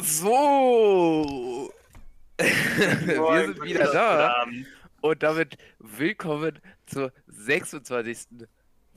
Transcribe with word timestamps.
So, 0.00 1.72
wir 2.38 3.44
sind 3.46 3.62
wieder 3.64 3.92
da 3.92 4.46
und 5.00 5.22
damit 5.24 5.58
willkommen 5.80 6.60
zur 6.86 7.12
26. 7.26 8.46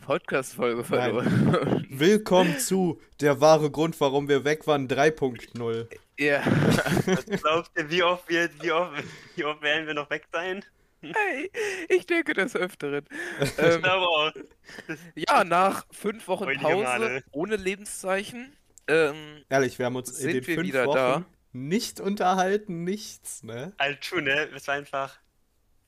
Podcast-Folge 0.05 0.83
von 0.83 0.97
Nein. 0.99 1.11
uns. 1.15 1.85
Willkommen 1.89 2.57
zu 2.59 3.01
Der 3.19 3.41
wahre 3.41 3.71
Grund, 3.71 3.99
warum 3.99 4.27
wir 4.29 4.43
weg 4.43 4.67
waren 4.67 4.87
3.0. 4.87 5.87
Ja, 6.19 6.43
Was 7.05 7.25
glaubt 7.41 7.71
ihr, 7.75 7.89
wie 7.89 8.03
oft, 8.03 8.29
wir, 8.29 8.49
wie, 8.61 8.71
oft, 8.71 9.03
wie 9.35 9.43
oft 9.43 9.61
werden 9.63 9.87
wir 9.87 9.95
noch 9.95 10.09
weg 10.11 10.27
sein? 10.31 10.63
hey, 11.01 11.51
ich 11.89 12.05
denke 12.05 12.33
des 12.33 12.55
Öfteren. 12.55 13.05
Ich 13.41 13.57
Ähm, 13.57 13.81
glaube 13.81 14.05
auch. 14.07 14.31
ja, 15.15 15.43
nach 15.43 15.83
fünf 15.91 16.27
Wochen 16.27 16.45
Pause 16.59 16.83
Male. 16.83 17.23
ohne 17.31 17.55
Lebenszeichen. 17.55 18.55
Ähm, 18.91 19.43
Ehrlich, 19.49 19.79
wir 19.79 19.85
haben 19.85 19.95
uns 19.95 20.19
in 20.19 20.33
den 20.33 20.43
fünf 20.43 20.61
wieder 20.67 20.85
Wochen 20.85 20.95
da? 20.95 21.25
nicht 21.53 21.99
unterhalten, 21.99 22.83
nichts, 22.83 23.43
ne? 23.43 23.73
Halt 23.79 24.05
schon, 24.05 24.23
ne? 24.25 24.49
Es 24.55 24.67
war 24.67 24.75
einfach, 24.75 25.19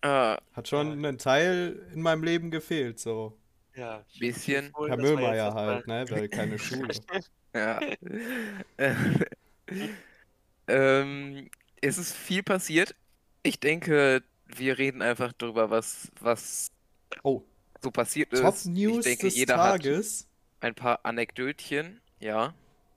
äh, 0.01 0.37
Hat 0.53 0.67
schon 0.67 1.03
ein 1.05 1.17
Teil 1.17 1.87
in 1.93 2.01
meinem 2.01 2.23
Leben 2.23 2.51
gefehlt, 2.51 2.99
so. 2.99 3.37
ja. 3.75 4.05
Bisschen. 4.19 4.73
Herr 4.87 4.97
das 4.97 5.09
jetzt 5.09 5.53
halt, 5.53 5.87
ne? 5.87 6.05
Weil 6.09 6.29
keine 6.29 6.59
Schule. 6.59 6.93
Ja. 7.55 7.79
Äh, 8.77 8.95
ähm, 10.67 11.49
es 11.81 11.97
ist 11.97 12.13
viel 12.15 12.43
passiert. 12.43 12.95
Ich 13.43 13.59
denke, 13.59 14.23
wir 14.47 14.77
reden 14.77 15.01
einfach 15.01 15.33
drüber, 15.33 15.69
was, 15.69 16.11
was 16.19 16.71
Oh, 17.23 17.43
so 17.81 17.91
passiert 17.91 18.33
ist. 18.33 18.41
Top 18.41 18.65
News 18.65 19.05
ich 19.05 19.17
denke, 19.19 19.27
des 19.27 19.35
jeder 19.35 19.55
Tages. 19.55 20.27
hat 20.61 20.67
ein 20.69 20.75
paar 20.75 21.05
Anekdötchen. 21.05 22.01
Ja. 22.19 22.53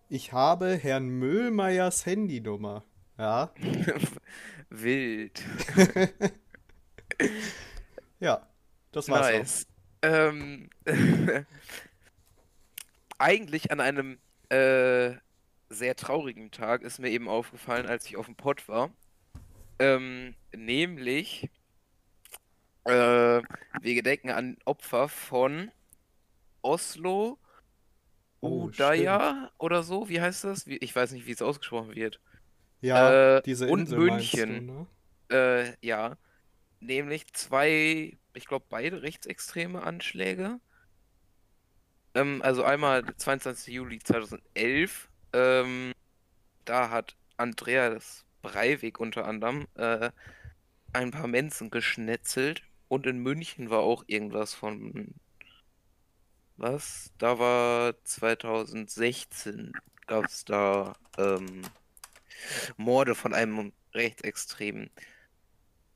Ich 0.08 0.32
habe 0.32 0.76
Herrn 0.76 1.08
Müllmeiers 1.08 2.06
Handynummer. 2.06 2.84
Ja, 3.18 3.52
Wild. 4.70 5.42
ja. 8.20 8.46
Das 8.92 9.08
war's 9.08 9.30
Nice. 9.32 9.66
Ähm, 10.02 10.70
eigentlich 13.18 13.72
an 13.72 13.80
einem 13.80 14.18
äh, 14.48 15.14
sehr 15.70 15.96
traurigen 15.96 16.52
Tag 16.52 16.82
ist 16.82 17.00
mir 17.00 17.10
eben 17.10 17.28
aufgefallen, 17.28 17.86
als 17.86 18.06
ich 18.06 18.16
auf 18.16 18.26
dem 18.26 18.36
Pott 18.36 18.68
war. 18.68 18.90
Ähm, 19.80 20.36
nämlich, 20.54 21.50
äh, 22.84 22.90
wir 22.92 23.94
gedenken 23.94 24.30
an 24.30 24.56
Opfer 24.64 25.08
von 25.08 25.72
Oslo, 26.62 27.38
Oh, 28.46 28.64
Udaya 28.66 29.50
oder 29.58 29.82
so. 29.82 30.08
Wie 30.08 30.20
heißt 30.20 30.44
das? 30.44 30.66
Ich 30.66 30.94
weiß 30.94 31.12
nicht, 31.12 31.26
wie 31.26 31.32
es 31.32 31.42
ausgesprochen 31.42 31.94
wird. 31.94 32.20
Ja, 32.80 33.36
Äh, 33.38 33.42
diese 33.42 33.68
und 33.68 33.80
Insel 33.80 33.98
du, 33.98 34.04
München. 34.04 34.66
ne? 34.66 34.86
Äh, 35.30 35.86
ja. 35.86 36.16
Nämlich 36.80 37.32
zwei, 37.32 38.16
ich 38.34 38.46
glaube, 38.46 38.66
beide 38.68 39.02
rechtsextreme 39.02 39.82
Anschläge. 39.82 40.60
Ähm, 42.14 42.40
also 42.42 42.64
einmal 42.64 43.04
22. 43.16 43.74
Juli 43.74 43.98
2011. 43.98 45.08
Ähm, 45.32 45.92
da 46.64 46.90
hat 46.90 47.16
Andreas 47.36 48.24
Breivik 48.42 49.00
unter 49.00 49.26
anderem 49.26 49.66
äh, 49.74 50.10
ein 50.92 51.10
paar 51.10 51.26
Mensen 51.26 51.70
geschnetzelt. 51.70 52.62
Und 52.88 53.06
in 53.06 53.18
München 53.18 53.70
war 53.70 53.80
auch 53.80 54.04
irgendwas 54.06 54.54
von. 54.54 55.14
Was? 56.58 57.12
Da 57.18 57.38
war 57.38 58.02
2016 58.04 59.72
gab 60.06 60.24
es 60.24 60.44
da 60.44 60.94
ähm, 61.18 61.62
Morde 62.76 63.14
von 63.14 63.34
einem 63.34 63.72
rechtsextremen 63.92 64.90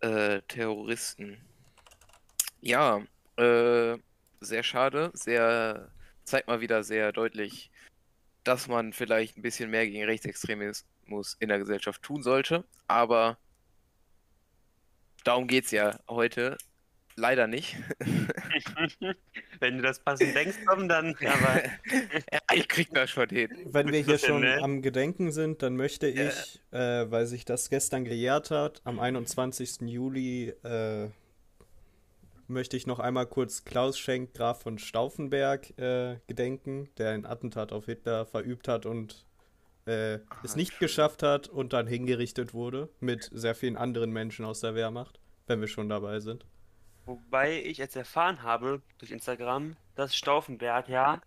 äh, 0.00 0.42
Terroristen. 0.48 1.38
Ja, 2.60 3.02
äh, 3.36 3.96
sehr 4.40 4.62
schade, 4.62 5.10
sehr, 5.14 5.90
zeigt 6.24 6.48
mal 6.48 6.60
wieder 6.60 6.82
sehr 6.82 7.12
deutlich, 7.12 7.70
dass 8.44 8.68
man 8.68 8.92
vielleicht 8.92 9.38
ein 9.38 9.42
bisschen 9.42 9.70
mehr 9.70 9.86
gegen 9.86 10.04
Rechtsextremismus 10.04 11.36
in 11.40 11.48
der 11.48 11.58
Gesellschaft 11.58 12.02
tun 12.02 12.22
sollte, 12.22 12.64
aber 12.86 13.38
darum 15.24 15.46
geht's 15.46 15.70
ja 15.70 15.98
heute 16.08 16.58
leider 17.16 17.46
nicht. 17.46 17.76
Wenn 19.60 19.76
du 19.76 19.82
das 19.82 20.00
passend 20.00 20.34
denkst, 20.34 20.56
komm 20.66 20.88
dann. 20.88 21.14
Aber 21.16 21.62
ja, 22.32 22.40
ich 22.54 22.68
krieg 22.68 22.88
das 22.92 23.10
schon 23.10 23.28
hin. 23.28 23.50
Wenn 23.66 23.92
wir 23.92 24.00
hier 24.00 24.18
schon 24.18 24.40
ne? 24.42 24.58
am 24.62 24.82
Gedenken 24.82 25.32
sind, 25.32 25.62
dann 25.62 25.76
möchte 25.76 26.08
ich, 26.08 26.60
äh, 26.70 27.10
weil 27.10 27.26
sich 27.26 27.44
das 27.44 27.70
gestern 27.70 28.04
gejährt 28.04 28.50
hat, 28.50 28.80
am 28.84 28.98
21. 28.98 29.82
Juli 29.82 30.48
äh, 30.64 31.08
möchte 32.48 32.76
ich 32.76 32.86
noch 32.86 32.98
einmal 32.98 33.26
kurz 33.26 33.64
Klaus 33.64 33.98
Schenk, 33.98 34.34
Graf 34.34 34.62
von 34.62 34.78
Stauffenberg, 34.78 35.78
äh, 35.78 36.16
gedenken, 36.26 36.88
der 36.98 37.10
ein 37.10 37.24
Attentat 37.24 37.72
auf 37.72 37.86
Hitler 37.86 38.26
verübt 38.26 38.68
hat 38.68 38.86
und 38.86 39.24
äh, 39.86 40.14
es 40.42 40.54
Ah, 40.54 40.56
nicht 40.56 40.72
schön. 40.72 40.78
geschafft 40.80 41.22
hat 41.22 41.48
und 41.48 41.72
dann 41.72 41.86
hingerichtet 41.86 42.52
wurde 42.52 42.88
mit 43.00 43.30
sehr 43.32 43.54
vielen 43.54 43.76
anderen 43.76 44.10
Menschen 44.10 44.44
aus 44.44 44.60
der 44.60 44.74
Wehrmacht, 44.74 45.20
wenn 45.46 45.60
wir 45.60 45.68
schon 45.68 45.88
dabei 45.88 46.20
sind. 46.20 46.44
Wobei 47.04 47.62
ich 47.62 47.78
jetzt 47.78 47.96
erfahren 47.96 48.42
habe 48.42 48.82
durch 48.98 49.10
Instagram, 49.10 49.76
dass 49.94 50.16
Stauffenberg 50.16 50.88
ja 50.88 51.20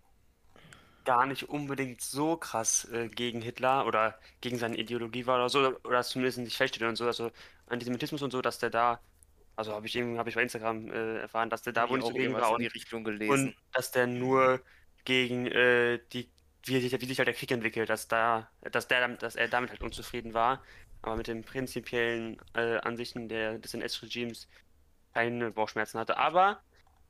gar 1.04 1.26
nicht 1.26 1.48
unbedingt 1.48 2.00
so 2.00 2.36
krass 2.36 2.86
äh, 2.92 3.08
gegen 3.08 3.42
Hitler 3.42 3.86
oder 3.86 4.18
gegen 4.40 4.56
seine 4.58 4.76
Ideologie 4.78 5.26
war 5.26 5.36
oder 5.36 5.48
so, 5.50 5.78
oder 5.84 6.02
zumindest 6.02 6.38
nicht 6.38 6.56
feststeht 6.56 6.82
und 6.82 6.96
so, 6.96 7.06
also 7.06 7.30
Antisemitismus 7.66 8.22
und 8.22 8.30
so, 8.30 8.40
dass 8.40 8.58
der 8.58 8.70
da, 8.70 9.00
also 9.56 9.72
habe 9.74 9.86
ich 9.86 9.96
irgendwie, 9.96 10.18
habe 10.18 10.30
ich 10.30 10.34
bei 10.36 10.42
Instagram 10.42 10.90
äh, 10.90 11.18
erfahren, 11.20 11.50
dass 11.50 11.62
der 11.62 11.74
da 11.74 11.88
wohl 11.90 11.98
ich 11.98 12.04
nicht 12.04 12.08
so 12.08 12.14
gegen 12.14 12.32
war 12.40 12.52
in 12.52 12.58
die 12.58 12.66
und 12.66 12.74
Richtung 12.74 13.04
gelesen. 13.04 13.48
Und 13.48 13.56
dass 13.72 13.90
der 13.90 14.06
nur 14.06 14.62
gegen 15.04 15.46
äh, 15.46 16.00
die, 16.12 16.30
wie 16.64 16.80
sich, 16.80 16.98
wie 17.00 17.06
sich 17.06 17.18
halt 17.18 17.28
der 17.28 17.34
Krieg 17.34 17.50
entwickelt, 17.50 17.90
dass 17.90 18.08
da, 18.08 18.50
dass 18.62 18.88
der, 18.88 19.00
damit- 19.00 19.22
dass 19.22 19.36
er 19.36 19.48
damit 19.48 19.70
halt 19.70 19.82
unzufrieden 19.82 20.32
war, 20.34 20.62
aber 21.02 21.16
mit 21.16 21.26
den 21.26 21.44
prinzipiellen 21.44 22.40
äh, 22.54 22.78
Ansichten 22.78 23.28
der, 23.28 23.58
des 23.58 23.74
NS-Regimes 23.74 24.48
keine 25.14 25.50
Bauchschmerzen 25.52 25.98
hatte. 25.98 26.18
Aber 26.18 26.60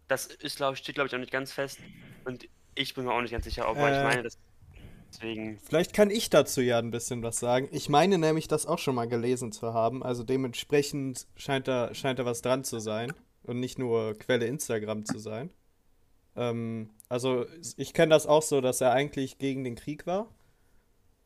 das 0.09 0.27
ist, 0.27 0.57
glaube 0.57 0.75
ich, 0.75 0.81
steht, 0.81 0.95
glaube 0.95 1.09
ich, 1.09 1.15
auch 1.15 1.19
nicht 1.19 1.33
ganz 1.33 1.53
fest. 1.53 1.79
Und 2.25 2.49
ich 2.75 2.95
bin 2.95 3.05
mir 3.05 3.13
auch 3.13 3.21
nicht 3.23 3.33
ganz 3.33 3.45
sicher, 3.45 3.69
ob 3.69 3.77
weil 3.79 3.93
ich 3.93 3.99
Äh. 4.01 4.05
meine, 4.05 4.23
dass 4.23 4.39
deswegen. 5.13 5.59
Vielleicht 5.59 5.93
kann 5.95 6.11
ich 6.11 6.31
dazu 6.31 6.61
ja 6.61 6.79
ein 6.79 6.91
bisschen 6.91 7.23
was 7.23 7.39
sagen. 7.39 7.69
Ich 7.73 7.89
meine 7.89 8.19
nämlich, 8.19 8.49
das 8.49 8.67
auch 8.67 8.79
schon 8.79 8.95
mal 8.95 9.09
gelesen 9.09 9.53
zu 9.53 9.73
haben. 9.73 10.03
Also 10.03 10.23
dementsprechend 10.23 11.27
scheint 11.37 11.67
da, 11.69 11.95
scheint 11.95 12.19
da 12.19 12.25
was 12.25 12.43
dran 12.43 12.65
zu 12.65 12.79
sein. 12.79 13.13
Und 13.43 13.61
nicht 13.61 13.79
nur 13.79 14.15
Quelle 14.15 14.47
Instagram 14.47 15.05
zu 15.05 15.19
sein. 15.19 15.51
Ähm, 16.35 16.91
also 17.09 17.47
ich 17.77 17.93
kenne 17.93 18.11
das 18.11 18.27
auch 18.27 18.43
so, 18.43 18.61
dass 18.61 18.81
er 18.81 18.93
eigentlich 18.93 19.39
gegen 19.39 19.65
den 19.65 19.75
Krieg 19.75 20.07
war. 20.07 20.29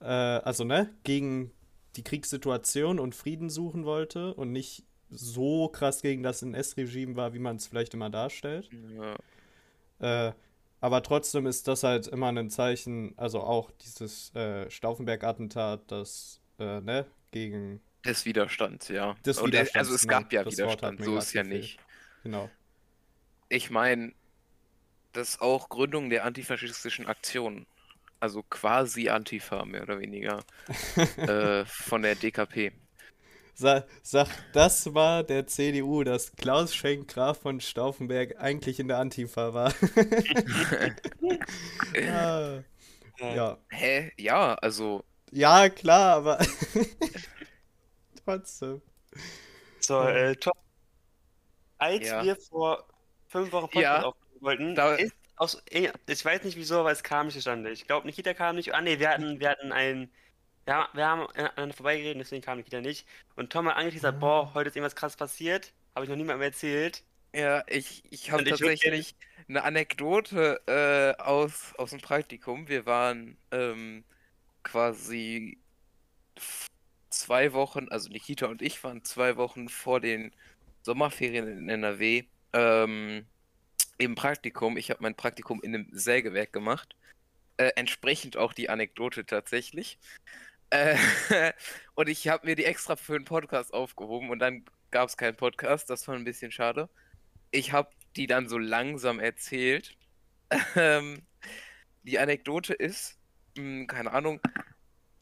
Äh, 0.01 0.05
also 0.07 0.65
ne, 0.65 0.93
gegen 1.05 1.53
die 1.97 2.03
Kriegssituation 2.03 2.99
und 2.99 3.15
Frieden 3.15 3.51
suchen 3.51 3.85
wollte 3.85 4.35
und 4.35 4.53
nicht 4.53 4.85
so 5.11 5.69
krass 5.69 6.03
gegen 6.03 6.23
das 6.23 6.43
NS-Regime 6.43 7.17
war, 7.17 7.35
wie 7.35 7.39
man 7.39 7.57
es 7.57 7.67
vielleicht 7.67 7.95
immer 7.95 8.11
darstellt. 8.11 8.69
Ja. 10.01 10.29
Äh, 10.29 10.33
aber 10.81 11.03
trotzdem 11.03 11.47
ist 11.47 11.67
das 11.67 11.83
halt 11.83 12.07
immer 12.07 12.29
ein 12.29 12.51
Zeichen, 12.51 13.15
also 13.17 13.41
auch 13.41 13.71
dieses 13.85 14.35
äh, 14.35 14.71
Stauffenberg-Attentat, 14.71 15.91
das, 15.91 16.41
äh, 16.59 16.81
ne, 16.81 17.07
gegen, 17.33 17.81
Des 18.05 18.25
Widerstands, 18.25 18.89
ja. 18.89 19.15
Des 19.27 19.43
Widerstands, 19.43 19.77
also 19.77 19.95
es 19.95 20.07
gab 20.07 20.33
ja 20.33 20.47
Widerstand, 20.47 21.03
so 21.03 21.17
ist 21.17 21.33
ja 21.33 21.43
nicht. 21.43 21.79
genau. 22.23 22.49
Ich 23.49 23.71
meine, 23.71 24.13
das 25.13 25.31
ist 25.31 25.41
auch 25.41 25.69
Gründung 25.69 26.11
der 26.11 26.25
antifaschistischen 26.25 27.07
Aktion. 27.07 27.67
Also 28.21 28.43
quasi 28.43 29.09
Antifa, 29.09 29.65
mehr 29.65 29.83
oder 29.83 30.01
weniger. 30.01 30.45
äh, 31.17 31.65
von 31.65 32.03
der 32.03 32.15
DKP. 32.15 32.73
Sa 33.61 33.83
sag, 34.05 34.29
das 34.53 34.95
war 34.95 35.25
der 35.25 35.49
CDU, 35.49 36.05
dass 36.05 36.31
Klaus 36.37 36.73
Schenk 36.77 37.09
Graf 37.09 37.41
von 37.41 37.61
Stauffenberg 37.61 38.37
eigentlich 38.39 38.79
in 38.79 38.87
der 38.87 38.99
Antifa 38.99 39.53
war. 39.53 39.75
ah, 42.13 42.63
ja. 43.21 43.59
Hä? 43.71 44.13
Ja, 44.17 44.55
also. 44.55 45.05
ja, 45.33 45.69
klar, 45.69 46.17
aber 46.19 46.39
trotzdem. 48.25 48.81
So, 49.81 50.03
äh, 50.03 50.35
Tom, 50.37 50.53
als 51.79 52.07
Ja. 52.07 52.25
wir 52.25 52.37
vor 52.37 52.85
fünf 53.29 53.53
Wochen 53.53 53.67
Podcast 53.71 53.83
Ja. 53.83 54.03
aufnehmen 54.05 54.41
wollten, 54.43 54.75
Da- 54.75 54.95
ist 54.95 55.13
aus, 55.37 55.63
ich 55.71 56.25
weiß 56.25 56.43
nicht 56.45 56.57
wieso, 56.57 56.81
aber 56.81 56.91
es 56.93 57.03
kam 57.03 57.27
nicht 57.27 57.35
zustande. 57.37 57.71
Ich 57.71 57.87
glaube, 57.87 58.07
Nikita 58.07 58.35
kam 58.35 58.57
nicht. 58.57 58.75
Ah, 58.75 58.81
nee, 58.81 58.99
wir 58.99 59.09
hatten, 59.11 59.41
wir 59.41 59.51
hatten 59.51 59.73
ein, 59.73 60.11
wir 60.69 60.75
haben, 60.75 60.89
wir 60.93 61.09
haben 61.09 61.27
aneinander 61.29 61.75
vorbeigeredet, 61.75 62.21
deswegen 62.21 62.43
kam 62.43 62.59
Nikita 62.59 62.83
nicht. 62.83 63.07
Und 63.37 63.51
Tom 63.51 63.69
hat 63.69 63.77
eigentlich 63.77 63.95
gesagt, 63.95 64.21
boah, 64.21 64.53
heute 64.53 64.69
ist 64.69 64.77
irgendwas 64.77 64.95
krass 64.95 65.17
passiert. 65.17 65.73
Habe 65.95 66.05
ich 66.05 66.11
noch 66.11 66.17
niemandem 66.17 66.43
erzählt. 66.43 67.03
Ja, 67.35 67.65
ich, 67.67 68.03
ich 68.11 68.31
habe 68.31 68.45
tatsächlich 68.45 69.15
eine 69.49 69.65
Anekdote 69.65 70.61
äh, 70.67 71.23
aus, 71.23 71.73
aus 71.79 71.91
dem 71.91 72.01
Praktikum. 72.01 72.69
Wir 72.69 72.85
waren 72.85 73.39
ähm, 73.51 74.05
quasi 74.63 75.59
zwei 77.09 77.55
Wochen, 77.55 77.89
also 77.89 78.11
Nikita 78.11 78.47
und 78.47 78.61
ich 78.61 78.85
waren 78.85 79.03
zwei 79.05 79.37
Wochen 79.39 79.71
vor 79.71 80.01
den 80.01 80.33
Sommerferien 80.83 81.49
in 81.49 81.69
NRW 81.71 82.25
ähm, 82.53 83.25
im 83.97 84.15
Praktikum. 84.15 84.77
Ich 84.77 84.91
habe 84.91 85.03
mein 85.03 85.15
Praktikum 85.15 85.63
in 85.63 85.75
einem 85.75 85.89
Sägewerk 85.93 86.53
gemacht. 86.53 86.95
Äh, 87.57 87.71
entsprechend 87.77 88.37
auch 88.37 88.53
die 88.53 88.69
Anekdote 88.69 89.25
tatsächlich. 89.25 89.99
Äh, 90.71 90.97
und 91.95 92.09
ich 92.09 92.29
habe 92.29 92.47
mir 92.47 92.57
die 92.57 92.65
extra 92.65 92.97
für 92.97 93.17
einen 93.17 93.25
Podcast 93.25 93.73
aufgehoben 93.73 94.31
und 94.31 94.39
dann 94.39 94.65
gab 94.91 95.09
es 95.09 95.17
keinen 95.17 95.37
Podcast. 95.37 95.91
Das 95.91 96.07
war 96.09 96.15
ein 96.15 96.25
bisschen 96.25 96.53
schade. 96.53 96.89
Ich 97.51 97.73
habe 97.73 97.91
die 98.17 98.27
dann 98.27 98.49
so 98.49 98.59
langsam 98.59 99.21
erzählt. 99.21 99.97
Ähm, 100.77 101.27
die 102.05 102.19
Anekdote 102.19 102.73
ist, 102.73 103.19
mh, 103.59 103.85
keine 103.85 104.13
Ahnung, 104.13 104.41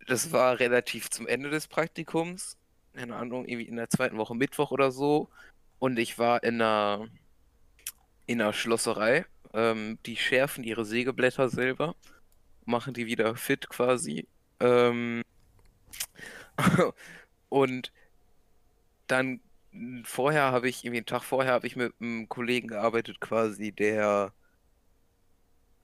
das 0.07 0.31
war 0.31 0.61
relativ 0.61 1.11
zum 1.11 1.27
Ende 1.27 1.51
des 1.51 1.67
Praktikums. 1.67 2.57
Keine 2.95 3.17
Ahnung, 3.17 3.45
irgendwie 3.45 3.67
in 3.67 3.77
der 3.77 3.91
zweiten 3.91 4.19
Woche 4.19 4.37
Mittwoch 4.37 4.71
oder 4.71 4.93
so. 4.93 5.29
Und 5.81 5.99
ich 5.99 6.19
war 6.19 6.45
in 6.45 6.63
einer, 6.63 7.09
in 8.27 8.41
einer 8.41 8.53
Schlosserei. 8.53 9.27
Ähm, 9.53 9.99
die 10.07 10.17
schärfen 10.17 10.65
ihre 10.65 10.85
Sägeblätter 10.85 11.49
selber, 11.49 11.97
machen 12.65 12.95
die 12.95 13.07
wieder 13.07 13.35
fit 13.37 13.69
quasi. 13.69 14.29
Ähm, 14.61 15.23
und 17.49 17.93
dann 19.07 19.41
vorher 20.05 20.53
habe 20.53 20.69
ich, 20.69 20.85
irgendwie 20.85 20.99
einen 20.99 21.07
Tag 21.07 21.23
vorher 21.23 21.53
habe 21.53 21.67
ich 21.67 21.77
mit 21.77 21.95
einem 22.01 22.29
Kollegen 22.29 22.69
gearbeitet, 22.69 23.21
quasi, 23.21 23.73
der 23.73 24.33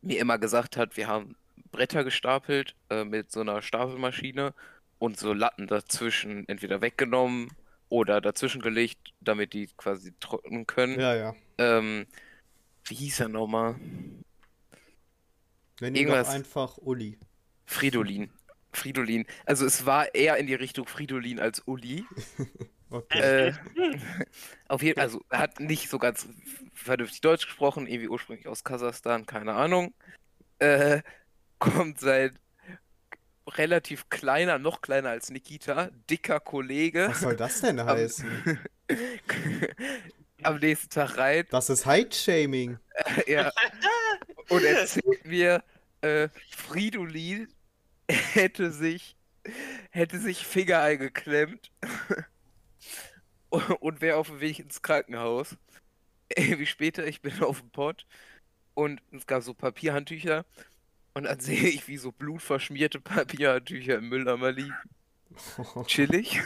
mir 0.00 0.18
immer 0.18 0.38
gesagt 0.38 0.76
hat, 0.76 0.96
wir 0.96 1.06
haben 1.06 1.36
Bretter 1.70 2.04
gestapelt 2.04 2.74
äh, 2.90 3.04
mit 3.04 3.30
so 3.30 3.40
einer 3.40 3.62
Stapelmaschine 3.62 4.54
und 4.98 5.18
so 5.18 5.32
Latten 5.32 5.66
dazwischen 5.66 6.48
entweder 6.48 6.80
weggenommen 6.80 7.50
oder 7.88 8.20
dazwischen 8.20 8.62
gelegt, 8.62 9.12
damit 9.20 9.52
die 9.52 9.68
quasi 9.76 10.14
trocknen 10.20 10.66
können. 10.66 10.98
Ja, 10.98 11.14
ja. 11.14 11.34
Ähm, 11.58 12.06
wie 12.84 12.94
hieß 12.94 13.20
er 13.20 13.28
nochmal? 13.28 13.74
Nenn 15.80 15.94
ihn 15.94 16.08
Irgendwas- 16.08 16.28
einfach 16.28 16.78
Uli. 16.78 17.18
Fridolin. 17.66 18.30
Fridolin. 18.72 19.26
Also 19.46 19.66
es 19.66 19.86
war 19.86 20.14
eher 20.14 20.36
in 20.36 20.46
die 20.46 20.54
Richtung 20.54 20.86
Fridolin 20.86 21.40
als 21.40 21.62
Uli. 21.66 22.04
Okay. 22.92 23.48
Äh, 23.48 23.52
auf 24.69 24.82
jeden 24.82 25.00
also 25.00 25.22
er 25.30 25.38
hat 25.38 25.60
nicht 25.60 25.88
so 25.88 25.98
ganz 25.98 26.28
vernünftig 26.74 27.22
Deutsch 27.22 27.46
gesprochen, 27.46 27.86
irgendwie 27.86 28.08
ursprünglich 28.08 28.46
aus 28.46 28.64
Kasachstan, 28.64 29.24
keine 29.24 29.54
Ahnung. 29.54 29.94
Äh, 30.58 31.00
kommt 31.58 32.00
sein 32.00 32.38
relativ 33.46 34.10
kleiner, 34.10 34.58
noch 34.58 34.82
kleiner 34.82 35.08
als 35.08 35.30
Nikita, 35.30 35.88
dicker 36.10 36.38
Kollege 36.38 37.06
Was 37.08 37.20
soll 37.20 37.34
das 37.34 37.62
denn 37.62 37.82
heißen? 37.82 38.60
am 40.42 40.58
nächsten 40.58 40.90
Tag 40.90 41.16
rein 41.16 41.46
Das 41.50 41.70
ist 41.70 41.86
Height-Shaming. 41.86 42.78
ja, 43.26 43.50
und 44.50 44.64
erzählt 44.64 45.24
mir, 45.24 45.64
äh, 46.02 46.28
Fridolin 46.50 47.48
hätte 48.34 48.70
sich, 48.70 49.16
hätte 49.90 50.18
sich 50.18 50.46
Finger 50.46 50.80
eingeklemmt 50.80 51.70
und 53.50 54.00
wäre 54.00 54.16
auf 54.16 54.28
dem 54.28 54.40
Weg 54.40 54.58
ins 54.58 54.82
Krankenhaus. 54.82 55.56
Wie 56.36 56.66
später, 56.66 57.06
ich 57.06 57.20
bin 57.22 57.42
auf 57.42 57.60
dem 57.60 57.70
Pott 57.70 58.06
und 58.74 59.00
es 59.12 59.26
gab 59.26 59.42
so 59.42 59.54
Papierhandtücher 59.54 60.44
und 61.14 61.24
dann 61.24 61.40
sehe 61.40 61.68
ich, 61.68 61.88
wie 61.88 61.98
so 61.98 62.10
blutverschmierte 62.10 62.98
Papierhandtücher 62.98 63.98
im 63.98 64.08
Mülleimer 64.08 64.50
liegen. 64.50 64.74
Chillig. 65.86 66.40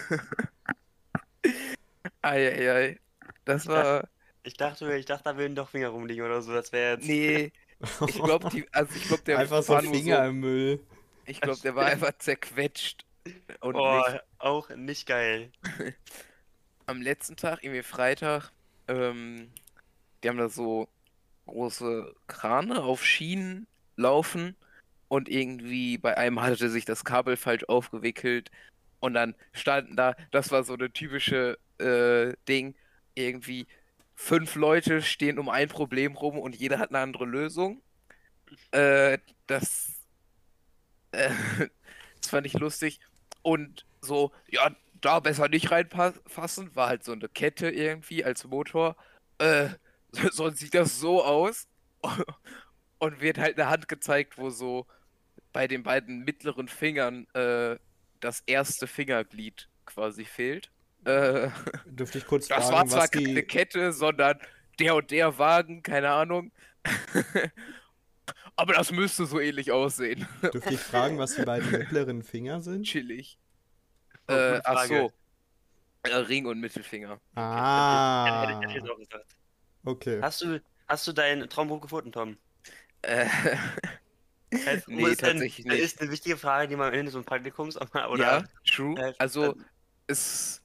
Eieiei. 2.22 2.98
Das 3.44 3.68
war. 3.68 4.08
Ich 4.42 4.56
dachte, 4.56 4.92
ich 4.96 5.06
dachte, 5.06 5.24
da 5.24 5.36
würden 5.36 5.54
doch 5.54 5.68
Finger 5.68 5.88
rumliegen 5.88 6.24
oder 6.24 6.42
so. 6.42 6.52
Das 6.52 6.72
wäre 6.72 6.94
jetzt. 6.94 7.06
Nee. 7.06 7.52
Ich 8.06 8.14
glaube, 8.16 8.48
die. 8.50 8.66
Also 8.72 8.94
ich 8.96 9.04
glaube, 9.04 9.22
der 9.22 9.38
Einfach 9.38 9.62
so 9.62 9.78
Finger 9.78 10.24
so. 10.24 10.30
im 10.30 10.40
Müll. 10.40 10.80
Ich 11.26 11.40
glaube, 11.40 11.60
der 11.62 11.74
war 11.74 11.86
einfach 11.86 12.12
zerquetscht. 12.18 13.04
Und 13.60 13.74
Oh, 13.74 13.98
nicht. 13.98 14.22
auch 14.38 14.70
nicht 14.70 15.06
geil. 15.06 15.50
am 16.86 17.02
letzten 17.02 17.36
Tag, 17.36 17.62
irgendwie 17.64 17.82
Freitag, 17.82 18.52
ähm, 18.88 19.50
die 20.22 20.28
haben 20.28 20.38
da 20.38 20.48
so 20.48 20.88
große 21.46 22.14
Krane 22.28 22.82
auf 22.82 23.04
Schienen 23.04 23.66
laufen 23.96 24.56
und 25.08 25.28
irgendwie 25.28 25.98
bei 25.98 26.16
einem 26.16 26.40
hatte 26.42 26.70
sich 26.70 26.84
das 26.84 27.04
Kabel 27.04 27.36
falsch 27.36 27.64
aufgewickelt 27.64 28.50
und 29.00 29.14
dann 29.14 29.34
standen 29.52 29.96
da, 29.96 30.16
das 30.32 30.50
war 30.50 30.64
so 30.64 30.74
eine 30.74 30.92
typische 30.92 31.58
äh, 31.78 32.34
Ding, 32.48 32.74
irgendwie 33.14 33.66
fünf 34.14 34.54
Leute 34.56 35.02
stehen 35.02 35.38
um 35.38 35.48
ein 35.48 35.68
Problem 35.68 36.16
rum 36.16 36.38
und 36.38 36.56
jeder 36.56 36.78
hat 36.78 36.90
eine 36.90 37.00
andere 37.00 37.26
Lösung. 37.26 37.82
Äh, 38.72 39.18
das, 39.46 39.95
äh, 41.16 41.30
das 42.20 42.30
fand 42.30 42.46
ich 42.46 42.54
lustig. 42.54 43.00
Und 43.42 43.86
so, 44.00 44.32
ja, 44.48 44.74
da 45.00 45.20
besser 45.20 45.48
nicht 45.48 45.70
reinfassen, 45.70 46.74
war 46.74 46.88
halt 46.88 47.04
so 47.04 47.12
eine 47.12 47.28
Kette 47.28 47.70
irgendwie 47.70 48.24
als 48.24 48.44
Motor. 48.44 48.96
Äh, 49.38 49.68
sonst 50.32 50.58
sieht 50.58 50.74
das 50.74 50.98
so 50.98 51.24
aus. 51.24 51.68
Und 52.98 53.20
wird 53.20 53.36
halt 53.36 53.58
eine 53.58 53.68
Hand 53.68 53.88
gezeigt, 53.88 54.38
wo 54.38 54.48
so 54.48 54.86
bei 55.52 55.68
den 55.68 55.82
beiden 55.82 56.24
mittleren 56.24 56.66
Fingern 56.66 57.26
äh, 57.34 57.76
das 58.20 58.42
erste 58.46 58.86
Fingerglied 58.86 59.68
quasi 59.84 60.24
fehlt. 60.24 60.70
Äh, 61.04 61.50
Dürfte 61.84 62.18
ich 62.18 62.26
kurz 62.26 62.48
das 62.48 62.64
war 62.64 62.78
fragen, 62.78 62.88
zwar 62.88 63.02
was 63.02 63.10
keine 63.10 63.34
die. 63.34 63.42
Kette, 63.42 63.92
sondern 63.92 64.38
der 64.78 64.96
und 64.96 65.10
der 65.10 65.38
Wagen, 65.38 65.82
keine 65.82 66.10
Ahnung. 66.10 66.52
Aber 68.56 68.72
das 68.72 68.90
müsste 68.90 69.26
so 69.26 69.38
ähnlich 69.38 69.70
aussehen. 69.70 70.26
Dürfte 70.52 70.74
ich 70.74 70.80
fragen, 70.80 71.18
was 71.18 71.34
die 71.34 71.42
beiden 71.44 71.70
mittleren 71.70 72.22
Finger 72.22 72.62
sind? 72.62 72.84
Chillig. 72.84 73.38
Oh, 74.28 74.32
Äh, 74.32 74.60
ach 74.64 74.84
so. 74.86 75.12
Äh, 76.02 76.14
Ring 76.14 76.46
und 76.46 76.60
Mittelfinger. 76.60 77.20
Ah. 77.34 78.40
Hätte, 78.42 78.54
hätte 78.60 78.66
ich 78.68 78.74
jetzt 78.76 78.90
auch 78.90 78.96
gesagt. 78.98 79.36
Okay. 79.84 80.20
Hast 80.22 80.40
du, 80.42 80.62
hast 80.88 81.06
du 81.06 81.12
dein 81.12 81.48
Traumbuch 81.48 81.80
gefunden, 81.80 82.12
Tom? 82.12 82.36
Äh, 83.02 83.26
Das 84.64 84.86
nee, 84.86 85.02
ist 85.02 85.22
ein- 85.24 85.32
tatsächlich 85.32 85.66
Das 85.66 85.74
nicht. 85.74 85.84
ist 85.84 86.00
eine 86.00 86.10
wichtige 86.10 86.36
Frage, 86.36 86.68
die 86.68 86.76
man 86.76 86.88
am 86.88 86.94
Ende 86.94 87.10
so 87.10 87.18
ein 87.18 87.24
Praktikums 87.24 87.76
oder 88.10 88.16
Ja, 88.40 88.44
true. 88.70 88.94
äh, 88.98 89.12
Also, 89.18 89.52
äh, 89.52 89.54
es, 90.06 90.62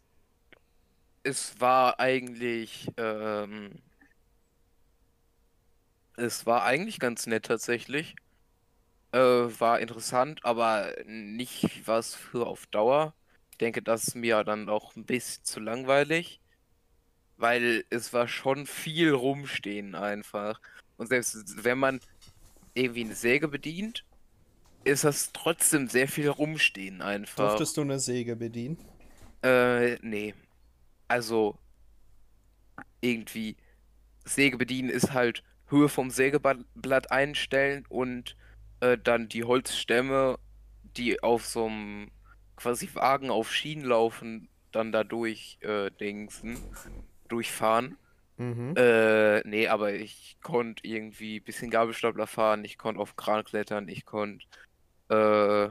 es 1.24 1.60
war 1.60 2.00
eigentlich, 2.00 2.88
ähm, 2.98 3.82
es 6.18 6.46
war 6.46 6.63
eigentlich 6.63 7.00
ganz 7.00 7.27
nett 7.27 7.46
tatsächlich. 7.46 8.15
Äh, 9.12 9.20
war 9.20 9.80
interessant, 9.80 10.46
aber 10.46 10.94
nicht 11.06 11.86
was 11.88 12.15
für 12.15 12.48
auf 12.48 12.65
Dauer. 12.68 13.13
Ich 13.51 13.58
denke, 13.58 13.82
das 13.82 14.08
ist 14.08 14.15
mir 14.15 14.44
dann 14.44 14.70
auch 14.70 14.96
ein 14.96 15.06
bisschen 15.06 15.44
zu 15.44 15.60
langweilig, 15.60 16.39
weil 17.38 17.84
es 17.89 18.13
war 18.13 18.27
schon 18.27 18.65
viel 18.65 19.12
rumstehen 19.12 19.96
einfach. 19.96 20.62
Und 20.98 21.08
selbst 21.08 21.63
wenn 21.63 21.77
man 21.77 22.00
irgendwie 22.74 23.03
eine 23.03 23.15
Säge 23.15 23.48
bedient, 23.48 24.06
ist 24.84 25.03
das 25.03 25.32
trotzdem 25.34 25.88
sehr 25.88 26.08
viel 26.08 26.30
rumstehen 26.30 27.01
einfach. 27.01 27.50
Durftest 27.50 27.77
du 27.77 27.82
eine 27.82 28.00
Säge 28.00 28.36
bedienen? 28.36 28.77
Äh, 29.44 29.96
nee. 30.01 30.34
Also, 31.08 31.58
irgendwie, 33.01 33.58
Säge 34.24 34.58
bedienen 34.58 34.89
ist 34.89 35.13
halt 35.13 35.44
Höhe 35.72 35.90
vom 35.90 36.10
Sägeblatt 36.12 37.12
einstellen 37.12 37.86
und 37.90 38.36
äh, 38.82 38.98
dann 38.98 39.30
die 39.30 39.44
Holzstämme, 39.44 40.38
die 40.98 41.24
auf 41.24 41.46
so 41.46 41.66
einem 41.66 42.12
quasi 42.56 42.90
Wagen 42.94 43.32
auf 43.32 43.51
Schienen 43.51 43.86
laufen, 43.86 44.50
dann 44.72 44.92
da 44.92 45.04
durch 45.04 45.58
äh, 45.62 45.90
dingsen, 45.92 46.58
durchfahren. 47.28 47.98
Mhm. 48.38 48.74
Äh, 48.75 49.42
nee, 49.48 49.68
aber 49.68 49.94
ich 49.94 50.38
konnte 50.42 50.86
irgendwie 50.86 51.38
ein 51.38 51.44
bisschen 51.44 51.70
Gabelstapler 51.70 52.28
fahren, 52.28 52.66
ich 52.66 52.78
konnte 52.78 53.00
auf 53.00 53.16
Kran 53.16 53.44
klettern, 53.44 53.88
ich 53.88 54.06
konnte 54.06 54.46
äh, 55.10 55.70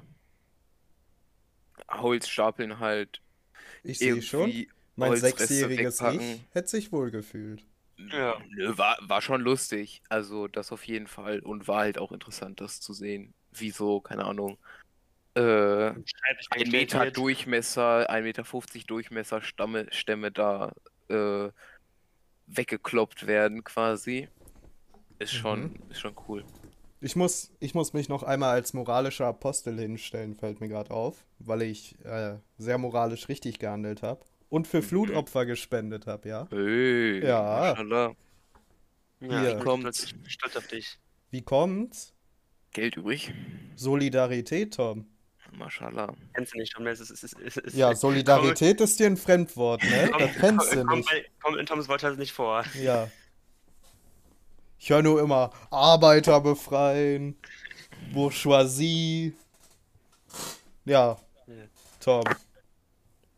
Holz 1.90 2.28
stapeln 2.28 2.78
halt. 2.78 3.20
Ich 3.82 3.98
sehe 3.98 4.22
schon. 4.22 4.66
Mein 4.96 5.16
sechsjähriges. 5.16 6.00
Ich 6.00 6.40
hätte 6.52 6.68
sich 6.68 6.92
wohl 6.92 7.10
gefühlt. 7.10 7.64
Ja. 8.12 8.38
Nö, 8.48 8.76
war, 8.76 8.98
war 9.00 9.22
schon 9.22 9.40
lustig. 9.40 10.02
Also 10.08 10.48
das 10.48 10.72
auf 10.72 10.84
jeden 10.84 11.06
Fall. 11.06 11.40
Und 11.40 11.68
war 11.68 11.80
halt 11.80 11.98
auch 11.98 12.12
interessant, 12.12 12.60
das 12.60 12.80
zu 12.80 12.92
sehen. 12.92 13.34
Wie 13.52 13.70
so, 13.70 14.00
keine 14.00 14.24
Ahnung, 14.24 14.58
äh, 15.34 15.90
ein 16.50 16.70
Meter 16.70 17.10
Durchmesser, 17.10 18.10
1,50 18.10 18.22
Meter 18.22 18.86
Durchmesser 18.86 19.42
Stamme, 19.42 19.86
Stämme 19.90 20.32
da 20.32 20.72
äh, 21.08 21.50
weggekloppt 22.46 23.26
werden 23.26 23.62
quasi. 23.62 24.28
Ist 25.18 25.32
schon, 25.32 25.76
ist 25.88 26.00
schon 26.00 26.16
cool. 26.28 26.44
Ich 27.00 27.16
muss, 27.16 27.52
ich 27.60 27.74
muss 27.74 27.92
mich 27.92 28.08
noch 28.08 28.22
einmal 28.22 28.50
als 28.50 28.74
moralischer 28.74 29.26
Apostel 29.26 29.78
hinstellen, 29.78 30.34
fällt 30.34 30.60
mir 30.60 30.68
gerade 30.68 30.90
auf, 30.90 31.24
weil 31.38 31.62
ich 31.62 31.96
äh, 32.04 32.36
sehr 32.58 32.78
moralisch 32.78 33.28
richtig 33.28 33.58
gehandelt 33.58 34.02
habe 34.02 34.24
und 34.50 34.66
für 34.66 34.78
Mhm. 34.78 34.82
Flutopfer 34.82 35.46
gespendet 35.46 36.06
habe, 36.06 36.28
ja. 36.28 36.46
Hey, 36.50 37.24
Ja. 37.26 37.70
Maschallah. 37.76 38.14
Ja, 39.20 39.40
Hier. 39.40 39.54
bin 39.54 39.64
Kommt's. 39.64 39.98
stolz, 39.98 40.04
ich 40.12 40.20
bin 40.20 40.30
stolz 40.30 40.56
auf 40.56 40.66
dich. 40.68 40.98
Wie 41.30 41.42
kommt's? 41.42 42.12
Geld 42.72 42.96
übrig. 42.96 43.32
Solidarität, 43.76 44.74
Tom. 44.74 45.06
Maschallah. 45.52 46.14
Kennst 46.34 46.54
du 46.54 46.58
nicht, 46.58 46.72
Tom? 46.72 46.86
Es 46.86 47.00
ist, 47.00 47.10
es 47.10 47.24
ist, 47.24 47.36
es 47.44 47.56
ist, 47.56 47.76
Ja, 47.76 47.94
Solidarität 47.94 48.80
ist 48.80 49.00
dir 49.00 49.06
ein 49.06 49.16
Fremdwort, 49.16 49.82
ne? 49.82 50.08
Komm, 50.12 50.20
Das 50.20 50.32
kennst 50.36 50.72
du 50.74 50.84
komm, 50.84 50.98
nicht. 51.00 51.30
Kommt, 51.42 51.56
in 51.58 51.66
Toms 51.66 51.88
Wortschatz 51.88 52.16
nicht 52.18 52.32
vor. 52.32 52.64
Ja. 52.80 53.08
Ich 54.78 54.90
höre 54.90 55.02
nur 55.02 55.20
immer 55.20 55.50
Arbeiter 55.70 56.40
befreien, 56.40 57.36
Bourgeoisie. 58.12 59.34
Ja, 60.84 61.18
Ja. 61.46 61.54
Tom. 61.98 62.24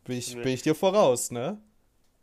Bin 0.05 0.19
ich, 0.19 0.35
bin 0.35 0.49
ich 0.49 0.63
dir 0.63 0.75
voraus, 0.75 1.31
ne? 1.31 1.61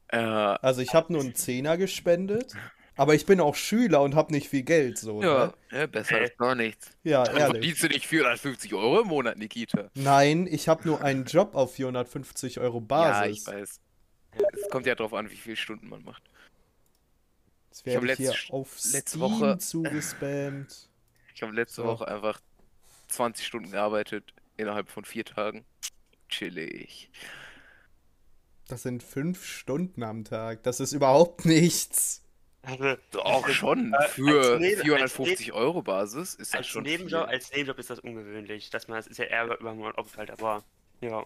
Äh, 0.10 0.18
Also 0.18 0.82
ich 0.82 0.94
habe 0.94 1.14
nur 1.14 1.22
einen 1.22 1.36
Zehner 1.36 1.78
gespendet, 1.78 2.54
aber 2.98 3.16
ich 3.16 3.26
bin 3.26 3.40
auch 3.40 3.56
Schüler 3.56 4.02
und 4.02 4.16
habe 4.16 4.34
nicht 4.34 4.50
viel 4.50 4.64
Geld, 4.64 4.98
so, 4.98 5.22
ja, 5.24 5.48
ne? 5.48 5.54
ja, 5.72 5.88
besser 5.88 6.18
als 6.18 6.36
gar 6.38 6.56
nichts. 6.56 6.92
Ja, 7.04 7.24
Dann 7.24 7.38
ehrlich. 7.38 7.52
verdienst 7.54 7.84
du 7.84 7.88
nicht 7.88 8.06
450 8.08 8.74
Euro 8.74 9.02
im 9.02 9.08
Monat, 9.08 9.38
Nikita. 9.38 9.90
Nein, 9.94 10.48
ich 10.48 10.68
habe 10.68 10.86
nur 10.88 11.02
einen 11.02 11.26
Job 11.26 11.56
auf 11.56 11.76
450 11.76 12.60
Euro 12.60 12.80
Ja, 12.90 13.26
ich 13.26 13.46
Basis. 13.46 13.48
weiß. 13.48 13.80
Es 14.62 14.70
kommt 14.70 14.86
ja 14.86 14.96
drauf 14.96 15.14
an, 15.14 15.30
wie 15.32 15.36
viele 15.38 15.56
Stunden 15.56 15.88
man 15.90 16.04
macht. 16.04 16.24
Das 17.70 17.82
Ich 17.86 17.96
hab 17.96 18.04
werde 18.04 18.14
ich 18.14 18.18
hier 18.20 18.32
letzt- 18.32 18.52
auf 18.52 18.76
letzte 18.92 19.10
Steam 19.18 19.22
Woche- 19.22 19.58
zugespammt. 19.60 20.90
Ich 21.34 21.42
habe 21.42 21.54
letzte 21.54 21.82
So. 21.82 21.88
Woche 21.88 22.08
einfach 22.08 22.42
20 23.08 23.46
Stunden 23.46 23.72
gearbeitet 23.72 24.34
innerhalb 24.58 24.90
von 24.90 25.06
vier 25.06 25.24
Tagen. 25.24 25.64
Chillig. 26.30 27.10
Das 28.70 28.84
sind 28.84 29.04
fünf 29.04 29.44
Stunden 29.46 30.04
am 30.04 30.24
Tag. 30.24 30.64
Das 30.64 30.80
ist 30.80 30.94
überhaupt 30.94 31.44
nichts. 31.46 32.24
Also, 32.62 32.96
Auch 33.20 33.44
also, 33.44 33.54
schon. 33.54 33.94
äh, 33.94 33.98
als 33.98 34.12
Für 34.12 34.58
Neben- 34.60 34.76
als 34.76 34.82
450 34.82 35.54
Euro 35.54 35.82
Basis 35.82 36.36
ist 36.36 36.54
das 36.54 36.60
als 36.60 36.68
schon 36.68 36.84
Nebenjob, 36.84 37.24
viel. 37.26 37.34
als 37.34 37.52
Nebenjob 37.52 37.80
ist 37.80 37.90
das 37.90 38.00
ungewöhnlich. 38.00 38.70
Dass 38.70 38.88
man, 38.88 38.98
das 38.98 39.08
ist 39.08 39.18
ja 39.18 39.26
eher 39.26 39.46
über 39.60 39.70
einen 39.70 39.80
Monat 39.80 39.98
aufgeteilt, 39.98 40.32
aber 40.32 40.64
ja. 41.02 41.26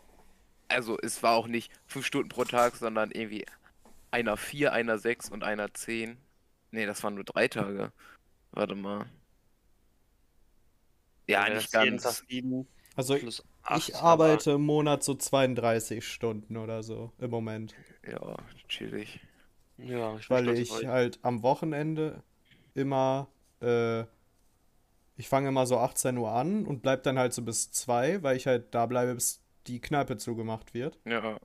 Also 0.69 0.97
es 0.99 1.21
war 1.21 1.35
auch 1.35 1.47
nicht 1.47 1.71
fünf 1.85 2.05
Stunden 2.05 2.29
pro 2.29 2.45
Tag, 2.45 2.75
sondern 2.75 3.11
irgendwie 3.11 3.45
einer 4.11 4.37
vier, 4.37 4.71
einer 4.73 4.97
sechs 4.97 5.29
und 5.29 5.43
einer 5.43 5.73
zehn. 5.73 6.17
Nee, 6.71 6.85
das 6.85 7.03
waren 7.03 7.15
nur 7.15 7.23
drei 7.25 7.47
Tage. 7.47 7.91
Warte 8.51 8.75
mal. 8.75 9.05
Ja, 11.27 11.41
Also, 11.41 11.55
nicht 11.55 11.73
das 11.73 11.83
jeden 11.83 11.97
Tag 11.97 12.03
ganz. 12.03 12.23
sieben 12.29 12.67
Also 12.95 13.17
plus 13.17 13.43
acht, 13.63 13.89
ich 13.89 13.95
aber- 13.95 14.25
arbeite 14.25 14.51
im 14.51 14.65
Monat 14.65 15.03
so 15.03 15.13
32 15.15 16.05
Stunden 16.07 16.57
oder 16.57 16.83
so 16.83 17.11
im 17.19 17.29
Moment. 17.31 17.73
Ja, 18.09 18.35
chillig. 18.67 19.19
Ja, 19.77 20.15
ich 20.17 20.29
Weil 20.29 20.49
ich 20.49 20.71
euch. 20.71 20.85
halt 20.87 21.19
am 21.23 21.41
Wochenende 21.43 22.21
immer, 22.75 23.27
äh, 23.61 24.01
ich 25.15 25.27
fange 25.29 25.49
immer 25.49 25.65
so 25.65 25.77
18 25.77 26.17
Uhr 26.17 26.31
an 26.31 26.65
und 26.65 26.81
bleib 26.81 27.03
dann 27.03 27.17
halt 27.17 27.33
so 27.33 27.41
bis 27.41 27.71
2, 27.71 28.21
weil 28.23 28.37
ich 28.37 28.47
halt 28.47 28.73
da 28.75 28.85
bleibe, 28.85 29.15
bis 29.15 29.41
die 29.67 29.79
Kneipe 29.79 30.17
zugemacht 30.17 30.73
wird. 30.73 30.99
Ja, 31.05 31.37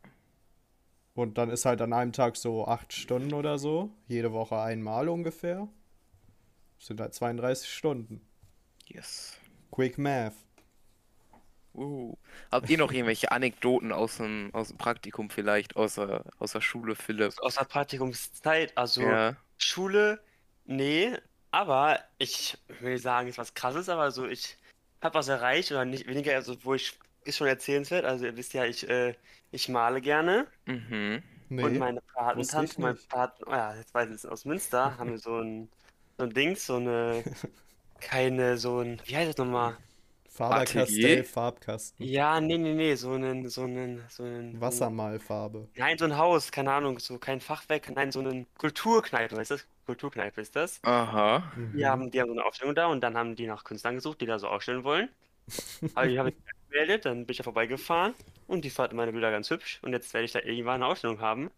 Und 1.14 1.36
dann 1.38 1.50
ist 1.50 1.64
halt 1.64 1.80
an 1.80 1.92
einem 1.92 2.12
Tag 2.12 2.36
so 2.36 2.66
8 2.66 2.92
Stunden 2.92 3.34
oder 3.34 3.58
so, 3.58 3.90
jede 4.06 4.32
Woche 4.32 4.58
einmal 4.60 5.08
ungefähr. 5.08 5.68
Das 6.78 6.86
sind 6.88 7.00
halt 7.00 7.14
32 7.14 7.68
Stunden. 7.72 8.20
yes. 8.86 9.36
Quick 9.70 9.98
Math. 9.98 10.34
Uh. 11.78 12.16
Habt 12.50 12.68
ihr 12.70 12.78
noch 12.78 12.90
irgendwelche 12.92 13.30
Anekdoten 13.30 13.92
aus 13.92 14.16
dem, 14.16 14.50
aus 14.52 14.68
dem 14.68 14.78
Praktikum 14.78 15.30
vielleicht, 15.30 15.76
außer, 15.76 16.24
außer 16.38 16.60
Schule, 16.60 16.96
Philipp? 16.96 17.34
Aus 17.40 17.54
der 17.54 17.64
Praktikumszeit, 17.64 18.76
also 18.76 19.02
Ja. 19.02 19.36
Schule, 19.58 20.20
nee, 20.64 21.12
aber 21.52 22.00
ich 22.18 22.58
will 22.80 22.98
sagen, 22.98 23.28
ist 23.28 23.38
was 23.38 23.54
krasses, 23.54 23.88
aber 23.88 24.10
so, 24.10 24.26
ich 24.26 24.56
habe 25.02 25.14
was 25.14 25.28
erreicht 25.28 25.70
oder 25.70 25.84
nicht 25.84 26.06
weniger, 26.06 26.34
also 26.34 26.56
wo 26.64 26.74
ich, 26.74 26.98
ist 27.24 27.36
schon 27.36 27.46
erzählenswert, 27.46 28.04
also 28.04 28.24
ihr 28.26 28.36
wisst 28.36 28.54
ja, 28.54 28.64
ich, 28.64 28.88
äh, 28.88 29.14
ich 29.52 29.68
male 29.68 30.00
gerne 30.00 30.46
Mhm. 30.66 31.22
Nee. 31.50 31.62
und 31.62 31.78
meine 31.78 32.00
Patentante, 32.12 32.80
mein. 32.80 32.98
Paten, 33.08 33.44
oh 33.46 33.50
ja, 33.52 33.74
jetzt 33.76 33.94
weiß 33.94 34.08
ich 34.10 34.16
es, 34.16 34.26
aus 34.26 34.44
Münster, 34.44 34.98
haben 34.98 35.10
wir 35.12 35.18
so 35.18 35.38
ein, 35.40 35.68
so 36.18 36.24
ein 36.24 36.30
Dings, 36.30 36.66
so 36.66 36.76
eine, 36.76 37.24
keine, 38.00 38.58
so 38.58 38.80
ein, 38.80 39.00
wie 39.06 39.16
heißt 39.16 39.30
das 39.30 39.38
nochmal? 39.38 39.76
Faber-Castell? 40.38 41.24
Farbkasten. 41.24 42.06
Ja, 42.06 42.40
nee, 42.40 42.58
nee, 42.58 42.74
nee, 42.74 42.94
so 42.94 43.12
einen, 43.12 43.48
so 43.48 43.62
einen, 43.62 44.04
so 44.08 44.22
einen, 44.22 44.60
Wassermalfarbe. 44.60 45.68
Nein, 45.74 45.98
so 45.98 46.04
ein 46.04 46.16
Haus, 46.16 46.52
keine 46.52 46.72
Ahnung, 46.72 46.98
so 47.00 47.18
kein 47.18 47.40
Fachwerk, 47.40 47.90
nein, 47.94 48.12
so 48.12 48.20
eine 48.20 48.46
Kulturkneipe, 48.56 49.36
weißt 49.36 49.50
du? 49.52 49.56
Kulturkneipe 49.86 50.40
ist 50.40 50.54
das. 50.54 50.80
Aha. 50.84 51.42
Die 51.56 51.60
Mhm. 51.60 51.84
haben, 51.84 52.10
die 52.10 52.20
haben 52.20 52.28
so 52.28 52.34
eine 52.34 52.44
Ausstellung 52.44 52.74
da 52.74 52.86
und 52.86 53.00
dann 53.00 53.16
haben 53.16 53.34
die 53.34 53.46
nach 53.46 53.64
Künstlern 53.64 53.96
gesucht, 53.96 54.20
die 54.20 54.26
da 54.26 54.38
so 54.38 54.46
ausstellen 54.48 54.84
wollen. 54.84 55.08
Aber 55.94 56.06
die 56.06 56.18
habe 56.18 56.28
ich 56.30 56.36
gemeldet, 56.68 57.04
dann 57.06 57.26
bin 57.26 57.32
ich 57.32 57.38
da 57.38 57.44
vorbeigefahren 57.44 58.14
und 58.46 58.64
die 58.64 58.70
fanden 58.70 58.96
meine 58.96 59.12
Bilder 59.12 59.30
ganz 59.30 59.50
hübsch 59.50 59.80
und 59.82 59.92
jetzt 59.92 60.12
werde 60.14 60.24
ich 60.26 60.32
da 60.32 60.40
irgendwann 60.40 60.76
eine 60.82 60.86
Ausstellung 60.86 61.20
haben. 61.20 61.50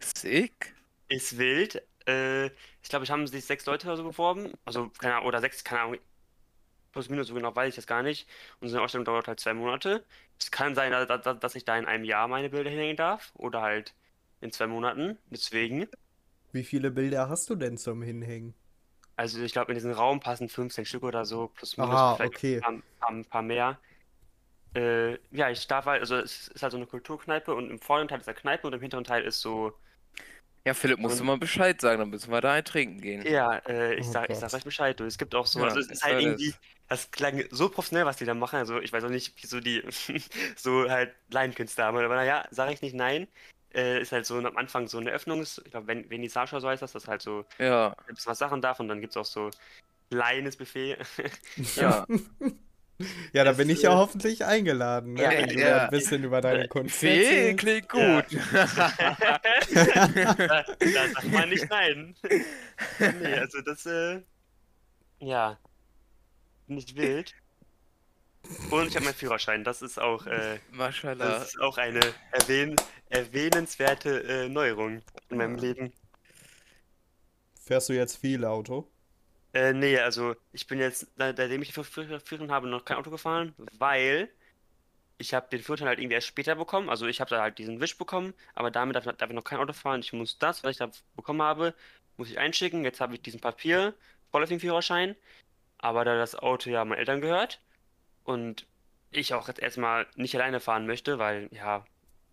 Sick. 0.00 0.74
Ist 1.08 1.36
wild. 1.38 1.82
Äh, 2.06 2.46
ich 2.46 2.88
glaube, 2.88 3.04
ich 3.04 3.10
haben 3.10 3.26
sich 3.26 3.44
sechs 3.44 3.66
Leute 3.66 3.86
oder 3.88 3.96
so 3.96 4.04
beworben. 4.04 4.52
Also, 4.64 4.90
keine 4.98 5.16
Ahnung, 5.16 5.26
oder 5.28 5.40
sechs, 5.40 5.62
keine 5.64 5.82
Ahnung. 5.82 5.98
Plus 6.92 7.08
minus, 7.08 7.28
so 7.28 7.34
genau 7.34 7.54
weiß 7.54 7.70
ich 7.70 7.76
das 7.76 7.86
gar 7.86 8.02
nicht. 8.02 8.28
Und 8.60 8.68
so 8.68 8.76
eine 8.76 8.84
Ausstellung 8.84 9.04
dauert 9.04 9.28
halt 9.28 9.40
zwei 9.40 9.54
Monate. 9.54 10.04
Es 10.38 10.50
kann 10.50 10.74
sein, 10.74 10.92
dass, 10.92 11.54
ich 11.54 11.64
da 11.64 11.78
in 11.78 11.86
einem 11.86 12.04
Jahr 12.04 12.28
meine 12.28 12.50
Bilder 12.50 12.70
hinhängen 12.70 12.96
darf 12.96 13.32
oder 13.34 13.62
halt 13.62 13.94
in 14.40 14.52
zwei 14.52 14.66
Monaten. 14.66 15.18
Deswegen. 15.30 15.86
Wie 16.50 16.64
viele 16.64 16.90
Bilder 16.90 17.28
hast 17.28 17.50
du 17.50 17.56
denn 17.56 17.76
zum 17.76 18.00
Hinhängen? 18.00 18.54
Also 19.16 19.40
ich 19.42 19.52
glaube, 19.52 19.72
in 19.72 19.76
diesen 19.76 19.92
Raum 19.92 20.20
passen 20.20 20.48
15 20.48 20.84
Stück 20.86 21.02
oder 21.02 21.24
so, 21.24 21.48
plus 21.48 21.76
minus, 21.76 22.02
Ah, 22.02 22.14
vielleicht 22.14 22.34
okay. 22.34 22.60
ein 22.60 22.82
paar, 23.00 23.10
ein 23.10 23.24
paar 23.24 23.42
mehr. 23.42 23.78
Äh, 24.74 25.14
ja, 25.32 25.50
ich 25.50 25.66
darf 25.68 25.86
halt, 25.86 26.00
also 26.02 26.16
es 26.16 26.48
ist 26.48 26.62
halt 26.62 26.72
so 26.72 26.78
eine 26.78 26.86
Kulturkneipe 26.86 27.54
und 27.54 27.70
im 27.70 27.80
vorderen 27.80 28.08
Teil 28.08 28.20
ist 28.20 28.26
der 28.26 28.34
Kneipe 28.34 28.66
und 28.66 28.74
im 28.74 28.80
hinteren 28.80 29.04
Teil 29.04 29.24
ist 29.24 29.40
so, 29.40 29.72
Ja, 30.66 30.74
Philipp, 30.74 30.98
musst 30.98 31.18
du 31.20 31.24
Und- 31.24 31.26
mal 31.26 31.38
Bescheid 31.38 31.80
sagen, 31.80 31.98
dann 32.00 32.10
müssen 32.10 32.30
wir 32.30 32.40
da 32.40 32.52
ein 32.52 32.64
Trinken 32.64 33.00
gehen. 33.00 33.24
ja, 33.24 33.58
äh, 33.68 33.94
ich 33.94 34.06
Oh 34.06 34.10
sag, 34.10 34.30
ich 34.30 34.38
sag 34.38 34.52
euch 34.54 34.64
Bescheid, 34.64 34.98
du. 34.98 35.04
Es 35.04 35.18
gibt 35.18 35.34
auch 35.34 35.46
so, 35.46 35.60
Ja, 35.60 35.64
also 35.64 35.78
es 35.80 35.88
ist 35.90 36.02
halt 36.02 36.20
irgendwie, 36.20 36.54
das. 36.92 37.02
das 37.04 37.10
klang 37.10 37.44
so 37.50 37.68
professionell, 37.68 38.06
was 38.06 38.16
die 38.16 38.24
da 38.24 38.34
machen, 38.34 38.56
also 38.58 38.80
ich 38.80 38.92
weiß 38.92 39.04
auch 39.04 39.10
nicht, 39.10 39.34
wieso 39.42 39.60
die 39.60 39.82
so 40.56 40.88
halt 40.90 41.14
Laienkünste 41.30 41.82
haben, 41.84 41.96
aber 41.98 42.16
naja, 42.16 42.44
sage 42.50 42.72
ich 42.72 42.82
nicht 42.82 42.94
nein. 42.94 43.28
Äh, 43.74 44.02
ist 44.02 44.12
halt 44.12 44.26
so 44.26 44.36
am 44.38 44.56
Anfang 44.58 44.86
so 44.88 44.98
eine 44.98 45.10
Öffnungs, 45.12 45.60
ich 45.64 45.70
glaube, 45.70 45.86
wenn 45.86 46.06
Vernissage 46.08 46.50
oder 46.52 46.60
so 46.60 46.68
heißt 46.68 46.82
das, 46.82 46.92
dass 46.92 47.08
halt 47.08 47.22
so 47.22 47.44
Ja, 47.58 47.94
ein 48.06 48.14
bisschen 48.14 48.30
was 48.30 48.38
Sachen 48.38 48.60
darf 48.60 48.80
und 48.80 48.88
dann 48.88 49.00
gibt 49.00 49.12
es 49.12 49.16
auch 49.16 49.24
so 49.24 49.50
kleines 50.10 50.56
Buffet. 50.56 50.98
ja. 51.76 52.06
Ja, 53.32 53.44
da 53.44 53.50
Das, 53.50 53.54
bin 53.54 53.70
ich 53.70 53.82
ja 53.82 53.92
äh, 53.92 53.94
hoffentlich 53.94 54.44
eingeladen, 54.44 55.14
ne? 55.14 55.22
ja, 55.22 55.30
wenn 55.30 55.48
du 55.48 55.60
ja. 55.60 55.84
ein 55.84 55.90
bisschen 55.90 56.24
über 56.24 56.40
deine 56.40 56.66
Kunst 56.68 56.96
Phil, 56.98 57.10
erzählst. 57.10 57.58
klingt 57.58 57.86
Ja. 57.94 58.20
gut. 58.20 58.26
da, 58.52 58.66
da 60.94 61.08
sagt 61.08 61.32
man 61.32 61.48
nicht 61.48 61.68
nein. 61.70 62.14
Nee, 62.98 63.34
also 63.38 63.60
das, 63.62 63.86
äh, 63.86 64.20
ja, 65.20 65.58
nicht 66.74 66.96
wild. 66.96 67.34
Und 68.70 68.88
ich 68.88 68.94
habe 68.96 69.04
meinen 69.04 69.14
Führerschein, 69.14 69.64
das 69.64 69.82
ist 69.82 69.98
auch, 69.98 70.26
äh, 70.26 70.58
das 71.18 71.48
ist 71.48 71.60
auch 71.60 71.78
eine 71.78 72.00
erwähn 72.32 72.76
erwähnenswerte 73.10 74.22
äh, 74.24 74.48
Neuerung 74.48 75.02
in 75.28 75.36
meinem 75.36 75.56
Leben. 75.56 75.92
Fährst 77.60 77.90
du 77.90 77.92
jetzt 77.92 78.16
viel 78.16 78.44
Auto? 78.44 78.90
Äh, 79.52 79.74
nee, 79.74 79.98
also 79.98 80.34
ich 80.52 80.66
bin 80.66 80.78
jetzt, 80.78 81.06
da- 81.16 81.34
seitdem 81.36 81.60
ich 81.60 81.68
die 81.68 81.74
Führ- 81.74 81.84
Führ- 81.84 82.20
Führung 82.20 82.50
habe, 82.50 82.66
noch 82.68 82.84
kein 82.84 82.96
Auto 82.96 83.10
gefahren, 83.10 83.54
weil 83.78 84.30
ich 85.18 85.34
habe 85.34 85.48
den 85.50 85.62
Führerschein 85.62 85.88
halt 85.88 85.98
irgendwie 85.98 86.14
erst 86.14 86.26
später 86.26 86.54
bekommen. 86.54 86.88
Also 86.88 87.06
ich 87.06 87.20
habe 87.20 87.30
da 87.30 87.42
halt 87.42 87.58
diesen 87.58 87.80
Wisch 87.80 87.98
bekommen, 87.98 88.32
aber 88.54 88.70
damit 88.70 88.96
darf, 88.96 89.04
darf 89.04 89.28
ich 89.28 89.36
noch 89.36 89.44
kein 89.44 89.58
Auto 89.58 89.74
fahren. 89.74 90.00
Ich 90.00 90.12
muss 90.12 90.38
das, 90.38 90.64
was 90.64 90.72
ich 90.72 90.78
da 90.78 90.90
bekommen 91.14 91.42
habe, 91.42 91.74
muss 92.16 92.30
ich 92.30 92.38
einschicken. 92.38 92.84
Jetzt 92.84 93.00
habe 93.00 93.14
ich 93.14 93.22
diesen 93.22 93.40
Papier, 93.40 93.94
Vorläufigen-Führerschein, 94.30 95.14
aber 95.82 96.06
da 96.06 96.16
das 96.18 96.36
Auto 96.36 96.70
ja 96.70 96.84
meinen 96.86 97.00
Eltern 97.00 97.22
gehört 97.22 97.62
und 98.24 98.66
ich 99.10 99.34
auch 99.34 99.48
jetzt 99.48 99.60
erstmal 99.60 100.06
nicht 100.16 100.34
alleine 100.36 100.60
fahren 100.60 100.86
möchte, 100.86 101.18
weil 101.20 101.48
ja, 101.52 101.84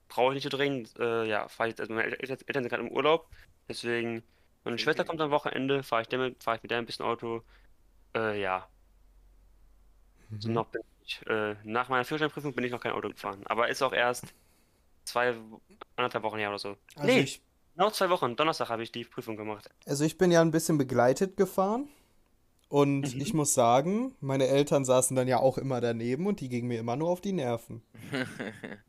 brauche 0.09 0.31
ich 0.33 0.35
nicht 0.35 0.43
so 0.51 0.57
dringend, 0.57 0.97
äh, 0.99 1.25
ja, 1.25 1.47
fahre 1.49 1.69
ich 1.69 1.73
jetzt, 1.73 1.81
also 1.81 1.93
meine 1.93 2.07
El- 2.09 2.19
Eltern 2.31 2.63
sind 2.63 2.69
gerade 2.69 2.83
im 2.83 2.91
Urlaub, 2.91 3.29
deswegen, 3.69 4.23
meine 4.65 4.79
Schwester 4.79 5.05
kommt 5.05 5.21
am 5.21 5.31
Wochenende, 5.31 5.83
fahre 5.83 6.03
ich, 6.03 6.09
damit- 6.09 6.43
fahr 6.43 6.55
ich 6.55 6.63
mit 6.63 6.71
der 6.71 6.79
ein 6.79 6.85
bisschen 6.87 7.05
Auto, 7.05 7.43
äh, 8.15 8.41
ja, 8.41 8.69
so 10.39 10.49
Mhm. 10.49 10.53
noch 10.53 10.67
bin 10.69 10.81
ich, 11.05 11.25
äh, 11.27 11.55
nach 11.63 11.89
meiner 11.89 12.05
Führerscheinprüfung 12.05 12.53
bin 12.53 12.63
ich 12.65 12.71
noch 12.71 12.81
kein 12.81 12.93
Auto 12.93 13.09
gefahren, 13.09 13.45
aber 13.47 13.69
ist 13.69 13.81
auch 13.81 13.93
erst 13.93 14.33
zwei, 15.05 15.35
anderthalb 15.97 16.23
Wochen 16.25 16.39
her 16.39 16.49
oder 16.49 16.59
so. 16.59 16.77
Also 16.95 17.07
Nee, 17.07 17.25
noch 17.75 17.91
zwei 17.93 18.09
Wochen, 18.11 18.35
Donnerstag 18.35 18.69
habe 18.69 18.83
ich 18.83 18.91
die 18.91 19.05
Prüfung 19.05 19.37
gemacht. 19.37 19.69
also 19.85 20.03
ich 20.05 20.17
bin 20.17 20.31
ja 20.31 20.41
ein 20.41 20.51
bisschen 20.51 20.77
begleitet 20.77 21.37
gefahren 21.37 21.89
Und 22.69 23.15
Mhm. 23.15 23.21
ich 23.21 23.33
muss 23.33 23.53
sagen, 23.53 24.13
meine 24.21 24.47
Eltern 24.47 24.85
saßen 24.85 25.15
dann 25.15 25.27
ja 25.27 25.39
auch 25.39 25.57
immer 25.57 25.81
daneben 25.81 26.27
und 26.27 26.39
die 26.39 26.49
gingen 26.49 26.67
mir 26.67 26.79
immer 26.79 26.95
nur 26.95 27.09
auf 27.09 27.19
die 27.21 27.33
Nerven. 27.33 27.81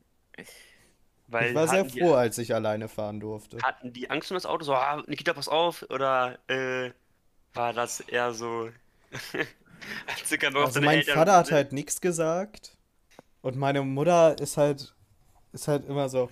Ich 1.42 1.54
war 1.54 1.68
sehr 1.68 1.80
hatten 1.80 1.92
die- 1.92 2.00
froh, 2.00 2.14
als 2.14 2.38
ich 2.38 2.52
alleine 2.54 2.88
fahren 2.88 3.20
durfte. 3.20 3.58
Hatten 3.62 3.92
die 3.92 4.10
Angst 4.10 4.32
um 4.32 4.34
das 4.34 4.46
Auto? 4.46 4.64
So, 4.64 4.74
ah, 4.74 5.00
Nikita, 5.06 5.32
pass 5.32 5.46
auf? 5.46 5.86
Oder 5.88 6.40
äh, 6.48 6.90
war 7.54 7.72
das 7.72 8.00
eher 8.00 8.32
so. 8.34 8.68
Also 10.54 10.80
mein 10.82 10.98
Eltern- 10.98 11.14
Vater 11.14 11.36
hat 11.36 11.50
halt 11.52 11.72
nichts 11.72 12.02
gesagt 12.02 12.76
und 13.40 13.56
meine 13.56 13.80
Mutter 13.82 14.38
ist 14.38 14.58
halt 14.58 14.94
ist 15.52 15.68
halt 15.68 15.86
immer 15.88 16.08
so, 16.10 16.28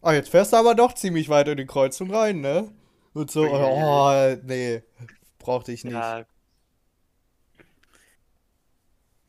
ah, 0.00 0.12
jetzt 0.14 0.30
fährst 0.30 0.52
du 0.54 0.56
aber 0.56 0.74
doch 0.74 0.94
ziemlich 0.94 1.28
weit 1.28 1.48
in 1.48 1.58
die 1.58 1.66
Kreuzung 1.66 2.10
rein, 2.14 2.40
ne? 2.40 2.72
Und 3.12 3.30
so, 3.30 3.42
oh, 3.44 4.36
nee, 4.44 4.82
brauchte 5.38 5.70
ich 5.72 5.84
nicht. 5.84 5.92
Ja, 5.92 6.24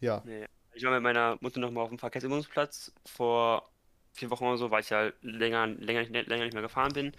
Ja. 0.04 0.22
nee. 0.26 0.46
Ich 0.74 0.84
war 0.84 0.92
mit 0.92 1.02
meiner 1.04 1.38
Mutter 1.40 1.60
nochmal 1.60 1.84
auf 1.84 1.90
dem 1.90 2.00
Verkehrsübungsplatz 2.00 2.92
vor 3.06 3.70
vier 4.12 4.30
Wochen 4.32 4.46
oder 4.46 4.58
so, 4.58 4.70
weil 4.72 4.82
ich 4.82 4.90
ja 4.90 5.12
länger, 5.22 5.68
länger, 5.68 6.02
nicht- 6.02 6.28
länger 6.28 6.44
nicht 6.44 6.54
mehr 6.54 6.62
gefahren 6.64 6.92
bin. 6.94 7.14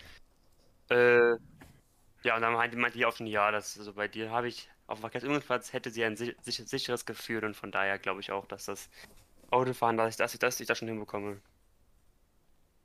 Äh, 0.91 1.37
ja, 2.25 2.35
und 2.37 2.43
dann 2.43 2.53
meinte, 2.53 2.77
meinte 2.77 2.99
die 2.99 3.07
auch 3.07 3.17
schon, 3.17 3.27
ja, 3.27 3.51
das, 3.51 3.79
also 3.79 3.95
bei 3.95 4.09
dir 4.09 4.31
habe 4.31 4.49
ich 4.49 4.69
auf 4.87 4.99
dem 4.99 5.03
Verkehrsübungsplatz 5.03 5.73
hätte 5.73 5.91
sie 5.91 6.05
ein 6.05 6.17
si- 6.17 6.37
sich- 6.43 6.67
sicheres 6.69 7.07
Gefühl 7.07 7.45
und 7.45 7.55
von 7.57 7.71
daher 7.71 7.99
glaube 7.99 8.21
ich 8.21 8.33
auch, 8.33 8.45
dass 8.47 8.67
das 8.67 8.91
Autofahren, 9.51 9.97
dass 9.97 10.11
ich, 10.11 10.17
dass 10.17 10.35
ich, 10.35 10.41
dass 10.41 10.61
ich 10.61 10.67
das 10.67 10.77
schon 10.79 10.89
hinbekomme. 10.89 11.41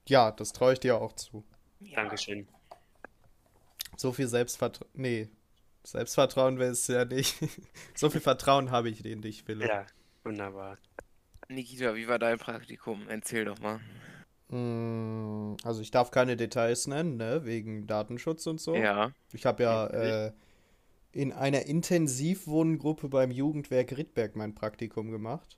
Ja, 0.08 0.32
das 0.32 0.54
traue 0.54 0.74
ich 0.74 0.80
dir 0.80 0.96
auch 1.02 1.14
zu. 1.14 1.44
Dankeschön. 1.80 2.48
So 3.98 4.14
viel 4.14 4.28
Selbstvertrauen, 4.28 4.90
nee, 4.94 5.30
Selbstvertrauen 5.92 6.60
wäre 6.60 6.72
es 6.72 6.88
ja 6.88 7.06
nicht. 7.06 7.36
So 7.96 8.10
viel 8.10 8.22
Vertrauen 8.22 8.72
habe 8.72 8.90
ich 8.90 9.04
in 9.06 9.22
dich, 9.22 9.44
Philipp. 9.44 9.68
Ja, 9.68 9.86
wunderbar. 10.24 10.78
Nikita, 11.50 11.96
wie 11.96 12.08
war 12.08 12.20
dein 12.20 12.38
Praktikum? 12.38 13.08
Erzähl 13.10 13.46
doch 13.46 13.60
mal. 13.60 13.80
Mm, 14.50 15.58
Also 15.64 15.82
ich 15.82 15.92
darf 15.92 16.12
keine 16.12 16.38
Details 16.38 16.88
nennen, 16.88 17.18
ne, 17.18 17.44
wegen 17.46 17.88
Datenschutz 17.88 18.46
und 18.48 18.60
so. 18.62 18.76
Ja. 18.76 19.12
Ich 19.34 19.46
habe 19.46 19.64
ja 19.64 19.88
äh, 19.88 20.32
in 21.12 21.34
einer 21.34 21.64
Intensivwohngruppe 21.66 23.10
beim 23.10 23.32
Jugendwerk 23.32 23.98
Rittberg 23.98 24.36
mein 24.36 24.54
Praktikum 24.56 25.12
gemacht. 25.12 25.58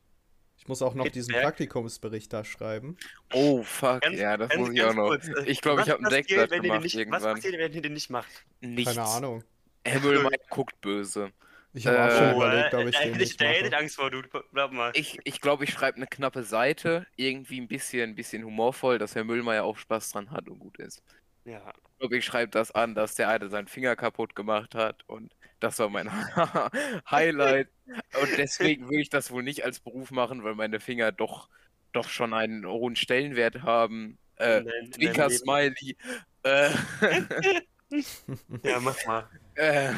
Ich 0.58 0.68
muss 0.68 0.82
auch 0.82 0.94
noch 0.94 1.08
diesen 1.10 1.32
Rittberg? 1.34 1.56
Praktikumsbericht 1.58 2.32
da 2.32 2.44
schreiben. 2.46 2.96
Oh, 3.34 3.64
fuck, 3.64 4.02
Ganz- 4.02 4.20
ja, 4.20 4.38
das 4.38 4.50
ganz- 4.50 4.62
muss 4.62 4.70
ich 4.74 4.84
auch 4.84 4.94
noch. 4.94 5.08
kurz, 5.08 5.28
äh, 5.28 5.44
Ich 5.46 5.62
glaube, 5.62 5.82
ich 5.82 5.88
was 5.88 5.94
habe 5.94 6.00
ein 6.04 6.04
passiert, 6.06 6.30
Deckblatt 6.30 6.62
gemacht 6.62 6.82
nicht, 6.84 6.94
Was 6.96 7.00
irgendwann. 7.00 7.36
passiert, 7.36 7.54
wenn 7.58 7.74
ihr 7.74 7.82
den 7.82 7.94
nicht 7.94 8.10
macht? 8.10 8.46
Nichts. 8.62 8.94
Keine 8.96 9.08
Ahnung. 9.08 9.44
Herr 9.86 10.00
Müllmann 10.02 10.34
guckt 10.50 10.80
böse. 10.82 11.34
Ich 11.74 11.88
habe 11.88 12.02
auch 12.04 12.10
Äh, 12.10 12.12
schon 12.12 12.32
Oh, 12.34 12.34
überlegt, 12.34 12.74
ob 12.74 12.88
ich 12.88 13.00
da 13.00 13.04
den 13.04 13.14
hätte 13.14 13.24
ich, 13.24 13.30
nicht 13.30 13.42
da 13.42 13.46
hätte 13.46 13.70
ich. 13.70 13.76
Angst 13.76 13.96
vor, 13.96 14.12
du. 14.12 14.22
Glaub 14.54 14.72
mal. 14.72 14.94
Ich 14.94 15.12
glaube, 15.14 15.22
ich, 15.24 15.42
glaub, 15.42 15.62
ich 15.62 15.72
schreibe 15.72 15.98
eine 15.98 16.08
knappe 16.08 16.44
Seite, 16.44 17.08
irgendwie 17.16 17.60
ein 17.62 17.68
bisschen, 17.68 18.12
ein 18.12 18.16
bisschen 18.16 18.44
humorvoll, 18.46 18.98
dass 19.00 19.16
Herr 19.16 19.24
Müllmeier 19.24 19.64
auch 19.64 19.78
Spaß 19.78 20.12
dran 20.12 20.32
hat 20.32 20.50
und 20.50 20.60
gut 20.60 20.78
ist. 20.80 21.04
Ja. 21.46 21.74
Ich 21.94 22.00
glaube, 22.00 22.18
ich 22.18 22.26
schreibe 22.26 22.52
das 22.52 22.72
an, 22.72 22.96
dass 22.96 23.16
der 23.16 23.30
eine 23.30 23.50
seinen 23.50 23.68
Finger 23.68 23.96
kaputt 23.96 24.36
gemacht 24.36 24.76
hat 24.76 25.04
und 25.08 25.36
das 25.60 25.78
war 25.80 25.90
mein 25.90 26.10
Highlight. 27.12 27.70
Und 28.22 28.38
deswegen 28.38 28.90
will 28.90 29.00
ich 29.00 29.10
das 29.10 29.32
wohl 29.32 29.44
nicht 29.44 29.64
als 29.64 29.80
Beruf 29.80 30.12
machen, 30.12 30.44
weil 30.44 30.56
meine 30.56 30.80
Finger 30.80 31.12
doch, 31.12 31.50
doch 31.92 32.10
schon 32.10 32.34
einen 32.34 32.66
hohen 32.66 32.96
Stellenwert 32.96 33.62
haben. 33.64 34.18
Äh, 34.38 34.64
Leben. 34.98 35.30
Smiley. 35.30 35.96
Äh, 36.44 36.70
Ja, 38.64 38.80
mach 38.80 39.04
mal. 39.06 39.30
äh, 39.56 39.94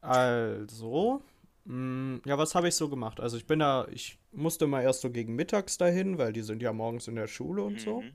Also, 0.00 1.22
mh, 1.64 2.20
ja, 2.26 2.38
was 2.38 2.54
habe 2.54 2.68
ich 2.68 2.74
so 2.74 2.88
gemacht? 2.88 3.20
Also 3.20 3.36
ich 3.36 3.46
bin 3.46 3.58
da, 3.60 3.86
ich 3.90 4.18
musste 4.32 4.66
mal 4.66 4.82
erst 4.82 5.02
so 5.02 5.10
gegen 5.10 5.34
mittags 5.34 5.78
dahin, 5.78 6.18
weil 6.18 6.32
die 6.32 6.42
sind 6.42 6.62
ja 6.62 6.72
morgens 6.72 7.08
in 7.08 7.16
der 7.16 7.26
Schule 7.26 7.62
und 7.64 7.80
so. 7.80 8.04
mhm. 8.04 8.12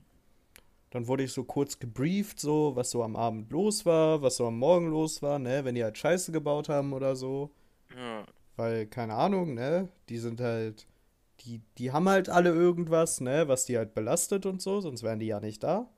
Dann 0.90 1.06
wurde 1.08 1.24
ich 1.24 1.32
so 1.32 1.44
kurz 1.44 1.78
gebrieft, 1.78 2.40
so, 2.40 2.74
was 2.76 2.90
so 2.90 3.02
am 3.04 3.16
Abend 3.16 3.50
los 3.52 3.86
war, 3.86 4.22
was 4.22 4.36
so 4.36 4.46
am 4.48 4.58
Morgen 4.58 4.88
los 4.90 5.22
war, 5.22 5.38
ne, 5.38 5.64
wenn 5.64 5.74
die 5.76 5.84
halt 5.84 5.98
Scheiße 5.98 6.32
gebaut 6.32 6.68
haben 6.68 6.92
oder 6.92 7.16
so. 7.16 7.50
Ja. 7.94 8.26
Weil, 8.56 8.86
keine 8.86 9.14
Ahnung, 9.14 9.54
ne, 9.54 9.88
die 10.08 10.18
sind 10.18 10.40
halt, 10.40 10.86
die, 11.40 11.60
die 11.78 11.92
haben 11.92 12.08
halt 12.08 12.28
alle 12.30 12.50
irgendwas, 12.50 13.20
ne, 13.20 13.48
was 13.48 13.66
die 13.66 13.76
halt 13.78 13.94
belastet 13.94 14.46
und 14.46 14.62
so, 14.62 14.80
sonst 14.80 15.02
wären 15.02 15.18
die 15.20 15.26
ja 15.26 15.40
nicht 15.40 15.62
da. 15.62 15.88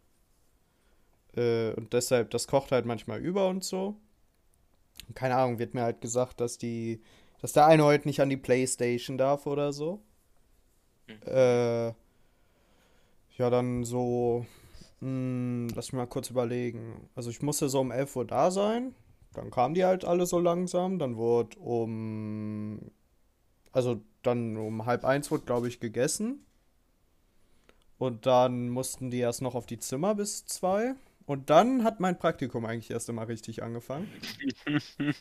Äh, 1.39 1.75
und 1.75 1.93
deshalb, 1.93 2.31
das 2.31 2.49
kocht 2.49 2.73
halt 2.73 2.85
manchmal 2.85 3.21
über 3.21 3.49
und 3.49 3.65
so. 3.65 3.97
Und 5.07 5.15
keine 5.15 5.37
Ahnung, 5.37 5.59
wird 5.59 5.75
mir 5.75 5.83
halt 5.83 6.01
gesagt, 6.01 6.41
dass 6.41 6.59
die, 6.59 7.01
dass 7.41 7.53
der 7.53 7.67
eine 7.67 7.85
heute 7.85 8.09
nicht 8.09 8.21
an 8.21 8.31
die 8.31 8.37
Playstation 8.37 9.17
darf 9.19 9.47
oder 9.47 9.73
so. 9.73 10.03
Mhm. 11.07 11.33
Äh, 11.33 11.87
ja, 13.39 13.51
dann 13.51 13.85
so, 13.85 14.45
mh, 15.01 15.73
lass 15.75 15.93
mich 15.93 15.99
mal 15.99 16.07
kurz 16.07 16.31
überlegen. 16.31 17.09
Also 17.15 17.31
ich 17.31 17.41
musste 17.41 17.69
so 17.69 17.81
um 17.81 17.93
11 17.93 18.17
Uhr 18.17 18.27
da 18.27 18.51
sein. 18.51 18.95
Dann 19.35 19.51
kamen 19.51 19.75
die 19.75 19.85
halt 19.85 20.05
alle 20.05 20.27
so 20.27 20.41
langsam. 20.41 20.99
Dann 20.99 21.17
wurde 21.17 21.57
um, 21.59 22.81
also 23.73 24.01
dann 24.23 24.57
um 24.57 24.87
halb 24.87 25.05
eins 25.05 25.31
wurde, 25.31 25.45
glaube 25.45 25.69
ich, 25.69 25.79
gegessen. 25.79 26.45
Und 27.99 28.27
dann 28.27 28.69
mussten 28.71 29.11
die 29.11 29.19
erst 29.19 29.43
noch 29.43 29.55
auf 29.55 29.67
die 29.67 29.79
Zimmer 29.79 30.15
bis 30.15 30.45
zwei. 30.47 30.95
Und 31.29 31.51
dann 31.51 31.85
hat 31.85 32.01
mein 32.01 32.19
Praktikum 32.19 32.65
eigentlich 32.65 32.91
erst 32.91 33.11
einmal 33.11 33.27
richtig 33.27 33.63
angefangen. 33.63 34.11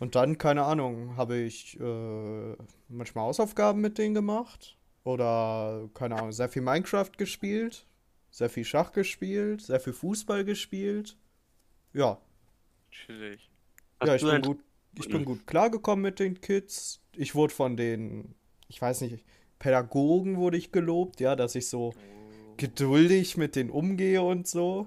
Und 0.00 0.16
dann, 0.16 0.38
keine 0.38 0.64
Ahnung, 0.64 1.16
habe 1.16 1.36
ich 1.38 1.78
äh, 1.78 2.56
manchmal 2.88 3.26
Hausaufgaben 3.26 3.80
mit 3.80 3.96
denen 3.96 4.14
gemacht. 4.14 4.76
Oder, 5.04 5.88
keine 5.94 6.16
Ahnung, 6.16 6.32
sehr 6.32 6.48
viel 6.48 6.62
Minecraft 6.62 7.12
gespielt. 7.16 7.86
Sehr 8.32 8.50
viel 8.50 8.64
Schach 8.64 8.90
gespielt. 8.90 9.62
Sehr 9.62 9.78
viel 9.78 9.92
Fußball 9.92 10.44
gespielt. 10.44 11.16
Ja, 11.92 12.20
Chillig. 12.90 13.48
Ja, 14.02 14.16
ich 14.16 14.22
bin 14.22 14.42
gut, 14.42 14.58
ich 14.98 15.08
bin 15.08 15.24
gut 15.24 15.46
klargekommen 15.46 16.02
mit 16.02 16.18
den 16.18 16.40
Kids. 16.40 17.00
Ich 17.14 17.36
wurde 17.36 17.54
von 17.54 17.76
den, 17.76 18.34
ich 18.66 18.82
weiß 18.82 19.02
nicht, 19.02 19.24
Pädagogen 19.60 20.38
wurde 20.38 20.56
ich 20.56 20.72
gelobt, 20.72 21.20
ja, 21.20 21.36
dass 21.36 21.54
ich 21.54 21.68
so 21.68 21.94
geduldig 22.58 23.36
mit 23.36 23.56
denen 23.56 23.70
umgehe 23.70 24.22
und 24.22 24.46
so. 24.48 24.86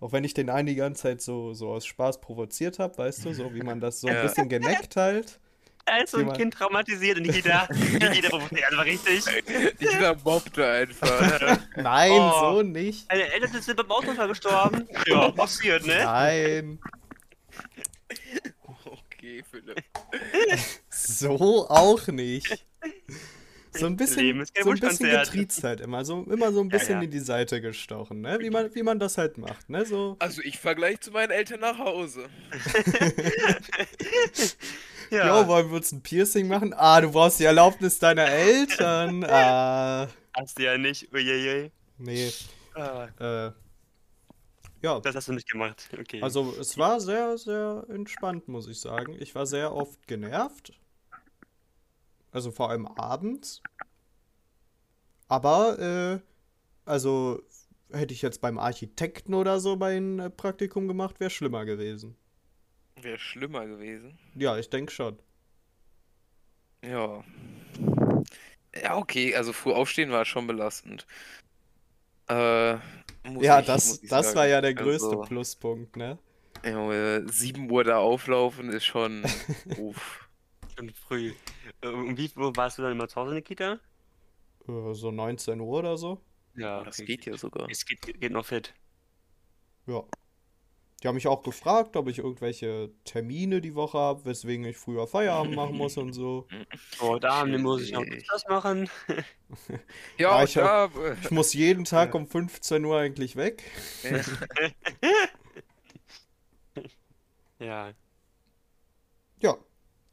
Auch 0.00 0.12
wenn 0.12 0.24
ich 0.24 0.34
den 0.34 0.50
einen 0.50 0.66
die 0.66 0.74
ganze 0.74 1.02
Zeit 1.04 1.22
so, 1.22 1.54
so 1.54 1.70
aus 1.70 1.86
Spaß 1.86 2.20
provoziert 2.20 2.78
habe, 2.78 2.98
weißt 2.98 3.24
du, 3.24 3.32
so 3.32 3.54
wie 3.54 3.62
man 3.62 3.80
das 3.80 4.00
so 4.00 4.08
ein 4.08 4.14
Ja. 4.14 4.22
bisschen 4.22 4.48
geneckt 4.48 4.96
halt. 4.96 5.40
Ist 6.02 6.10
so 6.10 6.18
ein 6.18 6.32
Kind 6.32 6.52
traumatisiert 6.52 7.16
und 7.18 7.26
Nikita, 7.28 7.68
Nikita 7.92 8.28
provoziert 8.30 8.64
einfach 8.72 8.84
richtig. 8.84 9.22
Dieser 9.80 10.16
mobbte 10.24 10.66
einfach. 10.66 11.58
Nein, 11.76 12.10
Oh. 12.12 12.54
so 12.56 12.62
nicht. 12.62 13.10
Deine 13.10 13.32
Eltern 13.32 13.62
sind 13.62 13.76
beim 13.76 13.90
Autounfall 13.92 14.26
gestorben. 14.28 14.88
Ja, 15.06 15.30
passiert, 15.30 15.86
ne? 15.86 16.00
Nein, 16.02 16.78
okay, 18.84 19.44
Philipp. 19.50 19.84
so 20.90 21.68
auch 21.68 22.06
nicht. 22.08 22.66
So 23.78 23.86
ein 23.86 23.96
bisschen, 23.96 24.22
Leben 24.22 24.40
ist 24.40 24.54
kein 24.54 24.64
so 24.64 24.70
ein 24.70 24.80
bisschen 24.80 25.10
getriezt 25.10 25.64
halt 25.64 25.80
immer, 25.80 26.04
so 26.04 26.22
immer 26.24 26.52
so 26.52 26.60
ein 26.60 26.68
bisschen 26.68 26.96
ja. 26.96 27.02
in 27.02 27.10
die 27.10 27.18
Seite 27.20 27.60
gestochen, 27.60 28.20
ne? 28.20 28.38
Wie 28.40 28.50
man, 28.50 28.74
wie 28.74 28.82
man 28.82 28.98
das 28.98 29.18
halt 29.18 29.38
macht, 29.38 29.68
ne? 29.70 29.84
So, 29.84 30.16
Also 30.18 30.42
ich 30.42 30.58
vergleiche 30.58 31.00
zu 31.00 31.10
meinen 31.10 31.30
Eltern 31.30 31.60
nach 31.60 31.78
Hause. 31.78 32.26
Jo, 35.10 35.46
wollen 35.46 35.68
wir 35.70 35.76
uns 35.76 35.92
ein 35.92 36.02
Piercing 36.02 36.48
machen? 36.48 36.74
Ah, 36.76 37.00
du 37.00 37.10
brauchst 37.12 37.38
die 37.38 37.44
Erlaubnis 37.44 37.98
deiner 37.98 38.26
Eltern. 38.26 39.24
Ah, 39.28 40.08
Hast 40.36 40.58
du 40.58 40.64
ja 40.64 40.76
nicht. 40.76 41.12
Uiuiui. 41.12 41.70
nee. 41.98 42.30
Ah, 42.74 43.08
Äh, 43.18 43.52
ja, 44.82 45.00
Das 45.00 45.14
hast 45.14 45.28
du 45.28 45.32
nicht 45.32 45.50
gemacht. 45.50 45.88
Okay. 45.98 46.22
also 46.22 46.54
es 46.60 46.76
war 46.76 47.00
sehr, 47.00 47.38
sehr 47.38 47.84
entspannt, 47.88 48.46
muss 48.48 48.68
ich 48.68 48.80
sagen. 48.80 49.16
Ich 49.18 49.34
war 49.34 49.46
sehr 49.46 49.74
oft 49.74 50.06
genervt. 50.06 50.72
Also 52.36 52.50
vor 52.52 52.68
allem 52.68 52.86
abends. 52.86 53.62
Aber, 55.26 55.78
äh, 55.78 56.20
also 56.84 57.42
hätte 57.90 58.12
ich 58.12 58.20
jetzt 58.20 58.42
beim 58.42 58.58
Architekten 58.58 59.32
oder 59.32 59.58
so 59.58 59.76
mein 59.76 60.18
äh, 60.18 60.28
Praktikum 60.28 60.86
gemacht, 60.86 61.18
wäre 61.18 61.30
schlimmer 61.30 61.64
gewesen. 61.64 62.14
Wäre 63.00 63.18
schlimmer 63.18 63.64
gewesen. 63.64 64.18
Ja, 64.34 64.58
ich 64.58 64.68
denke 64.68 64.92
schon. 64.92 65.18
Ja. 66.84 67.24
Ja, 68.82 68.98
okay, 68.98 69.34
also 69.34 69.54
früh 69.54 69.72
aufstehen 69.72 70.10
war 70.10 70.26
schon 70.26 70.46
belastend. 70.46 71.06
Äh, 72.28 72.74
muss 73.24 73.46
Ja, 73.46 73.60
ich- 73.60 73.66
das, 73.66 74.02
das 74.02 74.26
sagen. 74.26 74.36
war 74.36 74.46
ja 74.46 74.60
der 74.60 74.74
größte 74.74 75.08
Also, 75.08 75.22
Pluspunkt, 75.22 75.96
ne? 75.96 76.18
Junge, 76.66 77.26
7 77.32 77.70
Uhr 77.70 77.82
da 77.82 77.96
auflaufen 77.96 78.68
ist 78.68 78.84
schon. 78.84 79.24
Uff. 79.78 80.25
Schon 80.76 80.92
früh. 80.94 81.32
Äh, 81.82 81.88
Um 81.88 82.16
wie 82.16 82.30
Uhr 82.36 82.54
warst 82.56 82.78
du 82.78 82.82
dann 82.82 82.92
immer 82.92 83.08
zu 83.08 83.16
Hause 83.16 83.30
in 83.30 83.36
der 83.36 83.42
Kita? 83.42 83.80
Äh, 84.68 84.94
So 84.94 85.10
19 85.10 85.60
Uhr 85.60 85.78
oder 85.78 85.96
so. 85.96 86.20
Ja, 86.54 86.82
Das 86.84 86.96
geht 86.98 87.26
ja 87.26 87.36
sogar. 87.36 87.68
Es 87.70 87.84
geht, 87.84 88.02
geht 88.02 88.32
noch 88.32 88.46
fit. 88.46 88.74
Ja. 89.86 90.02
Die 91.02 91.08
haben 91.08 91.14
mich 91.16 91.26
auch 91.26 91.42
gefragt, 91.42 91.94
ob 91.96 92.08
ich 92.08 92.18
irgendwelche 92.18 92.90
Termine 93.04 93.60
die 93.60 93.74
Woche 93.74 93.98
habe, 93.98 94.24
weswegen 94.24 94.64
ich 94.64 94.78
früher 94.78 95.06
Feierabend 95.06 95.54
machen 95.56 95.76
muss 95.76 95.96
und 95.98 96.12
so. 96.14 96.46
Oh, 97.00 97.18
da 97.18 97.44
muss 97.44 97.82
ich 97.82 97.92
noch 97.92 98.04
das 98.30 98.44
machen. 98.48 98.88
Ja, 100.18 100.38
Ja, 100.38 100.44
ich 100.44 100.56
hab-. 100.56 100.92
Ich 101.22 101.30
muss 101.30 101.52
jeden 101.52 101.84
Tag 101.84 102.14
um 102.14 102.26
15 102.26 102.84
Uhr 102.84 102.98
eigentlich 102.98 103.36
weg. 103.36 103.62
Ja, 107.58 107.92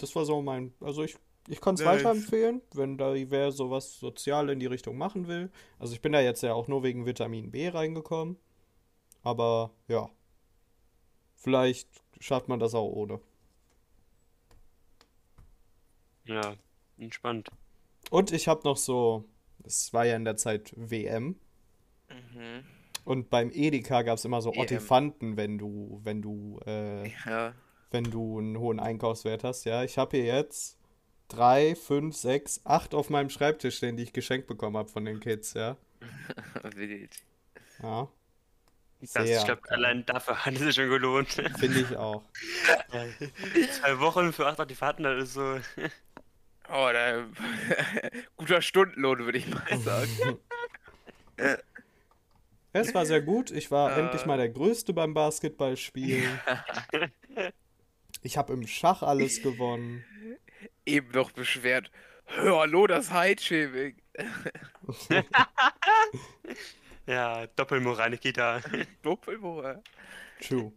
das 0.04 0.16
war 0.16 0.26
so 0.26 0.42
mein. 0.42 0.74
Also 0.82 1.04
ich, 1.04 1.16
ich 1.48 1.62
kann 1.62 1.76
es 1.76 1.82
Nice. 1.82 2.04
weiterempfehlen, 2.04 2.62
wenn 2.74 2.98
da 2.98 3.14
wer 3.16 3.52
sowas 3.52 3.98
sozial 4.00 4.50
in 4.50 4.60
die 4.60 4.66
Richtung 4.66 4.98
machen 4.98 5.28
will. 5.28 5.50
Also 5.80 5.94
ich 5.94 6.02
bin 6.02 6.12
da 6.12 6.20
jetzt 6.20 6.44
ja 6.44 6.54
auch 6.54 6.68
nur 6.68 6.84
wegen 6.84 7.06
Vitamin 7.06 7.52
B 7.52 7.70
reingekommen. 7.70 8.38
Aber 9.22 9.72
ja. 9.88 10.10
Vielleicht 11.36 11.88
schafft 12.20 12.50
man 12.50 12.60
das 12.60 12.76
auch 12.76 12.90
ohne. 12.90 13.20
Ja. 16.26 16.56
Entspannt. 16.98 17.50
Und 18.10 18.32
ich 18.32 18.48
habe 18.48 18.62
noch 18.64 18.78
so. 18.78 19.26
Es 19.66 19.94
war 19.94 20.06
ja 20.06 20.18
in 20.18 20.26
der 20.26 20.36
Zeit 20.36 20.74
WM. 20.76 21.40
Mhm. 22.10 22.66
Und 23.06 23.30
beim 23.30 23.52
Edeka 23.54 24.02
gab 24.02 24.18
es 24.18 24.26
immer 24.26 24.42
so 24.42 24.52
EM. 24.52 24.60
Ottifanten, 24.62 25.38
wenn 25.38 25.58
du, 25.58 26.00
wenn 26.04 26.22
du, 26.22 26.60
äh, 26.66 27.08
Ja. 27.26 27.54
Wenn 27.94 28.06
du 28.06 28.40
einen 28.40 28.58
hohen 28.58 28.80
Einkaufswert 28.80 29.44
hast. 29.44 29.64
Ja, 29.66 29.84
ich 29.84 29.98
habe 29.98 30.18
hier 30.18 30.26
jetzt 30.26 30.78
drei, 31.30 31.76
fünf, 31.76 32.16
sechs, 32.16 32.62
acht 32.66 32.94
auf 32.94 33.10
meinem 33.10 33.30
Schreibtisch 33.30 33.78
stehen, 33.78 33.98
die 33.98 34.04
ich 34.04 34.14
geschenkt 34.14 34.48
bekommen 34.48 34.78
habe 34.78 34.90
von 34.90 35.06
den 35.06 35.20
Kids, 35.20 35.54
ja. 35.54 35.78
Wild. 36.76 37.16
Ja, 37.82 38.08
Das, 39.02 39.12
Sehr 39.14 39.38
ich 39.40 39.46
glaube, 39.46 39.62
allein 39.72 40.06
dafür 40.06 40.46
hat 40.46 40.54
es 40.54 40.60
sich 40.60 40.76
schon 40.76 40.90
gelohnt. 40.90 41.30
finde 41.30 41.80
ich 41.80 41.96
auch. 41.98 42.24
Zwei 43.72 44.00
Wochen 44.00 44.34
für 44.34 44.48
acht 44.48 44.72
Fahrten, 44.74 45.04
das 45.04 45.24
ist 45.24 45.34
so. 45.34 45.60
Oh, 46.70 46.90
da, 46.94 47.26
guter 48.38 48.62
Stundenlohn, 48.62 49.20
würde 49.20 49.38
ich 49.38 49.48
mal 49.48 49.78
sagen. 49.80 50.38
Es 52.72 52.94
war 52.94 53.06
sehr 53.06 53.22
gut. 53.22 53.52
Ich 53.52 53.70
war 53.72 53.96
Äh. 53.96 54.02
endlich 54.02 54.26
mal 54.26 54.38
der 54.38 54.50
Größte 54.50 54.94
beim 54.94 55.14
Basketballspielen. 55.14 56.40
Ich 58.24 58.38
habe 58.38 58.54
im 58.54 58.66
Schach 58.66 59.04
alles 59.04 59.42
gewonnen. 59.44 60.04
Eben 60.86 61.12
noch 61.12 61.32
beschwert. 61.32 61.92
Hör, 62.26 62.60
hallo, 62.62 62.88
das 62.88 63.12
Heidschäming. 63.12 63.96
Ja, 67.06 67.48
Doppelmoral, 67.48 68.12
Nikita. 68.12 68.62
Doppelmoral. 69.02 69.84
True. 70.42 70.72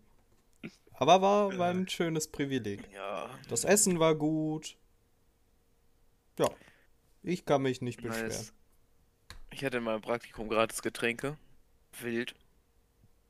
Aber 0.94 1.22
war, 1.22 1.56
war 1.56 1.70
ein 1.70 1.88
schönes 1.88 2.26
Privileg. 2.26 2.80
Ja, 2.92 3.30
Das 3.48 3.64
Essen 3.64 4.00
war 4.00 4.14
gut. 4.16 4.76
Ja, 6.38 6.50
ich 7.22 7.44
kann 7.44 7.62
mich 7.62 7.80
nicht 7.80 8.02
beschweren. 8.02 8.26
nice. 8.28 8.52
Ich 9.52 9.64
hatte 9.64 9.76
in 9.76 9.84
meinem 9.84 10.00
Praktikum 10.00 10.48
gratis 10.48 10.82
Getränke. 10.82 11.38
Wild. 12.00 12.34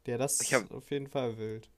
Ja, 0.06 0.16
das 0.16 0.40
Ich 0.40 0.54
hab- 0.54 0.62
ist 0.64 0.72
auf 0.72 0.90
jeden 0.90 1.08
Fall 1.08 1.36
wild. 1.36 1.68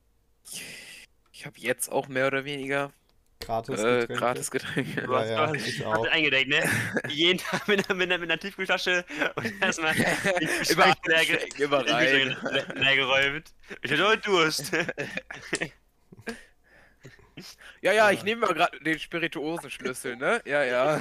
Ich 1.38 1.46
habe 1.46 1.55
jetzt 1.61 1.88
auch 1.92 2.09
mehr 2.09 2.27
oder 2.27 2.44
weniger 2.44 2.90
Gratis 3.38 3.79
äh, 3.79 4.01
Getränke. 4.01 4.14
gratis 4.14 4.51
Getränke. 4.51 5.03
Du 5.03 5.12
Ja, 5.12 5.18
hast, 5.20 5.29
ja, 5.31 5.55
ich 5.55 5.87
auch. 5.87 6.05
eingedeckt, 6.09 6.48
ne? 6.48 6.68
Jeden 7.11 7.38
Tag 7.38 7.68
mit 7.68 7.88
einer, 7.88 7.94
mit 7.96 8.09
einer, 8.11 8.18
mit 8.18 8.29
einer 8.29 8.40
Tiefkühltasche 8.40 9.05
und 9.37 9.62
erstmal 9.62 9.94
den 9.94 10.48
Immer, 11.61 11.87
rein. 11.88 12.37
Leer 12.74 12.96
geräumt. 12.96 13.53
Ich 13.83 13.92
hatte 13.92 14.05
heute 14.09 14.22
Durst. 14.22 14.72
Ja, 17.83 17.92
ja, 17.92 18.11
ich 18.11 18.24
nehme 18.24 18.40
mal 18.40 18.53
gerade 18.53 18.81
den 18.81 18.98
Spirituosenschlüssel, 18.98 20.16
ne? 20.16 20.42
Ja, 20.44 20.64
ja. 20.64 21.01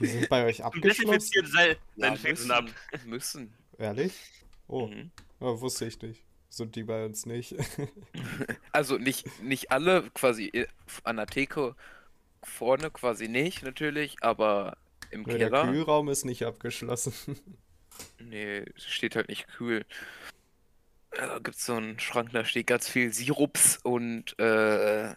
Die 0.00 0.06
sind 0.06 0.28
bei 0.28 0.44
euch 0.44 0.64
abgeschlossen? 0.64 1.02
desinfiziert 1.06 1.46
sein, 1.46 1.76
ja 1.94 2.08
sein 2.08 2.16
Fenster 2.16 2.56
ab. 2.56 2.64
müssen. 3.04 3.08
müssen. 3.08 3.54
Ehrlich? 3.78 4.14
Oh, 4.66 4.88
Mhm. 4.88 5.12
ja, 5.38 5.60
wusste 5.60 5.84
ich 5.84 6.02
nicht. 6.02 6.24
Sind 6.58 6.74
die 6.76 6.82
bei 6.82 7.04
uns 7.06 7.24
nicht. 7.24 7.54
Also 8.72 8.98
nicht, 8.98 9.42
nicht 9.42 9.70
alle 9.70 10.10
quasi 10.10 10.50
i- 10.54 10.66
an 11.04 11.16
der 11.16 11.26
Theke 11.26 11.74
vorne 12.42 12.90
quasi 12.90 13.28
nicht, 13.28 13.62
natürlich, 13.62 14.16
aber 14.22 14.76
im 15.10 15.24
der 15.24 15.38
Keller. 15.38 15.66
Kühlraum 15.66 16.08
ist 16.08 16.24
nicht 16.24 16.44
abgeschlossen. 16.44 17.14
Nee, 18.20 18.64
steht 18.76 19.16
halt 19.16 19.28
nicht 19.28 19.48
kühl. 19.48 19.84
Da 21.10 21.38
gibt's 21.40 21.66
so 21.66 21.74
einen 21.74 21.98
Schrank, 21.98 22.30
da 22.32 22.44
steht 22.44 22.68
ganz 22.68 22.88
viel 22.88 23.12
Sirups 23.12 23.78
und, 23.82 24.38
äh, 24.38 25.14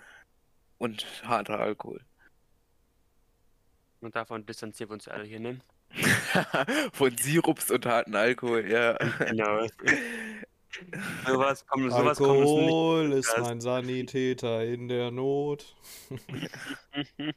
und 0.79 1.05
harter 1.23 1.59
Alkohol. 1.59 2.01
Und 3.99 4.15
davon 4.15 4.47
distanzieren 4.47 4.89
wir 4.89 4.93
uns 4.95 5.07
alle 5.07 5.25
hier, 5.25 5.39
ne? 5.39 5.59
Von 6.93 7.15
Sirups 7.17 7.69
und 7.69 7.85
harten 7.85 8.15
Alkohol, 8.15 8.67
ja. 8.67 8.93
Genau. 9.19 9.67
Sowas 11.27 11.65
kommt, 11.65 11.91
sowas 11.91 12.17
kommt. 12.17 12.39
Alkohol 12.39 13.11
ist 13.13 13.27
Podcast. 13.27 13.47
mein 13.47 13.61
Sanitäter 13.61 14.63
in 14.65 14.87
der 14.87 15.11
Not. 15.11 15.75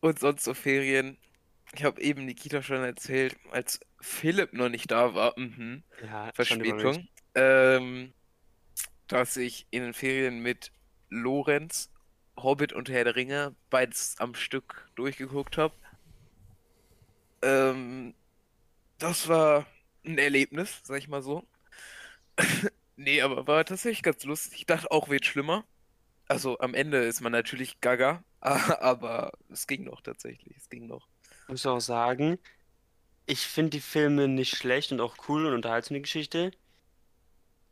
Und 0.00 0.18
sonst 0.18 0.44
so 0.44 0.54
Ferien. 0.54 1.18
Ich 1.74 1.84
habe 1.84 2.00
eben 2.00 2.24
Nikita 2.24 2.62
schon 2.62 2.82
erzählt, 2.82 3.36
als 3.50 3.80
Philipp 4.00 4.52
noch 4.54 4.68
nicht 4.68 4.90
da 4.90 5.14
war, 5.14 5.38
mhm, 5.38 5.82
Ja. 6.02 6.30
Verspätung, 6.32 7.08
ähm, 7.34 8.14
dass 9.06 9.36
ich 9.36 9.66
in 9.70 9.82
den 9.82 9.92
Ferien 9.92 10.40
mit 10.40 10.72
Lorenz, 11.10 11.90
Hobbit 12.36 12.72
und 12.72 12.88
Herr 12.88 13.04
der 13.04 13.16
Ringe 13.16 13.54
beides 13.70 14.16
am 14.18 14.34
Stück 14.34 14.88
durchgeguckt 14.94 15.58
habe. 15.58 15.74
Ähm, 17.42 18.14
das 18.98 19.28
war 19.28 19.66
ein 20.04 20.18
Erlebnis, 20.18 20.80
sag 20.84 20.98
ich 20.98 21.08
mal 21.08 21.22
so. 21.22 21.44
Nee, 22.96 23.22
aber 23.22 23.46
war 23.46 23.64
tatsächlich 23.64 24.02
ganz 24.02 24.24
lustig. 24.24 24.60
Ich 24.60 24.66
dachte 24.66 24.90
auch, 24.90 25.08
wird 25.08 25.24
schlimmer. 25.24 25.64
Also 26.28 26.58
am 26.58 26.74
Ende 26.74 26.98
ist 26.98 27.20
man 27.20 27.32
natürlich 27.32 27.80
gaga, 27.80 28.22
aber 28.40 29.32
es 29.50 29.66
ging 29.66 29.84
noch 29.84 30.00
tatsächlich. 30.00 30.56
Es 30.56 30.68
ging 30.68 30.86
noch. 30.86 31.08
Ich 31.44 31.48
muss 31.48 31.66
auch 31.66 31.80
sagen, 31.80 32.38
ich 33.26 33.40
finde 33.46 33.70
die 33.70 33.80
Filme 33.80 34.28
nicht 34.28 34.56
schlecht 34.56 34.92
und 34.92 35.00
auch 35.00 35.16
cool 35.28 35.46
und 35.46 35.54
unterhaltsam 35.54 35.94
die 35.94 36.02
Geschichte. 36.02 36.50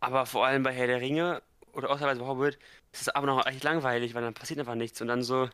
Aber 0.00 0.26
vor 0.26 0.46
allem 0.46 0.62
bei 0.62 0.72
Herr 0.72 0.87
der 0.87 1.00
Ringe 1.00 1.42
oder 1.72 1.88
teilweise 1.88 2.20
bei 2.20 2.26
Hobbit 2.26 2.59
ist 2.92 3.02
es 3.02 3.09
aber 3.09 3.26
noch 3.26 3.44
echt 3.46 3.64
langweilig, 3.64 4.14
weil 4.14 4.22
dann 4.22 4.35
passiert 4.35 4.59
einfach 4.61 4.74
nichts 4.74 5.00
und 5.00 5.09
dann 5.09 5.22
so. 5.22 5.50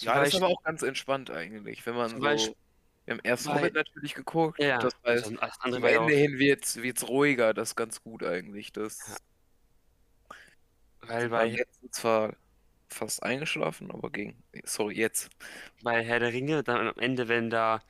Ja, 0.00 0.18
das 0.20 0.28
ist 0.28 0.36
aber 0.36 0.48
auch 0.48 0.62
ganz 0.62 0.82
entspannt 0.82 1.30
eigentlich, 1.30 1.84
wenn 1.86 1.94
man 1.94 2.10
so. 2.10 2.18
Beispiel- 2.18 2.54
Wir 3.04 3.14
haben 3.14 3.20
erst 3.24 3.48
Hobbit 3.48 3.74
natürlich 3.74 4.14
geguckt. 4.14 4.58
Ja. 4.60 4.78
Das 4.78 4.94
heißt, 5.04 5.32
Also 5.40 5.78
zum 5.78 5.88
ja 5.88 6.00
auch, 6.00 6.08
Ende 6.08 6.14
hin 6.14 6.38
wird's, 6.38 6.76
wird's 6.76 7.08
ruhiger, 7.08 7.54
das 7.54 7.70
ist 7.70 7.76
ganz 7.76 8.02
gut 8.02 8.22
eigentlich. 8.22 8.72
Das 8.72 8.98
Ja. 9.08 10.36
weil 11.08 11.28
bei, 11.28 11.46
jetzt 11.46 11.80
zwar 11.90 12.34
fast 12.88 13.22
eingeschlafen, 13.22 13.90
aber 13.90 14.10
ging. 14.10 14.36
Sorry, 14.64 14.96
jetzt. 14.96 15.30
bei 15.82 16.04
Herr 16.04 16.20
der 16.20 16.32
Ringe, 16.32 16.62
dann 16.62 16.88
am 16.88 16.98
Ende, 16.98 17.28
wenn 17.28 17.50
da 17.50 17.80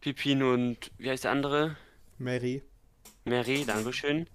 Pippin 0.00 0.42
und 0.42 0.90
wie 0.98 1.10
heißt 1.10 1.24
der 1.24 1.30
andere? 1.30 1.76
Mary. 2.18 2.62
Mary, 3.24 3.64
Dankeschön, 3.66 4.28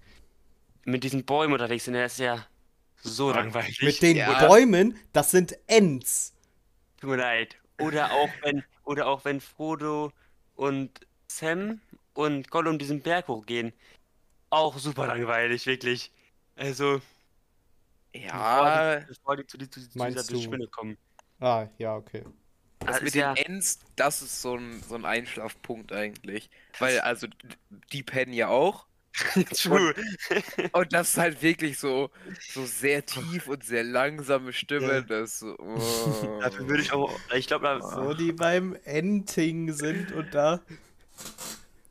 mit 0.84 1.04
diesen 1.04 1.24
Bäumen 1.24 1.52
unterwegs 1.52 1.84
sind, 1.84 1.94
der 1.94 2.06
ist 2.06 2.18
ja 2.18 2.44
so 3.02 3.30
langweilig. 3.30 3.80
Mit 3.82 4.02
den 4.02 4.16
Ja. 4.16 4.46
Bäumen, 4.46 4.98
das 5.12 5.30
sind 5.30 5.56
Ents. 5.68 6.34
Tut 7.00 7.10
mir 7.10 7.16
leid. 7.16 7.56
Oder 7.78 8.10
auch 8.12 8.28
wenn, 8.42 8.64
oder 8.90 9.06
auch 9.06 9.24
wenn 9.24 9.40
Frodo 9.40 10.12
und 10.56 11.06
Sam 11.28 11.80
und 12.14 12.50
Gollum 12.50 12.76
diesen 12.76 13.00
Berg 13.02 13.28
hochgehen. 13.28 13.72
Auch 14.50 14.76
super 14.78 15.06
langweilig, 15.06 15.64
wirklich. 15.66 16.10
Also, 16.56 17.00
Ja, 18.12 18.32
bevor 18.32 18.66
die, 19.00 19.06
bevor 19.06 19.36
die 19.36 19.46
zu, 19.46 19.58
die, 19.58 19.70
zu, 19.70 19.80
dieser 19.80 20.24
du- 20.24 20.42
Spinne 20.42 20.66
kommen. 20.66 20.98
Ah, 21.38 21.68
ja, 21.78 21.94
okay. 21.94 22.24
das 22.80 22.96
ist 22.96 23.02
mit 23.04 23.14
ja, 23.14 23.32
den 23.34 23.46
Ents, 23.46 23.78
das 23.94 24.22
ist 24.22 24.42
so 24.42 24.56
ein, 24.56 24.82
so 24.82 24.96
ein 24.96 25.04
Einschlafpunkt 25.04 25.92
eigentlich. 25.92 26.50
Weil, 26.80 26.98
also, 27.00 27.28
die 27.92 28.02
pennen 28.02 28.32
ja 28.32 28.48
auch. 28.48 28.86
true. 29.54 29.94
Und 30.72 30.92
das 30.92 31.10
ist 31.10 31.18
halt 31.18 31.42
wirklich 31.42 31.78
so, 31.78 32.10
so 32.48 32.64
sehr 32.64 33.04
tief 33.04 33.48
und 33.48 33.64
sehr 33.64 33.84
langsame 33.84 34.52
Stimme. 34.52 34.92
Ja. 34.92 35.00
Das 35.00 35.40
so, 35.40 35.56
oh. 35.58 36.40
Dafür 36.40 36.68
würde 36.68 36.82
ich 36.82 36.92
auch, 36.92 37.12
ich 37.34 37.46
glaube, 37.46 37.80
So, 37.82 38.14
die 38.14 38.32
beim 38.32 38.76
Enting 38.84 39.72
sind 39.72 40.12
und 40.12 40.34
da. 40.34 40.60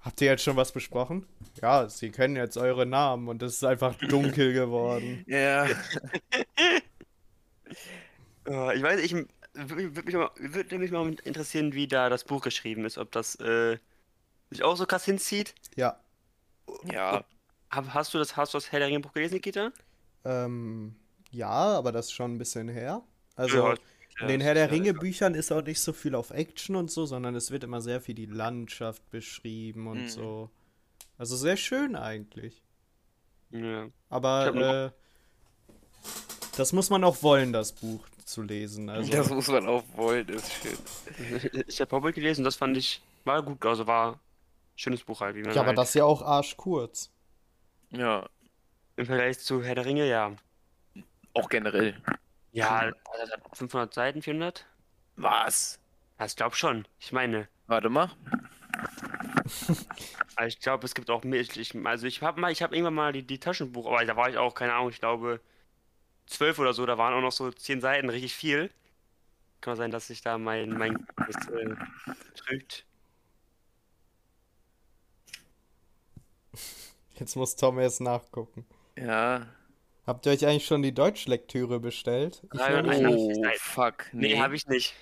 Habt 0.01 0.21
ihr 0.21 0.27
jetzt 0.27 0.43
schon 0.43 0.55
was 0.55 0.71
besprochen? 0.71 1.25
Ja, 1.61 1.89
sie 1.89 2.09
kennen 2.09 2.35
jetzt 2.37 2.57
eure 2.57 2.85
Namen 2.85 3.27
und 3.27 3.43
es 3.43 3.55
ist 3.55 3.63
einfach 3.63 3.95
dunkel 3.95 4.53
geworden. 4.53 5.23
Ja, 5.27 5.65
äh, 8.47 8.75
ich 8.77 8.81
weiß, 8.83 8.99
ich 9.01 9.13
würde 9.53 10.03
mich, 10.03 10.15
mal- 10.15 10.31
würde 10.37 10.77
mich 10.77 10.91
mal 10.91 11.13
interessieren, 11.23 11.73
wie 11.73 11.87
da 11.87 12.09
das 12.09 12.23
Buch 12.23 12.41
geschrieben 12.41 12.85
ist. 12.85 12.97
Ob 12.97 13.11
das 13.11 13.35
äh, 13.35 13.77
sich 14.51 14.63
auch 14.63 14.75
so 14.77 14.85
krass 14.85 15.05
hinzieht. 15.05 15.55
Ja, 15.75 15.99
ja. 16.91 17.23
Hast 17.69 18.13
du 18.13 18.17
das, 18.17 18.35
hast 18.35 18.53
du 18.53 18.57
das 18.57 18.71
Herr 18.71 18.79
der 18.79 18.87
Ringe 18.87 18.99
Buch 19.01 19.13
gelesen, 19.13 19.35
Nikita? 19.35 19.71
Ähm, 20.25 20.95
ja, 21.31 21.49
aber 21.49 21.91
das 21.91 22.07
ist 22.07 22.13
schon 22.13 22.33
ein 22.35 22.37
bisschen 22.37 22.67
her. 22.67 23.03
Also, 23.35 23.67
Ja, 23.69 23.75
in 24.21 24.27
den 24.27 24.41
Herr 24.41 24.53
der 24.55 24.69
Ringe 24.71 24.93
Büchern 24.93 25.33
ist 25.35 25.51
auch 25.51 25.61
nicht 25.61 25.79
so 25.79 25.93
viel 25.93 26.15
auf 26.15 26.31
Action 26.31 26.75
und 26.75 26.91
so, 26.91 27.05
sondern 27.05 27.35
es 27.35 27.51
wird 27.51 27.63
immer 27.63 27.79
sehr 27.81 28.01
viel 28.01 28.15
die 28.15 28.25
Landschaft 28.25 29.07
beschrieben 29.11 29.87
und 29.87 30.01
Mhm. 30.03 30.07
so. 30.09 30.49
Also 31.17 31.37
sehr 31.37 31.55
schön 31.57 31.95
eigentlich. 31.95 32.63
Ja. 33.51 33.87
Aber 34.09 34.55
äh, 34.55 34.91
das 36.57 36.73
muss 36.73 36.89
man 36.89 37.03
auch 37.03 37.21
wollen, 37.23 37.53
das 37.53 37.71
Buch 37.71 38.05
zu 38.25 38.41
lesen. 38.41 38.89
Also, 38.89 39.11
Das 39.11 39.29
muss 39.29 39.47
man 39.47 39.67
auch 39.67 39.83
wollen, 39.95 40.27
ist 40.29 40.51
schön. 40.51 41.63
Ich 41.67 41.79
habe 41.81 41.95
Hobbit 41.95 42.15
gelesen, 42.15 42.43
das 42.43 42.55
fand 42.55 42.77
ich, 42.77 43.01
war 43.25 43.41
gut, 43.41 43.65
also 43.65 43.87
war 43.87 44.19
schönes 44.79 45.03
Buch 45.03 45.21
halt, 45.21 45.35
wie 45.35 45.41
man 45.43 45.53
ja, 45.53 45.61
aber 45.61 45.67
halt. 45.69 45.77
das 45.77 45.89
ist 45.89 45.95
ja 45.95 46.05
auch 46.05 46.21
arschkurz. 46.21 47.11
Ja, 47.91 48.29
Im 48.95 49.05
Vergleich 49.05 49.39
zu 49.39 49.63
Herr 49.63 49.75
der 49.75 49.85
Ringe, 49.85 50.07
ja. 50.07 50.35
auch 51.33 51.49
generell. 51.49 52.01
Ja, 52.51 52.91
das 53.19 53.31
hat 53.31 53.41
500 53.57 53.93
Seiten, 53.93 54.21
400? 54.21 54.65
Was? 55.15 55.79
Ja, 56.19 56.25
ich 56.25 56.35
glaube 56.35 56.55
schon. 56.55 56.87
Ich 56.99 57.11
meine, 57.11 57.47
Warte 57.67 57.89
mal. 57.89 58.09
also 60.35 60.47
ich 60.47 60.59
glaube, 60.59 60.85
es 60.85 60.95
gibt 60.95 61.09
auch 61.09 61.23
mehr. 61.23 61.41
Ich- 61.41 61.75
also 61.85 62.07
ich 62.07 62.21
habe 62.21 62.39
mal, 62.41 62.51
ich 62.51 62.61
habe 62.63 62.75
irgendwann 62.75 62.95
mal 62.95 63.13
die, 63.13 63.23
die 63.25 63.39
Taschenbuch, 63.39 63.85
aber 63.87 64.03
da 64.05 64.15
war 64.15 64.29
ich 64.29 64.37
auch, 64.37 64.55
keine 64.55 64.73
Ahnung, 64.73 64.89
ich 64.89 64.99
glaube, 64.99 65.41
zwölf 66.25 66.57
oder 66.59 66.73
so, 66.73 66.85
da 66.85 66.97
waren 66.97 67.13
auch 67.13 67.21
noch 67.21 67.31
so 67.31 67.51
zehn 67.51 67.81
Seiten, 67.81 68.09
richtig 68.09 68.33
viel. 68.33 68.71
Kann 69.61 69.75
sein, 69.75 69.91
dass 69.91 70.07
sich 70.07 70.21
da 70.21 70.37
mein, 70.37 70.69
mein 70.71 71.05
das, 71.17 71.47
äh, 71.49 71.75
trügt. 72.35 72.85
Jetzt 77.15 77.35
muss 77.35 77.55
Tom 77.55 77.79
erst 77.79 78.01
nachgucken. 78.01 78.65
Ja. 78.97 79.47
Habt 80.07 80.25
ihr 80.25 80.31
euch 80.31 80.45
eigentlich 80.45 80.65
schon 80.65 80.81
die 80.81 80.93
Deutschlektüre 80.93 81.79
bestellt? 81.79 82.41
Ich 82.51 82.59
Nein, 82.59 82.85
nein. 82.85 83.07
Oh, 83.07 83.33
Seiten. 83.33 83.59
fuck. 83.59 84.05
Nee, 84.11 84.33
Nee, 84.33 84.39
habe 84.39 84.55
ich 84.55 84.65
nicht. 84.67 84.93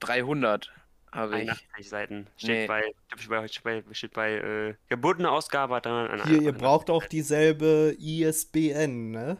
300 0.00 0.72
habe 1.12 1.40
ich. 1.40 1.50
81 1.50 1.88
Seiten. 1.88 2.26
Steht 2.36 2.48
Nee. 2.50 2.66
bei, 2.66 2.82
steht 3.16 3.62
bei, 3.64 3.82
steht 3.92 4.12
bei, 4.12 4.32
äh, 4.34 4.74
gebundene 4.88 5.30
Ausgabe 5.30 5.74
hat 5.76 5.86
dann 5.86 6.08
an, 6.08 6.26
Hier, 6.28 6.40
ihr 6.40 6.52
braucht 6.52 6.88
auch 6.90 7.04
dieselbe 7.04 7.96
ISBN, 7.98 9.10
ne? 9.10 9.36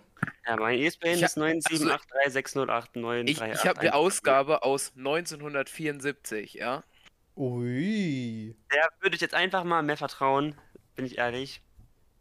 Ja, 0.47 0.57
mein 0.57 0.79
ISBN 0.79 1.15
Ich 1.15 1.23
ist 1.23 1.39
97836089338. 1.39 3.29
Ich, 3.29 3.41
ich 3.41 3.67
habe 3.67 3.81
die 3.81 3.91
Ausgabe 3.91 4.63
aus 4.65 4.93
1974, 4.97 6.55
ja. 6.55 6.83
Ui. 7.37 8.57
Der 8.73 8.89
würde 9.01 9.15
ich 9.15 9.21
jetzt 9.21 9.35
einfach 9.35 9.63
mal 9.65 9.83
mehr 9.83 9.97
vertrauen, 9.97 10.57
bin 10.99 11.07
ich 11.07 11.17
ehrlich, 11.17 11.63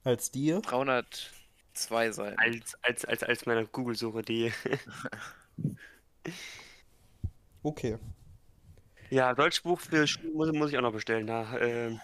Als 0.03 0.29
dir? 0.31 0.61
302 0.61 2.11
Seiten. 2.11 2.37
als, 2.39 2.75
als, 2.83 3.05
als, 3.05 3.23
als 3.23 3.45
meine 3.47 3.65
Google-Suche, 3.65 4.21
die. 4.21 4.53
Okay. 7.63 7.97
Ja, 9.09 9.33
Deutschbuch 9.33 9.79
für 9.79 10.05
Schule 10.07 10.31
muss, 10.31 10.51
muss 10.53 10.69
ich 10.69 10.77
auch 10.77 10.81
noch 10.81 10.93
bestellen. 10.93 11.25
Da, 11.27 11.57
ähm, 11.59 11.99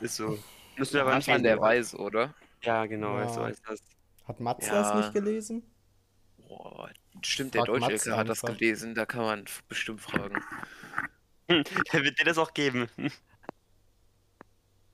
ist 0.00 0.16
so. 0.16 0.38
Wir 0.76 1.02
aber 1.02 1.14
nicht 1.16 1.28
der 1.28 1.38
lesen, 1.38 1.60
Weiß, 1.60 1.94
oder? 1.94 2.34
Ja, 2.62 2.86
genau, 2.86 3.18
Ja. 3.18 3.28
so 3.28 3.44
ist 3.44 3.62
das. 3.68 3.80
Hat 4.24 4.40
Matze 4.40 4.66
Ja. 4.68 4.72
das 4.82 4.94
nicht 4.94 5.12
gelesen? 5.12 5.62
Boah, 6.48 6.90
stimmt, 7.22 7.54
der 7.54 7.60
Frag 7.60 7.66
Deutsche 7.66 7.90
Matze 7.92 8.16
hat 8.16 8.28
das 8.28 8.40
gelesen, 8.40 8.94
da 8.94 9.04
kann 9.06 9.22
man 9.22 9.44
bestimmt 9.68 10.00
fragen. 10.00 10.42
Der 11.48 12.02
wird 12.02 12.18
dir 12.18 12.24
das 12.24 12.38
auch 12.38 12.54
geben. 12.54 12.88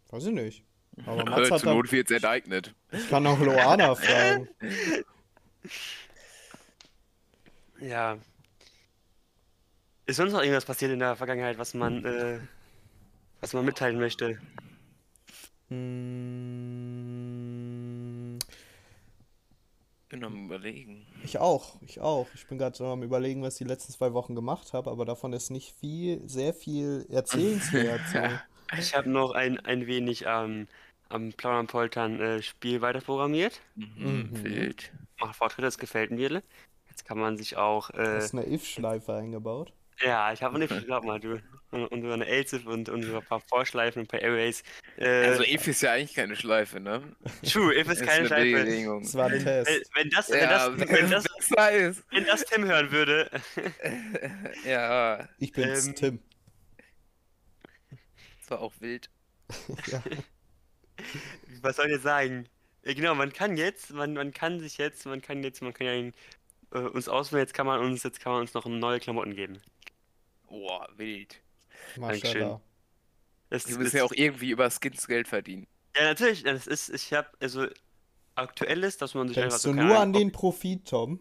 Weiß 0.08 0.24
ich 0.26 0.32
nicht. 0.32 0.64
Aber 1.06 1.24
Matze 1.24 1.54
hat 1.54 1.60
Zur 1.60 1.74
Not 1.74 1.90
wird's 1.92 2.10
enteignet. 2.10 2.74
ich 2.92 3.08
kann 3.08 3.26
auch 3.26 3.38
Loana 3.38 3.94
fragen. 3.96 4.48
Ja. 7.80 8.18
Ist 10.06 10.16
sonst 10.16 10.32
noch 10.32 10.40
irgendwas 10.40 10.64
passiert 10.64 10.92
in 10.92 10.98
der 10.98 11.16
Vergangenheit, 11.16 11.58
was 11.58 11.72
man, 11.74 12.04
äh, 12.04 12.40
was 13.40 13.52
man 13.52 13.64
mitteilen 13.64 13.98
möchte? 13.98 14.38
Hm, 17.10 18.38
Bin 20.08 20.24
am 20.24 20.46
überlegen. 20.46 21.06
ich 21.22 21.38
auch, 21.38 21.76
ich 21.86 22.00
auch. 22.00 22.26
Ich 22.34 22.46
bin 22.48 22.58
gerade 22.58 22.76
so 22.76 22.86
am 22.86 23.02
überlegen, 23.04 23.42
was 23.42 23.54
ich 23.54 23.58
die 23.66 23.72
letzten 23.72 23.92
zwei 23.92 24.12
Wochen 24.12 24.34
gemacht 24.34 24.72
habe, 24.72 24.90
aber 24.90 25.04
davon 25.04 25.32
ist 25.32 25.50
nicht 25.50 25.72
viel, 25.78 26.28
sehr 26.28 26.52
viel 26.54 27.06
erzählenswert. 27.10 28.00
So. 28.12 28.18
Ich 28.78 28.94
habe 28.94 29.10
noch 29.10 29.32
ein, 29.32 29.58
ein 29.58 29.88
wenig 29.88 30.28
am 30.28 30.68
am 31.10 31.32
Plaudern 31.32 31.66
Poltern 31.66 32.20
äh, 32.20 32.42
Spiel 32.42 32.80
weiterprogrammiert. 32.80 33.60
Mhm. 33.74 34.30
Mhm. 34.32 34.44
Wild. 34.44 34.92
Macht 35.20 35.36
Fortschritte, 35.36 35.66
das 35.66 35.78
gefällt 35.78 36.10
mir. 36.10 36.42
Jetzt 36.88 37.04
kann 37.04 37.18
man 37.18 37.36
sich 37.36 37.56
auch. 37.56 37.90
Äh, 37.90 38.16
Hast 38.16 38.32
eine 38.34 38.46
if-Schleife 38.50 39.14
eingebaut? 39.14 39.72
ja, 40.02 40.32
ich 40.32 40.42
habe 40.42 40.58
nicht 40.58 40.72
glaub 40.86 41.04
mal, 41.04 41.20
du. 41.20 41.42
Und, 41.72 41.86
und 41.88 42.02
so 42.02 42.10
eine 42.10 42.26
Elsif 42.26 42.64
und, 42.66 42.88
und 42.88 43.02
so 43.04 43.18
ein 43.18 43.24
paar 43.24 43.40
Vorschleifen, 43.40 44.00
ein 44.02 44.06
paar 44.08 44.22
Arrays. 44.22 44.62
Äh, 44.96 45.26
Also 45.26 45.42
if 45.44 45.66
ist 45.68 45.82
ja 45.82 45.92
eigentlich 45.92 46.14
keine 46.14 46.34
Schleife, 46.34 46.80
ne? 46.80 47.02
true, 47.44 47.72
if 47.78 47.86
ist 47.88 48.00
Ist 48.00 48.06
keine 48.08 48.18
eine 48.20 48.26
Schleife. 48.26 48.64
Bedingung. 48.64 49.02
Das 49.02 49.14
war 49.14 49.26
ein 49.26 49.32
Wenn, 49.32 49.44
Test. 49.44 49.90
wenn, 49.94 50.10
das, 50.10 50.30
wenn, 50.30 50.40
Ja, 50.40 50.68
das, 50.70 50.78
wenn, 50.90 51.10
das, 51.10 51.24
besser 51.38 51.70
ist. 51.72 52.02
wenn 52.10 52.24
das 52.24 52.44
Tim 52.46 52.64
hören 52.64 52.90
würde. 52.90 53.30
Ja, 54.64 55.28
Ich 55.38 55.52
bin's, 55.52 55.86
ähm, 55.86 55.94
Tim. 55.94 56.18
das 58.40 58.50
war 58.50 58.60
auch 58.60 58.72
wild. 58.80 59.10
Ja. 59.86 60.02
Was 61.62 61.76
soll 61.76 61.86
ich 61.86 61.92
jetzt 61.92 62.02
sagen? 62.02 62.48
Genau, 62.82 63.14
man 63.14 63.32
kann 63.32 63.56
jetzt, 63.56 63.92
man, 63.92 64.14
man 64.14 64.32
kann 64.32 64.60
sich 64.60 64.78
jetzt, 64.78 65.04
man 65.06 65.20
kann 65.20 65.42
jetzt, 65.42 65.60
man 65.60 65.74
kann 65.74 65.86
ja 65.86 66.78
äh, 66.80 66.88
uns 66.88 67.08
auswählen, 67.08 67.42
jetzt 67.42 67.54
kann 67.54 67.66
man 67.66 67.80
uns, 67.80 68.02
jetzt 68.02 68.20
kann 68.20 68.32
man 68.32 68.40
uns 68.42 68.54
noch 68.54 68.64
neue 68.66 69.00
Klamotten 69.00 69.34
geben. 69.34 69.60
Boah, 70.48 70.88
wild. 70.96 71.40
Maschallah. 71.96 72.60
Das 73.50 73.68
Wir 73.68 73.78
müssen 73.78 73.96
ja 73.96 74.04
auch 74.04 74.12
irgendwie 74.12 74.50
über 74.50 74.70
Skins 74.70 75.06
Geld 75.06 75.28
verdienen. 75.28 75.66
Ja, 75.96 76.04
natürlich, 76.04 76.44
das 76.44 76.66
ist, 76.66 76.88
ich 76.88 77.12
habe, 77.12 77.28
also, 77.40 77.66
aktuell 78.34 78.84
ist, 78.84 79.02
dass 79.02 79.14
man 79.14 79.28
sich 79.28 79.38
einfach 79.38 79.60
Denkst 79.60 79.62
so 79.62 79.72
du 79.72 79.82
nur 79.82 79.98
an 79.98 80.12
den 80.12 80.32
Profit, 80.32 80.88
Tom? 80.88 81.20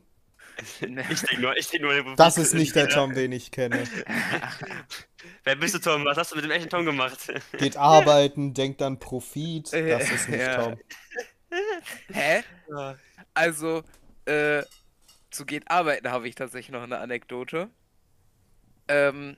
Ob- 0.82 1.12
Ich 1.12 1.22
denke 1.22 1.42
nur, 1.42 1.58
ich 1.58 1.68
denk 1.70 1.84
nur 1.84 2.16
Das 2.16 2.38
ist 2.38 2.54
nicht 2.54 2.76
der 2.76 2.90
Tom, 2.90 3.14
den 3.14 3.32
ich 3.32 3.52
kenne. 3.52 3.84
Wer 5.44 5.56
bist 5.56 5.76
du, 5.76 5.80
Tom? 5.80 6.06
Was 6.06 6.18
hast 6.18 6.32
du 6.32 6.36
mit 6.36 6.46
dem 6.46 6.52
echten 6.52 6.70
Tom 6.70 6.86
gemacht? 6.86 7.32
Geht 7.58 7.78
arbeiten, 7.78 8.54
denkt 8.54 8.82
an 8.82 9.00
Profit. 9.00 9.72
Das 9.74 10.12
ist 10.12 10.30
nicht 10.30 10.42
Ja. 10.42 10.64
Tom. 10.64 10.80
Hä? 12.14 12.44
Also, 13.34 13.84
äh, 14.26 14.64
zu 15.32 15.46
geht 15.46 15.70
arbeiten 15.70 16.10
habe 16.10 16.28
ich 16.28 16.36
tatsächlich 16.36 16.72
noch 16.72 16.84
eine 16.84 17.00
Anekdote. 17.00 17.70
Ähm, 18.88 19.38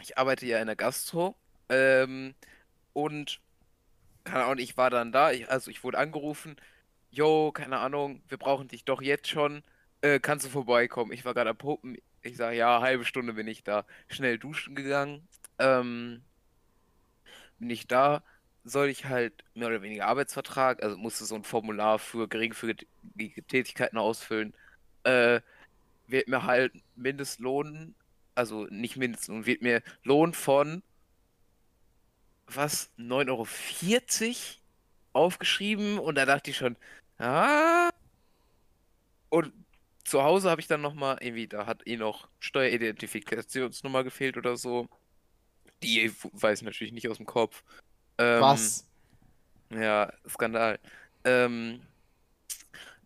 ich 0.00 0.18
arbeite 0.18 0.46
ja 0.46 0.60
in 0.60 0.66
der 0.66 0.76
Gastro. 0.76 1.36
Ähm, 1.68 2.34
und, 2.92 3.40
keine 4.24 4.44
Ahnung, 4.44 4.58
ich 4.58 4.76
war 4.76 4.90
dann 4.90 5.12
da. 5.12 5.32
Ich, 5.32 5.50
also, 5.50 5.70
ich 5.70 5.82
wurde 5.84 5.98
angerufen. 5.98 6.56
Jo, 7.10 7.50
keine 7.52 7.78
Ahnung, 7.78 8.22
wir 8.28 8.38
brauchen 8.38 8.68
dich 8.68 8.84
doch 8.84 9.02
jetzt 9.02 9.28
schon. 9.28 9.62
Äh, 10.02 10.20
kannst 10.20 10.46
du 10.46 10.50
vorbeikommen? 10.50 11.12
Ich 11.12 11.24
war 11.24 11.34
gerade 11.34 11.50
am 11.50 11.56
Puppen. 11.56 11.98
Ich 12.22 12.36
sage, 12.36 12.56
ja, 12.56 12.80
halbe 12.80 13.04
Stunde 13.04 13.34
bin 13.34 13.46
ich 13.46 13.64
da. 13.64 13.84
Schnell 14.08 14.38
duschen 14.38 14.74
gegangen. 14.74 15.26
Ähm, 15.58 16.22
bin 17.58 17.70
ich 17.70 17.86
da 17.86 18.22
soll 18.64 18.88
ich 18.88 19.06
halt 19.06 19.44
mehr 19.54 19.68
oder 19.68 19.82
weniger 19.82 20.06
Arbeitsvertrag, 20.06 20.82
also 20.82 20.96
musste 20.96 21.24
so 21.24 21.34
ein 21.34 21.44
Formular 21.44 21.98
für 21.98 22.28
geringfügige 22.28 22.86
Tätigkeiten 23.48 23.98
ausfüllen, 23.98 24.54
äh, 25.04 25.40
wird 26.06 26.28
mir 26.28 26.44
halt 26.44 26.72
Mindestlohn, 26.96 27.94
also 28.34 28.66
nicht 28.66 28.96
Mindestlohn, 28.96 29.46
wird 29.46 29.62
mir 29.62 29.82
Lohn 30.02 30.34
von 30.34 30.82
was, 32.46 32.90
9,40 32.98 33.28
Euro 33.30 33.46
aufgeschrieben 35.12 35.98
und 35.98 36.16
da 36.16 36.26
dachte 36.26 36.50
ich 36.50 36.56
schon, 36.56 36.76
ah. 37.18 37.90
Und 39.28 39.52
zu 40.10 40.24
Hause 40.24 40.50
habe 40.50 40.60
ich 40.60 40.66
dann 40.66 40.80
nochmal, 40.80 41.18
irgendwie, 41.20 41.46
da 41.46 41.66
hat 41.66 41.86
eh 41.86 41.96
noch 41.96 42.28
Steueridentifikationsnummer 42.40 44.02
gefehlt 44.02 44.36
oder 44.36 44.56
so. 44.56 44.88
Die 45.84 46.12
weiß 46.32 46.58
ich 46.58 46.64
natürlich 46.64 46.92
nicht 46.92 47.08
aus 47.08 47.18
dem 47.18 47.26
Kopf. 47.26 47.62
Ähm, 48.18 48.40
Was? 48.40 48.90
ja, 49.70 50.12
Skandal. 50.28 50.80
Ähm, 51.24 51.82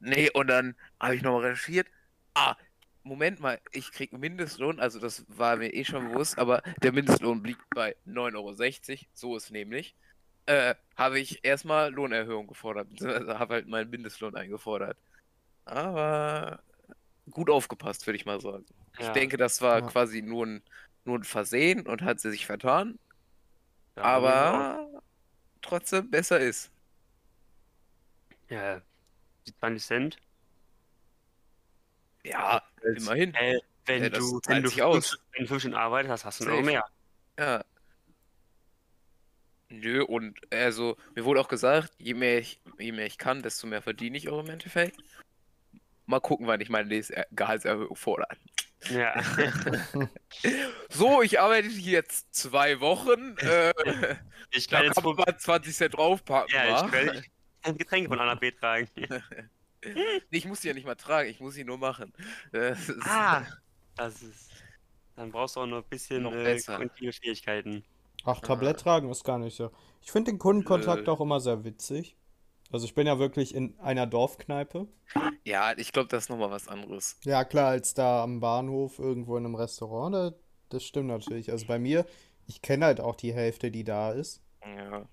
nee, 0.00 0.30
und 0.30 0.46
dann 0.46 0.76
habe 0.98 1.14
ich 1.14 1.22
nochmal 1.22 1.42
recherchiert. 1.42 1.88
Ah, 2.32 2.56
Moment 3.02 3.38
mal, 3.38 3.60
ich 3.72 3.92
krieg 3.92 4.14
Mindestlohn, 4.14 4.80
also 4.80 4.98
das 4.98 5.26
war 5.28 5.56
mir 5.56 5.74
eh 5.74 5.84
schon 5.84 6.08
bewusst, 6.08 6.38
aber 6.38 6.62
der 6.82 6.92
Mindestlohn 6.92 7.44
liegt 7.44 7.68
bei 7.74 7.96
9,60 8.06 8.90
Euro, 8.90 8.98
so 9.12 9.36
ist 9.36 9.50
nämlich. 9.50 9.94
Äh, 10.46 10.74
habe 10.96 11.20
ich 11.20 11.44
erstmal 11.44 11.92
Lohnerhöhung 11.92 12.46
gefordert, 12.46 12.88
beziehungsweise 12.88 13.38
habe 13.38 13.54
halt 13.54 13.68
meinen 13.68 13.90
Mindestlohn 13.90 14.34
eingefordert. 14.34 14.96
Aber 15.66 16.62
gut 17.30 17.50
aufgepasst, 17.50 18.06
würde 18.06 18.16
ich 18.16 18.26
mal 18.26 18.40
sagen. 18.40 18.66
Ich 18.98 19.06
Ja, 19.06 19.12
denke, 19.12 19.36
das 19.36 19.60
war 19.62 19.80
Ja. 19.80 19.86
quasi 19.88 20.22
nur 20.22 20.46
ein, 20.46 20.62
nur 21.04 21.18
ein 21.18 21.24
Versehen 21.24 21.86
und 21.86 22.02
hat 22.02 22.20
sie 22.20 22.30
sich 22.30 22.46
vertan, 22.46 22.98
ja, 23.96 24.02
aber 24.02 25.02
trotzdem 25.62 26.10
besser 26.10 26.38
ist. 26.40 26.70
Ja, 28.48 28.80
die 29.46 29.54
20 29.56 29.84
Cent. 29.84 30.16
Ja, 32.24 32.62
immerhin. 32.82 33.34
Äh, 33.34 33.58
wenn 33.86 34.02
Ja, 34.02 34.08
das 34.10 34.20
du, 34.20 34.40
wenn 34.46 34.62
du 34.62 34.68
sich 34.70 34.82
aus. 34.82 35.10
fünf, 35.10 35.22
wenn 35.32 35.42
du 35.42 35.48
fünf 35.48 35.60
Stunden 35.62 35.76
arbeitest, 35.76 36.10
hast, 36.12 36.24
hast 36.24 36.40
du 36.40 36.44
Safe. 36.44 36.62
mehr. 36.62 36.84
Ja. 37.38 37.64
Nö, 39.68 40.04
und 40.04 40.38
also, 40.52 40.96
mir 41.14 41.24
wurde 41.24 41.40
auch 41.40 41.48
gesagt, 41.48 41.92
je 41.98 42.14
mehr 42.14 42.38
ich, 42.38 42.60
je 42.78 42.92
mehr 42.92 43.06
ich 43.06 43.18
kann, 43.18 43.42
desto 43.42 43.66
mehr 43.66 43.82
verdiene 43.82 44.16
ich 44.16 44.28
auch 44.28 44.40
im 44.40 44.50
Endeffekt. 44.50 44.98
Mal 46.06 46.20
gucken, 46.20 46.46
wann 46.46 46.60
ich 46.60 46.68
meine 46.68 47.02
Gehaltserhöhung 47.32 47.96
fordere. 47.96 48.28
Ja. 48.90 49.14
So, 50.90 51.22
ich 51.22 51.40
arbeite 51.40 51.68
hier 51.68 51.92
jetzt 51.94 52.34
zwei 52.34 52.80
Wochen. 52.80 53.36
Äh, 53.38 53.72
Ich 54.50 54.68
da 54.68 54.76
kann 54.76 54.86
jetzt 54.86 54.94
kann 54.96 55.04
man 55.04 55.16
mal 55.16 55.36
20 55.38 55.74
Cent 55.74 55.96
draufpacken, 55.96 56.54
ja, 56.54 56.84
ich 56.84 56.90
kann, 56.92 57.14
ich 57.16 57.30
kann 57.62 57.78
Getränke 57.78 58.08
von 58.10 58.20
A 58.20 58.26
nach 58.26 58.38
B 58.40 58.50
tragen. 58.52 58.88
Nee, 59.86 60.22
Ich 60.30 60.46
muss 60.46 60.62
sie 60.62 60.68
ja 60.68 60.74
nicht 60.74 60.86
mal 60.86 60.94
tragen, 60.94 61.28
ich 61.28 61.40
muss 61.40 61.54
sie 61.54 61.64
nur 61.64 61.76
machen. 61.76 62.12
Das 62.52 62.90
Ah, 63.02 63.42
das 63.96 64.22
ist. 64.22 64.50
Dann 65.14 65.30
brauchst 65.30 65.56
du 65.56 65.60
auch 65.60 65.66
noch 65.66 65.82
ein 65.82 65.88
bisschen 65.90 66.22
Noch 66.22 66.32
äh, 66.32 66.58
Fähigkeiten. 67.12 67.84
Ach, 68.24 68.40
Tablett 68.40 68.80
tragen 68.80 69.10
ist 69.10 69.24
gar 69.24 69.38
nicht 69.38 69.56
so. 69.56 69.70
Ich 70.00 70.10
finde 70.10 70.30
den 70.32 70.38
Kundenkontakt 70.38 71.06
Äh. 71.06 71.10
auch 71.10 71.20
immer 71.20 71.38
sehr 71.40 71.64
witzig. 71.64 72.16
Also 72.74 72.86
ich 72.86 72.94
bin 72.96 73.06
ja 73.06 73.20
wirklich 73.20 73.54
in 73.54 73.78
einer 73.78 74.04
Dorfkneipe. 74.04 74.88
Ja, 75.44 75.78
ich 75.78 75.92
glaube, 75.92 76.08
das 76.08 76.24
ist 76.24 76.28
nochmal 76.28 76.50
was 76.50 76.66
anderes. 76.66 77.20
Ja, 77.22 77.44
klar, 77.44 77.68
als 77.68 77.94
da 77.94 78.24
am 78.24 78.40
Bahnhof 78.40 78.98
irgendwo 78.98 79.36
in 79.36 79.44
einem 79.44 79.54
Restaurant, 79.54 80.12
da, 80.12 80.32
das 80.70 80.82
stimmt 80.82 81.06
natürlich. 81.06 81.52
Also 81.52 81.66
bei 81.66 81.78
mir, 81.78 82.04
ich 82.48 82.62
kenne 82.62 82.86
halt 82.86 83.00
auch 83.00 83.14
die 83.14 83.32
Hälfte, 83.32 83.70
die 83.70 83.84
da 83.84 84.10
ist. 84.10 84.42
Ja. 84.66 85.06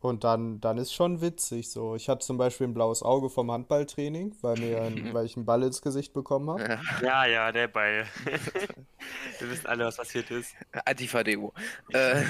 Und 0.00 0.24
dann, 0.24 0.60
dann 0.60 0.76
ist 0.76 0.92
schon 0.92 1.22
witzig 1.22 1.70
so. 1.70 1.94
Ich 1.94 2.10
hatte 2.10 2.26
zum 2.26 2.36
Beispiel 2.36 2.66
ein 2.66 2.74
blaues 2.74 3.02
Auge 3.02 3.30
vom 3.30 3.50
Handballtraining, 3.50 4.34
weil, 4.42 4.58
mir 4.58 4.82
ein, 4.82 5.14
weil 5.14 5.24
ich 5.24 5.36
einen 5.36 5.46
Ball 5.46 5.62
ins 5.62 5.80
Gesicht 5.80 6.12
bekommen 6.12 6.50
habe. 6.50 6.78
Ja, 7.02 7.24
ja, 7.24 7.52
der 7.52 7.68
Ball. 7.68 8.04
Wir 9.38 9.50
wissen 9.50 9.66
alle, 9.66 9.86
was 9.86 9.96
passiert 9.96 10.30
ist. 10.30 10.54
Antifa-Deo. 10.84 11.54
Äh, 11.92 12.22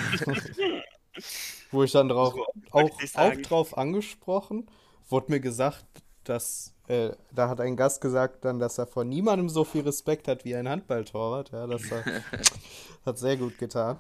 Wo 1.71 1.83
ich 1.83 1.93
dann 1.93 2.09
drauf, 2.09 2.35
auch, 2.73 2.91
auch 3.15 3.37
drauf 3.43 3.77
angesprochen, 3.77 4.67
wurde 5.09 5.33
mir 5.33 5.41
gesagt, 5.41 5.85
dass, 6.25 6.75
äh, 6.89 7.11
da 7.33 7.49
hat 7.49 7.61
ein 7.61 7.77
Gast 7.77 8.01
gesagt 8.01 8.45
dann, 8.45 8.59
dass 8.59 8.79
er 8.79 8.87
vor 8.87 9.05
niemandem 9.05 9.49
so 9.49 9.65
viel 9.65 9.83
Respekt 9.83 10.29
hat 10.29 10.45
wie 10.45 10.55
ein 10.57 10.69
Handballtorwart. 10.69 11.51
Ja, 11.53 11.67
das 11.67 11.91
hat, 11.91 12.05
hat 13.07 13.19
sehr 13.19 13.37
gut 13.37 13.59
getan. 13.59 13.99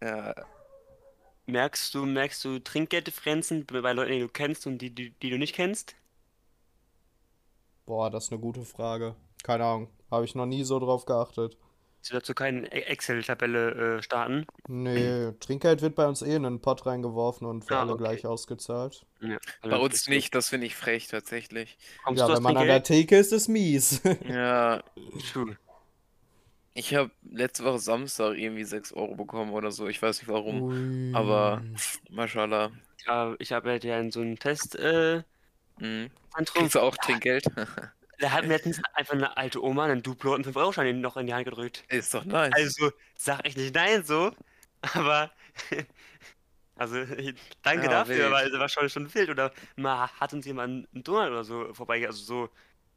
ja, 0.00 0.34
Merkst 1.46 1.94
du, 1.94 2.06
merkst 2.06 2.42
du 2.46 2.60
Trinkgelddifferenzen 2.60 3.66
bei 3.66 3.92
Leuten, 3.92 4.12
die 4.12 4.20
du 4.20 4.28
kennst 4.28 4.66
und 4.66 4.78
die, 4.78 4.94
die, 4.94 5.10
die 5.20 5.30
du 5.30 5.36
nicht 5.36 5.54
kennst? 5.54 5.94
Boah, 7.86 8.10
das 8.10 8.24
ist 8.24 8.32
eine 8.32 8.40
gute 8.40 8.64
Frage. 8.64 9.16
Keine 9.42 9.64
Ahnung, 9.64 9.88
habe 10.10 10.24
ich 10.24 10.34
noch 10.34 10.46
nie 10.46 10.64
so 10.64 10.78
drauf 10.78 11.04
geachtet. 11.04 11.56
Du 12.08 12.14
dazu 12.14 12.34
keine 12.34 12.66
E- 12.72 12.82
Excel-Tabelle 12.82 13.98
äh, 13.98 14.02
starten? 14.02 14.46
Nee, 14.68 15.32
Trinkgeld 15.40 15.82
wird 15.82 15.94
bei 15.94 16.06
uns 16.06 16.22
eh 16.22 16.34
in 16.34 16.46
einen 16.46 16.60
Pott 16.60 16.86
reingeworfen 16.86 17.46
und 17.46 17.64
für 17.64 17.76
Ah, 17.76 17.82
alle 17.82 17.92
okay. 17.92 18.02
gleich 18.04 18.26
ausgezahlt. 18.26 19.04
Ja, 19.20 19.36
bei 19.62 19.76
uns 19.76 20.08
nicht, 20.08 20.34
das 20.34 20.48
finde 20.48 20.66
ich 20.66 20.74
frech 20.76 21.08
tatsächlich. 21.08 21.76
Kommst 22.04 22.20
Ja, 22.20 22.28
wenn 22.36 22.42
man 22.42 22.56
an 22.56 22.66
der 22.66 22.82
Trinkgeld? 22.82 22.86
Theke 22.86 23.16
ist, 23.18 23.32
ist 23.32 23.48
mies. 23.48 24.00
Ja, 24.28 24.82
True. 25.32 25.56
ich 26.74 26.94
habe 26.94 27.10
letzte 27.22 27.64
Woche 27.64 27.78
Samstag 27.78 28.36
irgendwie 28.38 28.64
6 28.64 28.92
Euro 28.92 29.14
bekommen 29.14 29.52
oder 29.52 29.70
so. 29.70 29.88
Ich 29.88 30.00
weiß 30.00 30.20
nicht 30.22 30.28
warum, 30.28 30.62
Ui. 30.62 31.14
aber 31.14 31.62
mashallah. 32.10 32.70
Ja, 33.06 33.34
ich 33.38 33.54
arbeite 33.54 33.88
ja 33.88 33.98
in 33.98 34.10
so 34.10 34.20
einem. 34.20 34.38
Mhm. 35.78 36.10
Äh, 36.36 36.44
Kriegst 36.44 36.74
du 36.74 36.80
auch 36.80 36.96
Trinkgeld? 36.96 37.44
da 38.20 38.30
hat 38.32 38.44
mir 38.44 38.54
letztens 38.54 38.80
einfach 38.94 39.14
eine 39.14 39.36
alte 39.36 39.62
Oma 39.62 39.84
einen 39.86 40.02
Duplo 40.02 40.34
und 40.34 40.46
einen 40.46 40.54
5-Euro-Schein 40.54 41.00
noch 41.00 41.16
in 41.16 41.26
die 41.26 41.34
Hand 41.34 41.44
gedrückt. 41.46 41.84
Ist 41.88 42.14
doch 42.14 42.24
nice. 42.24 42.54
Also, 42.54 42.92
sag 43.16 43.44
echt 43.46 43.56
nicht 43.56 43.74
nein 43.74 44.04
so, 44.04 44.32
aber. 44.94 45.32
Also, 46.76 47.04
danke 47.62 47.86
Ja, 47.86 47.90
dafür, 47.90 48.30
wild. 48.30 48.32
weil 48.32 48.48
es 48.48 48.58
war 48.58 48.68
schon, 48.70 48.88
schon 48.88 49.12
wild. 49.14 49.28
Oder 49.30 49.52
mal 49.76 50.08
hat 50.18 50.32
uns 50.32 50.46
jemand 50.46 50.88
einen 50.94 51.04
Donut 51.04 51.28
oder 51.30 51.44
so 51.44 51.74
vorbei, 51.74 52.06
also 52.06 52.22
so 52.24 52.50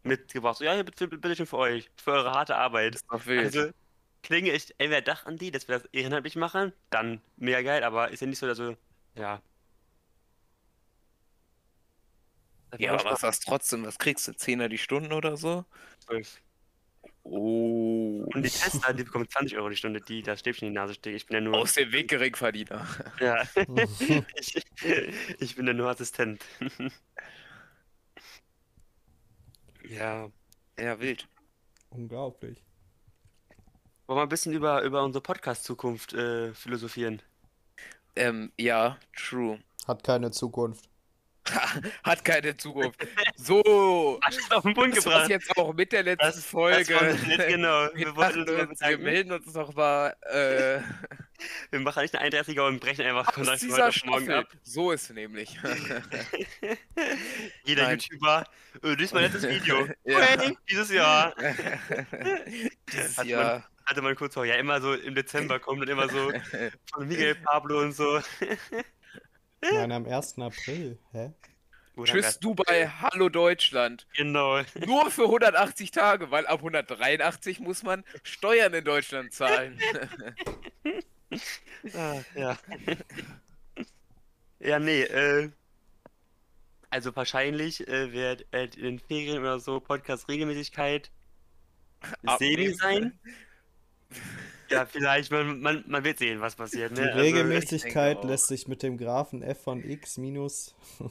mitgebracht. 0.04 0.58
So, 0.58 0.64
ja, 0.66 0.74
hier, 0.74 0.86
bitte, 0.86 1.08
bitte 1.10 1.36
schön 1.36 1.48
für 1.48 1.58
euch, 1.58 1.92
für 1.98 2.12
eure 2.14 2.32
harte 2.32 2.56
Arbeit. 2.56 2.96
ist 2.96 3.06
doch 3.12 3.26
wild. 3.26 3.56
Also, 3.56 3.72
klinge 4.24 4.52
ich 4.52 4.74
entweder 4.80 5.02
Dach 5.02 5.26
an 5.26 5.38
die, 5.38 5.52
dass 5.52 5.68
wir 5.68 5.80
das 5.80 5.86
ehrenamtlich 5.94 6.36
machen, 6.38 6.74
dann 6.92 7.22
mega 7.38 7.62
geil, 7.62 7.84
aber 7.84 8.12
ist 8.12 8.22
ja 8.22 8.28
nicht 8.28 8.40
so, 8.40 8.48
dass 8.48 8.58
so, 8.58 8.78
ja. 9.16 9.42
Das 12.62 12.63
ja, 12.78 12.94
aber 12.94 13.06
was 13.06 13.24
hast 13.24 13.44
trotzdem? 13.44 13.86
Was 13.86 13.98
kriegst 13.98 14.28
du? 14.28 14.34
Zehner 14.34 14.70
die 14.70 14.78
Stunde 14.78 15.16
oder 15.16 15.38
so? 15.38 15.66
zwölf. 16.00 16.42
Oh. 17.24 18.26
Und 18.34 18.44
die 18.44 18.50
Tester, 18.50 18.94
die 18.94 19.04
bekommen 19.04 19.30
20 19.30 19.58
Euro 19.58 19.70
die 19.70 19.76
Stunde, 19.76 20.02
die 20.02 20.24
das 20.24 20.42
Stäbchen 20.42 20.68
in 20.68 20.74
die 20.74 20.80
Nase 20.80 20.94
steckt. 20.94 21.16
Ich 21.16 21.26
bin 21.26 21.36
ja 21.36 21.42
nur. 21.42 21.58
Aus 21.58 21.74
dem 21.74 21.92
Weg 21.92 22.10
Geringverdiener. 22.10 22.86
Ja. 23.20 23.44
ich, 24.36 24.66
ich 25.40 25.56
bin 25.56 25.68
ja 25.68 25.74
nur 25.74 25.90
Assistent. 25.90 26.44
ja. 29.88 30.30
Ja, 30.78 31.00
wild. 31.00 31.28
Unglaublich. 31.90 32.62
Wollen 34.08 34.18
wir 34.18 34.24
ein 34.24 34.30
bisschen 34.30 34.54
über, 34.54 34.82
über 34.82 35.04
unsere 35.04 35.22
Podcast-Zukunft 35.22 36.14
äh, 36.14 36.54
philosophieren? 36.54 37.22
Ähm, 38.16 38.52
ja, 38.58 38.98
true. 39.16 39.60
Hat 39.88 40.04
keine 40.04 40.32
Zukunft. 40.32 40.90
Hat 42.04 42.26
keine 42.26 42.56
Zukunft. 42.58 43.06
So, 43.36 44.20
Hast 44.22 44.39
du 44.50 44.56
auf 44.56 44.63
den 44.63 44.74
Punkt 44.74 44.98
das 44.98 45.04
gebracht? 45.04 45.30
jetzt 45.30 45.56
auch 45.58 45.74
mit 45.74 45.92
der 45.92 46.04
letzten 46.04 46.26
Das- 46.26 46.46
Folge. 46.46 46.94
Das 46.94 47.22
nett, 47.24 47.48
genau. 47.48 47.88
Wir, 47.94 48.08
Wir, 48.08 48.16
wollten 48.16 48.50
uns 48.50 48.70
uns, 48.70 48.82
wir 48.82 48.98
melden 48.98 49.32
uns 49.32 49.54
noch 49.54 49.74
mal 49.76 50.16
äh, 50.32 50.80
Wir 51.72 51.80
machen 51.82 52.04
nicht 52.04 52.16
eine 52.16 52.30
31er 52.42 52.68
und 52.68 52.80
brechen 52.80 53.06
einfach 53.06 53.34
Kontakt 53.34 53.62
heute 53.63 53.88
auf 53.88 54.06
morgen 54.06 54.32
ab. 54.32 54.48
So 54.63 54.92
ist 54.94 55.04
es 55.04 55.10
nämlich. 55.10 55.58
Jeder 57.66 57.84
Nein. 57.84 58.00
YouTuber, 58.00 58.46
äh, 58.82 58.96
das 58.96 59.02
ist 59.02 59.13
mein 59.13 59.24
letztes 59.24 59.48
Video. 59.48 59.88
Ja. 60.06 60.20
Hey, 60.20 60.58
dieses 60.70 60.89
Jahr. 60.92 61.36
Dieses 62.92 63.12
Hat 63.18 63.18
man- 63.18 63.28
Jahr. 63.28 63.70
Hatte 63.86 64.02
man 64.02 64.16
kurz 64.16 64.34
vor, 64.34 64.46
ja, 64.46 64.56
immer 64.56 64.80
so 64.80 64.94
im 64.94 65.13
Dezember 65.13 65.60
kommt 65.60 65.82
dann 65.82 65.89
immer 65.89 66.08
so 66.08 66.32
von 66.94 67.06
Miguel 67.06 67.36
Pablo 67.36 67.82
und 67.82 67.92
so. 67.92 68.22
Nein, 69.71 69.91
am 69.91 70.06
1. 70.06 70.39
April. 70.39 70.97
Hä? 71.12 71.32
Oder 71.95 72.12
Tschüss 72.12 72.39
Dubai, 72.39 72.88
hallo 73.02 73.30
Deutschland. 73.30 74.08
Genau. 74.15 74.62
Nur 74.86 75.12
für 75.12 75.23
180 75.26 75.91
Tage, 75.91 76.32
weil 76.32 76.47
ab 76.47 76.60
183 76.60 77.60
muss 77.60 77.84
man 77.84 78.04
Steuern 78.23 78.73
in 78.73 78.84
Deutschland 78.84 79.34
zahlen. 79.34 79.80
Ah, 81.95 82.19
ja. 82.36 82.58
ja, 84.60 84.78
nee, 84.78 85.02
äh. 85.02 85.49
Also 86.91 87.15
wahrscheinlich 87.15 87.88
äh, 87.88 88.12
wird 88.13 88.45
äh, 88.52 88.65
in 88.65 88.84
den 88.84 88.99
Ferien 88.99 89.39
oder 89.39 89.60
so 89.60 89.80
Podcast-Regelmäßigkeit 89.80 91.10
semi 92.38 92.69
Abnehmen. 92.69 92.76
sein. 92.76 93.19
Ja, 94.74 94.86
vielleicht, 94.86 95.32
man, 95.32 95.60
man, 95.62 95.84
man 95.88 96.04
wird 96.04 96.20
sehen, 96.20 96.42
was 96.42 96.56
passiert. 96.56 96.96
Die 96.98 97.02
Ne? 97.02 97.08
Also, 97.08 97.20
Regelmäßigkeit 97.20 98.24
lässt 98.24 98.48
sich 98.48 98.68
mit 98.68 98.84
dem 98.84 98.98
Graphen 98.98 99.42
f 99.42 99.64
von 99.64 99.84
x 99.84 100.18
minus. 100.18 100.76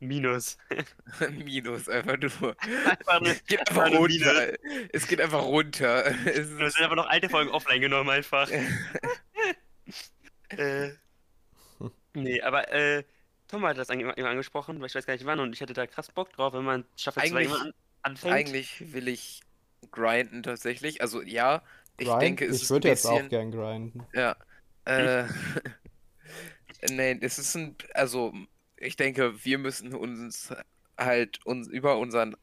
Minus. 0.00 0.56
Minus, 1.44 1.88
einfach 1.88 2.16
nur. 2.18 2.56
Einfach 2.86 3.20
nur, 3.20 3.30
Es 3.32 3.44
geht 3.44 3.60
einfach 3.68 3.82
einfach 3.82 3.98
runter. 3.98 4.52
Es 4.92 5.06
geht 5.08 5.20
einfach 5.20 5.42
runter. 5.42 6.06
Es 6.24 6.38
ist, 6.38 6.48
sind 6.50 6.62
einfach 6.62 6.94
noch 6.96 7.08
alte 7.08 7.28
Folgen 7.28 7.50
offline 7.50 7.80
genommen, 7.80 8.08
einfach. 8.10 8.48
äh, 10.50 10.90
nee, 12.14 12.40
aber 12.42 12.72
äh, 12.72 13.02
Tom 13.48 13.64
hat 13.66 13.76
das 13.76 13.90
eigentlich 13.90 14.16
immer 14.16 14.28
angesprochen, 14.28 14.78
weil 14.80 14.86
ich 14.86 14.94
weiß 14.94 15.04
gar 15.06 15.14
nicht 15.14 15.26
wann 15.26 15.40
und 15.40 15.52
ich 15.52 15.60
hätte 15.60 15.72
da 15.72 15.86
krass 15.86 16.10
Bock 16.12 16.32
drauf, 16.32 16.52
wenn 16.52 16.64
man 16.64 16.84
Staffel 16.96 17.22
2 17.24 17.26
Eigentlich- 17.26 17.46
immer 17.48 17.60
an, 17.60 17.74
anfängt. 18.02 18.34
eigentlich 18.34 18.92
will 18.92 19.08
ich 19.08 19.40
grinden 19.90 20.42
tatsächlich. 20.42 21.02
Also 21.02 21.22
ja, 21.22 21.62
ich 21.98 22.18
Grind? 22.18 22.18
denke, 22.18 22.44
es 22.46 22.62
ich 22.62 22.70
würde 22.70 22.88
jetzt 22.88 23.06
auch 23.06 23.28
gern 23.28 23.50
grinden. 23.52 24.06
Ja. 24.14 24.36
Äh, 24.84 25.26
nee, 26.88 27.18
es 27.20 27.38
ist 27.38 27.54
ein, 27.56 27.76
also 27.94 28.32
ich 28.76 28.96
denke, 28.96 29.44
wir 29.44 29.58
müssen 29.58 29.94
uns 29.94 30.54
halt 30.98 31.44
uns 31.46 31.68
über 31.68 31.98
unseren 31.98 32.36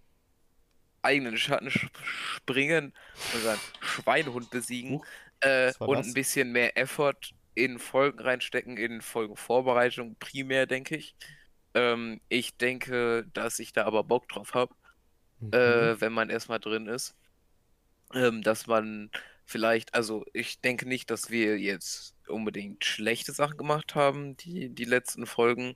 eigenen 1.01 1.37
Schatten 1.37 1.69
sch- 1.69 1.89
springen, 2.03 2.93
unseren 3.31 3.61
Schweinehund 3.79 4.49
besiegen 4.49 4.97
Huch, 4.97 5.05
äh, 5.41 5.73
und 5.83 5.99
das? 5.99 6.07
ein 6.07 6.13
bisschen 6.13 6.51
mehr 6.51 6.77
Effort 6.77 7.15
in 7.53 7.79
Folgen 7.79 8.19
reinstecken, 8.19 8.77
in 8.77 9.01
Folgenvorbereitung 9.01 10.15
primär, 10.19 10.65
denke 10.67 10.97
ich. 10.97 11.15
Ähm, 11.73 12.21
ich 12.29 12.57
denke, 12.57 13.25
dass 13.33 13.59
ich 13.59 13.73
da 13.73 13.85
aber 13.85 14.03
Bock 14.03 14.27
drauf 14.29 14.53
habe 14.53 14.75
Mhm. 15.41 15.53
äh, 15.53 15.99
wenn 16.01 16.13
man 16.13 16.29
erstmal 16.29 16.59
drin 16.59 16.87
ist. 16.87 17.15
Ähm, 18.15 18.41
dass 18.43 18.65
man 18.67 19.11
vielleicht, 19.45 19.93
also 19.93 20.25
ich 20.33 20.61
denke 20.61 20.87
nicht, 20.87 21.11
dass 21.11 21.29
wir 21.29 21.59
jetzt 21.59 22.15
unbedingt 22.27 22.85
schlechte 22.85 23.33
Sachen 23.33 23.57
gemacht 23.57 23.93
haben, 23.95 24.37
die, 24.37 24.69
die 24.69 24.85
letzten 24.85 25.25
Folgen. 25.27 25.75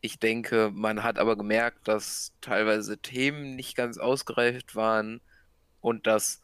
Ich 0.00 0.18
denke, 0.18 0.70
man 0.74 1.02
hat 1.04 1.18
aber 1.18 1.36
gemerkt, 1.36 1.88
dass 1.88 2.34
teilweise 2.40 2.98
Themen 2.98 3.56
nicht 3.56 3.76
ganz 3.76 3.98
ausgereift 3.98 4.74
waren 4.76 5.20
und 5.80 6.06
dass 6.06 6.42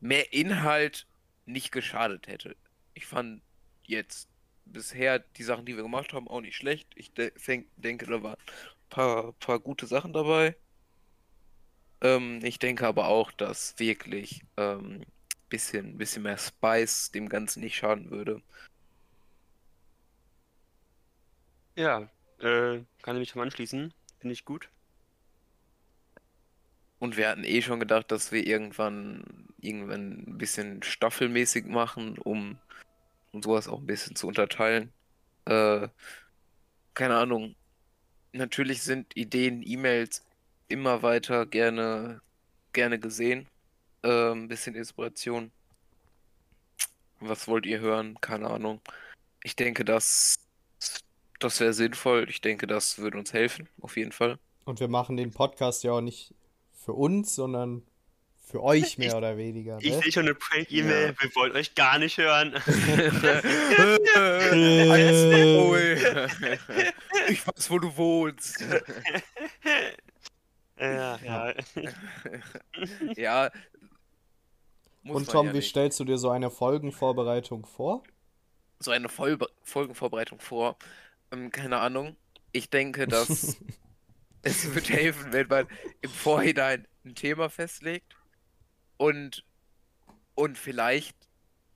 mehr 0.00 0.32
Inhalt 0.32 1.06
nicht 1.46 1.72
geschadet 1.72 2.28
hätte. 2.28 2.56
Ich 2.94 3.06
fand 3.06 3.42
jetzt 3.84 4.28
bisher 4.66 5.18
die 5.18 5.42
Sachen, 5.44 5.64
die 5.66 5.76
wir 5.76 5.82
gemacht 5.82 6.12
haben, 6.12 6.28
auch 6.28 6.40
nicht 6.42 6.56
schlecht. 6.56 6.88
Ich 6.94 7.12
de 7.14 7.32
denke, 7.76 8.06
da 8.06 8.22
waren 8.22 8.34
ein 8.36 8.88
paar, 8.90 9.32
paar 9.34 9.60
gute 9.60 9.86
Sachen 9.86 10.12
dabei. 10.12 10.56
Ähm, 12.00 12.40
ich 12.42 12.58
denke 12.58 12.86
aber 12.86 13.08
auch, 13.08 13.32
dass 13.32 13.78
wirklich 13.78 14.44
ähm, 14.56 15.04
bisschen, 15.48 15.98
bisschen 15.98 16.22
mehr 16.22 16.38
Spice 16.38 17.10
dem 17.10 17.28
Ganzen 17.28 17.60
nicht 17.60 17.76
schaden 17.76 18.10
würde. 18.10 18.42
Ja, 21.76 22.08
äh, 22.40 22.82
kann 23.02 23.16
ich 23.16 23.20
mich 23.20 23.28
schon 23.30 23.42
anschließen. 23.42 23.92
Finde 24.18 24.32
ich 24.32 24.44
gut. 24.44 24.68
Und 26.98 27.16
wir 27.16 27.28
hatten 27.28 27.44
eh 27.44 27.62
schon 27.62 27.78
gedacht, 27.78 28.10
dass 28.10 28.32
wir 28.32 28.44
irgendwann, 28.44 29.48
irgendwann 29.60 30.24
ein 30.26 30.38
bisschen 30.38 30.82
staffelmäßig 30.82 31.66
machen, 31.66 32.18
um, 32.18 32.58
um 33.32 33.42
sowas 33.42 33.68
auch 33.68 33.78
ein 33.78 33.86
bisschen 33.86 34.16
zu 34.16 34.26
unterteilen. 34.26 34.92
Äh, 35.44 35.88
keine 36.94 37.16
Ahnung. 37.16 37.54
Natürlich 38.32 38.82
sind 38.82 39.16
Ideen, 39.16 39.62
E-Mails 39.62 40.24
immer 40.68 41.02
weiter 41.02 41.46
gerne, 41.46 42.20
gerne 42.72 42.98
gesehen. 42.98 43.46
Ein 44.02 44.48
bisschen 44.48 44.74
Inspiration. 44.74 45.50
Was 47.20 47.48
wollt 47.48 47.66
ihr 47.66 47.80
hören? 47.80 48.16
Keine 48.20 48.48
Ahnung. 48.48 48.80
Ich 49.42 49.56
denke, 49.56 49.84
das, 49.84 50.38
das 51.40 51.58
wäre 51.60 51.72
sinnvoll. 51.72 52.26
Ich 52.30 52.40
denke, 52.40 52.66
das 52.66 52.98
würde 52.98 53.18
uns 53.18 53.32
helfen, 53.32 53.68
auf 53.80 53.96
jeden 53.96 54.12
Fall. 54.12 54.38
Und 54.64 54.78
wir 54.80 54.88
machen 54.88 55.16
den 55.16 55.32
Podcast 55.32 55.82
ja 55.84 55.92
auch 55.92 56.00
nicht 56.00 56.32
für 56.84 56.92
uns, 56.92 57.34
sondern 57.34 57.82
für 58.46 58.62
euch 58.62 58.98
mehr 58.98 59.08
Ich- 59.08 59.14
oder 59.14 59.36
weniger. 59.36 59.78
Ich 59.80 59.90
Ne? 59.92 60.00
sehe 60.02 60.12
schon 60.12 60.22
eine 60.26 60.34
Prank-E-Mail, 60.34 61.14
wir 61.18 61.34
wollen 61.34 61.52
euch 61.56 61.74
gar 61.74 61.98
nicht 61.98 62.16
hören. 62.18 62.54
ich 67.28 67.46
weiß, 67.46 67.70
wo 67.70 67.78
du 67.78 67.96
wohnst. 67.96 68.64
ja, 70.80 71.18
ja. 71.22 71.54
Ja. 73.16 73.50
muss 75.02 75.16
Und 75.16 75.30
Tom, 75.30 75.46
ja 75.46 75.54
wie 75.54 75.60
nicht. 75.60 75.70
stellst 75.70 76.00
du 76.00 76.04
dir 76.04 76.18
so 76.18 76.30
eine 76.30 76.50
Folgenvorbereitung 76.50 77.66
vor? 77.66 78.02
so 78.80 78.90
eine 78.90 79.08
Vollbe 79.08 79.48
Folgenvorbereitung 79.62 80.40
vor? 80.40 80.76
Ähm, 81.32 81.50
keine 81.50 81.78
Ahnung. 81.78 82.16
Ich 82.52 82.70
denke, 82.70 83.08
dass 83.08 83.56
es 84.42 84.74
wird 84.74 84.90
helfen, 84.90 85.32
wenn 85.32 85.48
man 85.48 85.68
im 86.00 86.10
Vorhinein 86.10 86.86
ein 87.04 87.14
Thema 87.14 87.50
festlegt 87.50 88.16
und, 88.96 89.44
und 90.34 90.58
vielleicht 90.58 91.16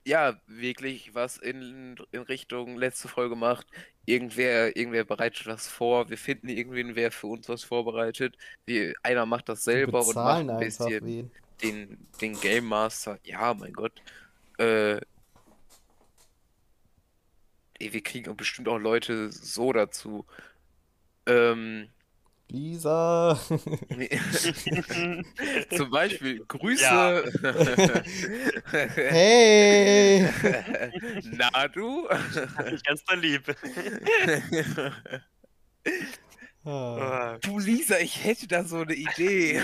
ja 0.05 0.41
wirklich 0.47 1.15
was 1.15 1.37
in, 1.37 1.97
in 2.11 2.21
Richtung 2.23 2.77
letzte 2.77 3.07
Folge 3.07 3.35
macht. 3.35 3.67
Irgendwer, 4.05 4.75
irgendwer 4.75 5.05
bereitet 5.05 5.47
was 5.47 5.67
vor. 5.67 6.09
Wir 6.09 6.17
finden 6.17 6.49
irgendwen, 6.49 6.95
wer 6.95 7.11
für 7.11 7.27
uns 7.27 7.47
was 7.47 7.63
vorbereitet. 7.63 8.35
Wir, 8.65 8.93
einer 9.01 9.25
macht 9.25 9.47
das 9.47 9.63
selber 9.63 10.05
und 10.05 10.15
macht 10.15 10.49
ein 10.49 10.59
bisschen 10.59 11.05
wen. 11.05 11.31
den, 11.61 12.07
den 12.19 12.39
Game 12.39 12.65
Master. 12.65 13.17
Ja, 13.23 13.53
mein 13.53 13.71
Gott. 13.71 13.93
Äh, 14.57 14.95
ey, 17.79 17.93
wir 17.93 18.01
kriegen 18.01 18.35
bestimmt 18.35 18.67
auch 18.67 18.77
Leute 18.77 19.31
so 19.31 19.71
dazu. 19.71 20.25
Ähm, 21.25 21.87
Lisa. 22.53 23.35
zum 25.75 25.89
Beispiel 25.89 26.45
Grüße. 26.45 27.31
hey. 28.69 30.29
Na 31.31 31.67
du? 31.67 32.07
Ich 32.71 32.83
ganz 32.83 33.03
lieb. 33.15 33.55
Ah. 36.63 36.69
Ah. 36.69 37.39
Du 37.41 37.57
Lisa, 37.57 37.97
ich 37.97 38.23
hätte 38.23 38.47
da 38.47 38.63
so 38.63 38.81
eine 38.81 38.93
Idee. 38.93 39.59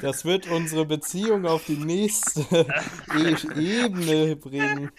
Das 0.00 0.24
wird 0.24 0.48
unsere 0.48 0.86
Beziehung 0.86 1.44
auf 1.44 1.64
die 1.64 1.76
nächste 1.76 2.40
e 3.14 3.34
Ebene 3.82 4.36
bringen. 4.36 4.92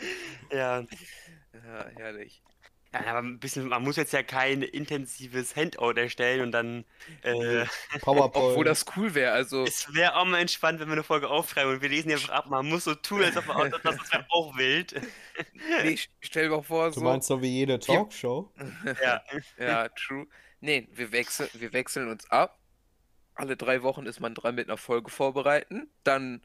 Ja. 0.52 0.84
Ja, 1.54 1.86
herrlich. 1.96 2.44
Ja, 2.92 3.06
aber 3.06 3.20
ein 3.20 3.40
bisschen, 3.40 3.68
man 3.68 3.84
muss 3.84 3.98
jetzt 3.98 4.14
ja 4.14 4.24
kein 4.24 4.64
intensives 4.64 5.56
Handout 5.56 5.92
erstellen 5.92 6.42
und 6.42 6.52
dann. 6.52 6.86
Äh, 7.22 7.66
PowerPoint. 8.02 8.52
Obwohl 8.52 8.66
das 8.66 8.86
cool 8.96 9.14
wäre, 9.14 9.32
also 9.32 9.64
es 9.64 9.94
wäre 9.94 10.16
auch 10.16 10.26
mal 10.26 10.40
entspannt, 10.40 10.80
wenn 10.80 10.88
wir 10.88 10.94
eine 10.94 11.04
Folge 11.04 11.30
aufschreiben 11.30 11.74
und 11.74 11.82
wir 11.84 11.90
lesen 11.90 12.08
die 12.08 12.16
einfach 12.16 12.30
ab. 12.30 12.48
Man 12.50 12.68
muss 12.68 12.86
so 12.86 12.96
tun, 12.96 13.24
als 13.24 13.38
ob 13.38 13.46
man 13.46 13.70
das, 13.70 13.82
das 13.84 14.12
wäre 14.12 14.26
auch 14.30 14.58
wild. 14.58 15.00
nee, 15.84 16.00
stell 16.20 16.50
dir 16.50 16.56
mal 16.56 16.64
vor, 16.64 16.88
du 16.88 17.00
so. 17.00 17.02
meinst 17.02 17.28
so 17.28 17.42
wie 17.42 17.50
jede 17.50 17.80
Talkshow? 17.80 18.52
Ja. 19.04 19.22
Ja, 19.58 19.90
true. 19.90 20.26
Nee, 20.60 20.88
wir 20.92 21.12
wechseln, 21.12 21.50
wir 21.54 21.74
wechseln 21.74 22.10
uns 22.10 22.30
ab. 22.32 22.60
Alle 23.36 23.56
drei 23.56 23.84
Wochen 23.84 24.08
ist 24.08 24.20
man 24.20 24.34
dran 24.34 24.56
mit 24.56 24.68
einer 24.68 24.78
Folge 24.78 25.12
vorbereiten. 25.12 25.90
Dann, 26.04 26.42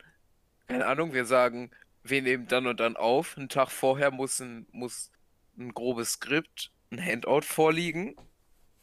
keine 0.69 0.87
Ahnung, 0.87 1.15
wir 1.15 1.25
sagen, 1.25 1.71
wir 2.03 2.21
nehmen 2.21 2.47
dann 2.47 2.67
und 2.67 2.79
dann 2.81 2.97
auf. 2.97 3.37
Einen 3.37 3.49
Tag 3.49 3.71
vorher 3.71 4.11
muss 4.11 4.41
ein, 4.41 4.67
muss 4.73 5.11
ein 5.59 5.73
grobes 5.75 6.13
Skript, 6.13 6.71
ein 6.91 7.05
Handout 7.05 7.43
vorliegen. 7.43 8.17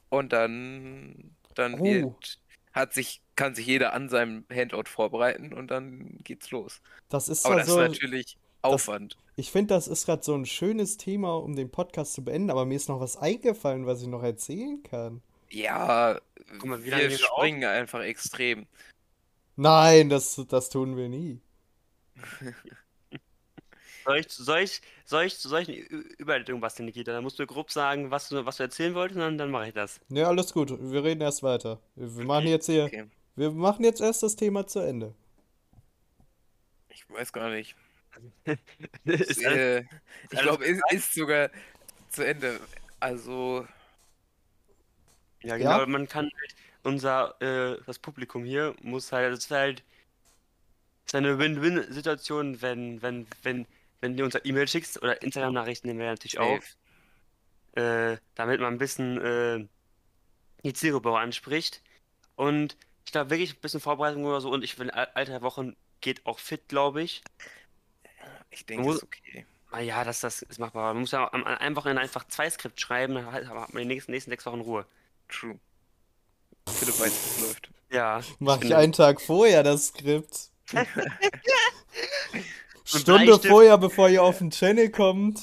Und 0.09 0.33
dann, 0.33 1.35
dann 1.55 1.75
Oh. 1.79 1.83
wird, 1.83 2.39
hat 2.73 2.93
sich, 2.93 3.21
kann 3.35 3.55
sich 3.55 3.65
jeder 3.65 3.93
an 3.93 4.09
seinem 4.09 4.45
Handout 4.53 4.89
vorbereiten 4.89 5.53
und 5.53 5.69
dann 5.71 6.17
geht's 6.23 6.51
los. 6.51 6.81
Das 7.09 7.29
ist 7.29 7.45
Aber 7.45 7.55
das 7.57 7.67
so. 7.67 7.79
ist 7.81 7.91
natürlich 7.91 8.37
Aufwand. 8.61 9.17
Ich 9.37 9.51
finde, 9.51 9.73
das 9.73 9.87
ist 9.87 10.05
gerade 10.05 10.23
so 10.23 10.35
ein 10.35 10.45
schönes 10.45 10.97
Thema, 10.97 11.33
um 11.37 11.55
den 11.55 11.71
Podcast 11.71 12.13
zu 12.13 12.23
beenden, 12.23 12.51
aber 12.51 12.65
mir 12.65 12.75
ist 12.75 12.89
noch 12.89 12.99
was 12.99 13.17
eingefallen, 13.17 13.85
was 13.87 14.01
ich 14.01 14.07
noch 14.07 14.21
erzählen 14.23 14.83
kann. 14.83 15.21
Ja, 15.49 16.19
Guck 16.59 16.65
mal, 16.65 16.81
wie 16.83 16.91
wir 16.91 16.97
wir 16.97 17.07
auf? 17.15 17.37
springen 17.37 17.63
einfach 17.63 18.01
extrem. 18.01 18.67
Nein, 19.55 20.09
das, 20.09 20.39
das 20.49 20.69
tun 20.69 20.95
wir 20.97 21.07
nie. 21.09 21.39
Soll 24.05 24.17
ich, 24.19 24.29
soll 24.29 24.59
ich, 24.59 24.81
soll 25.05 25.25
ich, 25.25 25.35
soll 25.37 25.61
ich 25.61 25.69
eine 25.69 25.77
Überleitung 25.77 26.59
basteln, 26.59 26.85
Nikita? 26.85 27.11
Dann 27.11 27.23
musst 27.23 27.37
du 27.39 27.45
grob 27.45 27.71
sagen, 27.71 28.11
was 28.11 28.29
du, 28.29 28.45
was 28.45 28.57
du 28.57 28.63
erzählen 28.63 28.93
wolltest, 28.95 29.15
und 29.17 29.21
dann, 29.21 29.37
dann 29.37 29.51
mache 29.51 29.67
ich 29.67 29.73
das. 29.73 29.99
Ne, 30.09 30.25
alles 30.27 30.53
gut. 30.53 30.71
Wir 30.79 31.03
reden 31.03 31.21
erst 31.21 31.43
weiter. 31.43 31.79
Wir 31.95 32.25
machen 32.25 32.47
jetzt 32.47 32.65
hier. 32.65 32.85
Okay. 32.85 33.05
Wir 33.35 33.51
machen 33.51 33.83
jetzt 33.85 34.01
erst 34.01 34.23
das 34.23 34.35
Thema 34.35 34.67
zu 34.67 34.79
Ende. 34.79 35.13
Ich 36.89 37.09
weiß 37.09 37.31
gar 37.31 37.49
nicht. 37.49 37.75
Ist 39.05 39.45
alles- 39.45 39.57
Äh, 39.57 39.83
ich 40.31 40.39
glaube, 40.39 40.65
ist, 40.65 40.81
ist 40.91 41.13
sogar 41.13 41.49
zu 42.09 42.25
Ende. 42.25 42.59
Also, 42.99 43.65
Ja, 45.43 45.55
Ja? 45.55 45.77
genau, 45.79 45.89
man 45.91 46.07
kann 46.07 46.25
halt, 46.25 46.55
unser, 46.83 47.35
äh, 47.41 47.77
das 47.85 47.97
Publikum 47.99 48.43
hier 48.43 48.75
muss 48.81 49.11
halt, 49.11 49.33
es 49.33 49.45
ist 49.45 49.51
halt, 49.51 49.83
es 51.05 51.13
ist 51.13 51.15
eine 51.15 51.39
Win-Win-Situation, 51.39 52.61
wenn, 52.61 53.01
wenn, 53.01 53.25
wenn, 53.43 53.65
wenn 54.01 54.17
du 54.17 54.23
uns 54.23 54.35
E-Mail 54.43 54.67
schickst 54.67 55.01
oder 55.01 55.21
Instagram-Nachrichten 55.21 55.87
nehmen 55.87 55.99
wir 55.99 56.07
natürlich 56.07 56.39
auf, 56.39 56.63
äh, 57.73 58.17
damit 58.35 58.59
man 58.59 58.73
ein 58.73 58.77
bisschen, 58.79 59.21
äh, 59.21 59.67
die 60.63 60.73
Zielgruppe 60.73 61.09
auch 61.11 61.17
anspricht. 61.17 61.81
Und 62.35 62.77
ich 63.05 63.11
glaube 63.11 63.29
wirklich 63.29 63.55
ein 63.55 63.61
bisschen 63.61 63.79
Vorbereitung 63.79 64.25
oder 64.25 64.41
so 64.41 64.51
und 64.51 64.63
ich 64.63 64.75
finde, 64.75 65.15
Alter 65.15 65.41
Wochen 65.41 65.75
geht 66.01 66.25
auch 66.25 66.39
fit, 66.39 66.67
glaube 66.67 67.01
ich. 67.01 67.23
ich 68.49 68.65
denke, 68.65 68.83
Muss- 68.83 68.97
ist 68.97 69.03
okay. 69.03 69.45
Ah 69.73 69.79
ja, 69.79 70.03
das, 70.03 70.19
das 70.19 70.41
ist 70.41 70.59
machbar. 70.59 70.93
Man 70.93 71.01
muss 71.01 71.11
ja 71.11 71.31
am, 71.31 71.45
an 71.45 71.57
einem 71.57 71.77
Wochenende 71.77 72.01
einfach 72.01 72.27
zwei 72.27 72.49
Skripts 72.49 72.81
schreiben, 72.81 73.15
dann 73.15 73.31
hat 73.31 73.73
man 73.73 73.83
die 73.83 73.85
nächsten, 73.85 74.11
nächsten 74.11 74.29
sechs 74.29 74.45
Wochen 74.45 74.59
Ruhe. 74.59 74.85
True. 75.29 75.57
Philipp 76.67 76.99
weiß, 76.99 77.11
wie 77.11 77.29
es 77.29 77.41
läuft. 77.47 77.69
Ja. 77.89 78.21
Mach 78.39 78.61
ich 78.61 78.75
einen 78.75 78.91
Tag 78.91 79.21
vorher 79.21 79.63
das 79.63 79.87
Skript. 79.87 80.49
Und 82.93 82.99
Stunde 83.01 83.39
vorher, 83.39 83.77
bevor 83.77 84.09
ihr 84.09 84.23
auf 84.23 84.37
den 84.39 84.51
Channel 84.51 84.89
kommt. 84.89 85.39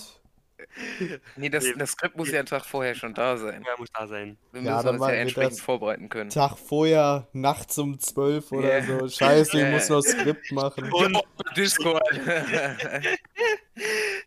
Nee, 1.37 1.49
das, 1.49 1.65
das 1.77 1.91
Skript 1.93 2.17
muss 2.17 2.31
ja 2.31 2.39
einen 2.39 2.47
Tag 2.47 2.65
vorher 2.65 2.95
schon 2.95 3.13
da 3.13 3.37
sein. 3.37 3.65
Ja, 3.67 3.73
muss 3.79 3.89
da 3.93 4.07
sein. 4.07 4.39
Wir 4.53 4.63
Ja, 4.63 4.75
müssen 4.77 4.87
dann 4.87 4.95
uns 4.97 5.03
ja 5.07 5.13
wir 5.13 5.19
entsprechend 5.19 5.53
das. 5.55 5.61
vorbereiten 5.61 6.09
können. 6.09 6.31
Tag 6.31 6.57
vorher, 6.57 7.27
nachts 7.33 7.79
um 7.79 7.99
12 7.99 8.53
oder 8.53 8.79
Ja. 8.79 8.99
so. 9.01 9.09
Scheiße, 9.09 9.57
ich 9.57 9.63
Ja, 9.65 9.71
muss 9.73 9.89
ja. 9.89 9.95
noch 9.97 10.03
Skript 10.03 10.53
machen. 10.53 10.93
Und 10.93 11.19
Discord. 11.57 12.03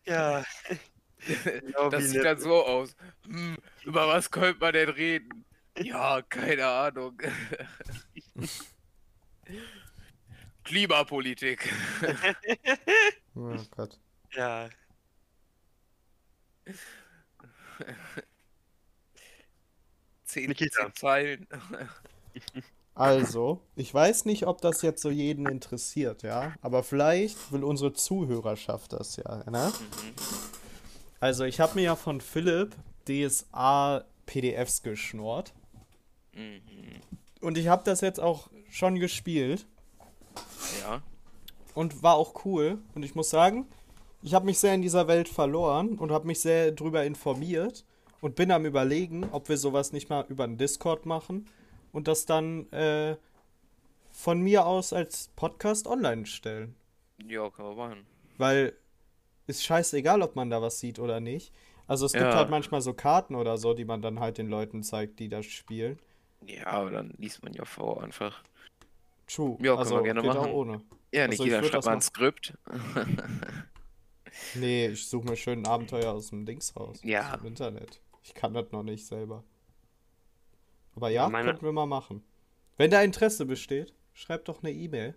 ja. 0.05 0.43
Das 1.91 2.05
sieht 2.09 2.26
dann 2.26 2.39
so 2.39 2.65
aus. 2.65 2.95
Hm, 3.28 3.55
über 3.84 4.07
was 4.07 4.32
könnte 4.32 4.59
man 4.59 4.74
denn 4.74 4.89
reden? 4.89 5.45
Ja, 5.78 6.19
keine 6.24 6.65
Ahnung. 6.65 7.22
Klimapolitik. 10.64 11.72
Oh 13.34 13.55
Gott. 13.78 13.97
Ja. 14.36 14.68
Zehn, 20.26 20.55
zehn 20.55 20.70
Zeilen. 20.95 21.47
Also, 22.95 23.62
ich 23.76 23.93
weiß 23.93 24.26
nicht, 24.26 24.45
ob 24.47 24.62
das 24.62 24.82
jetzt 24.82 25.01
so 25.01 25.09
jeden 25.09 25.47
interessiert, 25.47 26.24
ja, 26.24 26.53
aber 26.62 26.84
vielleicht 26.84 27.51
will 27.51 27.64
unsere 27.64 27.93
Zuhörerschaft 27.93 28.93
das 28.93 29.16
ja, 29.18 29.49
ne? 29.49 29.72
Also, 31.20 31.43
ich 31.45 31.59
habe 31.59 31.76
mir 31.76 31.84
ja 31.84 31.95
von 31.95 32.22
Philipp 32.22 32.76
DSA 33.07 34.05
PDFs 34.26 34.82
geschnurrt 34.84 35.53
Mhm. 36.34 37.01
und 37.41 37.57
ich 37.57 37.68
habe 37.68 37.84
das 37.84 37.99
jetzt 37.99 38.20
auch 38.22 38.49
schon 38.70 38.99
gespielt 38.99 39.66
Ja. 40.82 41.01
und 41.73 42.01
war 42.03 42.15
auch 42.15 42.45
cool 42.45 42.79
und 42.95 43.03
ich 43.03 43.15
muss 43.15 43.29
sagen, 43.29 43.67
ich 44.21 44.34
habe 44.34 44.45
mich 44.45 44.59
sehr 44.59 44.73
in 44.75 44.82
dieser 44.82 45.07
Welt 45.07 45.27
verloren 45.29 45.97
und 45.97 46.11
habe 46.11 46.27
mich 46.27 46.39
sehr 46.41 46.71
drüber 46.71 47.03
informiert 47.05 47.86
und 48.21 48.36
bin 48.36 48.51
am 48.51 48.65
überlegen, 48.65 49.27
ob 49.32 49.49
wir 49.49 49.57
sowas 49.57 49.91
nicht 49.93 50.09
mal 50.09 50.25
über 50.29 50.43
einen 50.43 50.57
Discord 50.57 51.05
machen 51.05 51.47
und 51.91 52.07
das 52.07 52.25
dann 52.25 52.71
äh, 52.71 53.15
von 54.11 54.41
mir 54.41 54.65
aus 54.65 54.93
als 54.93 55.29
Podcast 55.36 55.88
online 55.88 56.25
stellen. 56.25 56.75
Ja, 57.27 57.49
kann 57.49 57.65
man 57.65 57.75
machen. 57.77 58.05
Weil 58.38 58.73
ist 59.47 59.63
scheißegal, 59.63 60.21
ob 60.21 60.36
man 60.36 60.49
da 60.49 60.61
was 60.61 60.79
sieht 60.79 60.99
oder 60.99 61.19
nicht. 61.19 61.51
Also 61.88 62.05
es 62.05 62.13
gibt 62.13 62.25
Ja. 62.25 62.36
halt 62.36 62.49
manchmal 62.49 62.82
so 62.82 62.93
Karten 62.93 63.36
oder 63.36 63.57
so, 63.57 63.73
die 63.73 63.86
man 63.86 64.01
dann 64.01 64.19
halt 64.19 64.38
den 64.38 64.47
Leuten 64.49 64.84
zeigt, 64.84 65.19
die 65.19 65.29
das 65.29 65.45
spielen. 65.45 65.99
Ja, 66.45 66.67
aber 66.67 66.91
dann 66.91 67.13
liest 67.17 67.43
man 67.43 67.53
ja 67.53 67.65
vor 67.65 68.03
einfach. 68.03 68.43
True. 69.34 69.57
Ja, 69.59 69.75
können 69.75 69.77
also 69.79 69.95
wir 69.95 70.03
gerne 70.03 70.21
geht 70.21 70.34
machen. 70.34 70.49
auch 70.49 70.53
ohne. 70.53 70.82
Ja, 71.11 71.23
Also 71.25 71.34
ich 71.34 71.39
Nikita, 71.39 71.55
würd 71.61 71.65
schreibt 71.71 71.75
das 71.75 71.86
mal 71.86 71.93
ein. 71.93 72.01
Skript. 72.01 72.53
Nee, 74.55 74.88
ich 74.88 75.07
suche 75.07 75.25
mir 75.29 75.36
schön 75.38 75.59
ein 75.59 75.67
Abenteuer 75.67 76.11
aus 76.13 76.29
dem 76.29 76.45
Dings 76.45 76.75
raus. 76.75 76.99
Ja. 77.03 77.32
Aus 77.34 77.38
dem 77.39 77.47
Internet. 77.47 78.01
Ich 78.23 78.34
kann 78.34 78.53
das 78.53 78.71
noch 78.71 78.84
nicht 78.84 79.05
selber. 79.05 79.43
Aber 80.95 81.09
ja, 81.09 81.29
Meine- 81.29 81.49
könnten 81.49 81.65
wir 81.65 81.71
mal 81.71 81.86
machen. 81.86 82.23
Wenn 82.77 82.91
da 82.91 83.01
Interesse 83.01 83.45
besteht, 83.45 83.93
schreibt 84.13 84.47
doch 84.49 84.63
eine 84.63 84.71
E-Mail. 84.71 85.15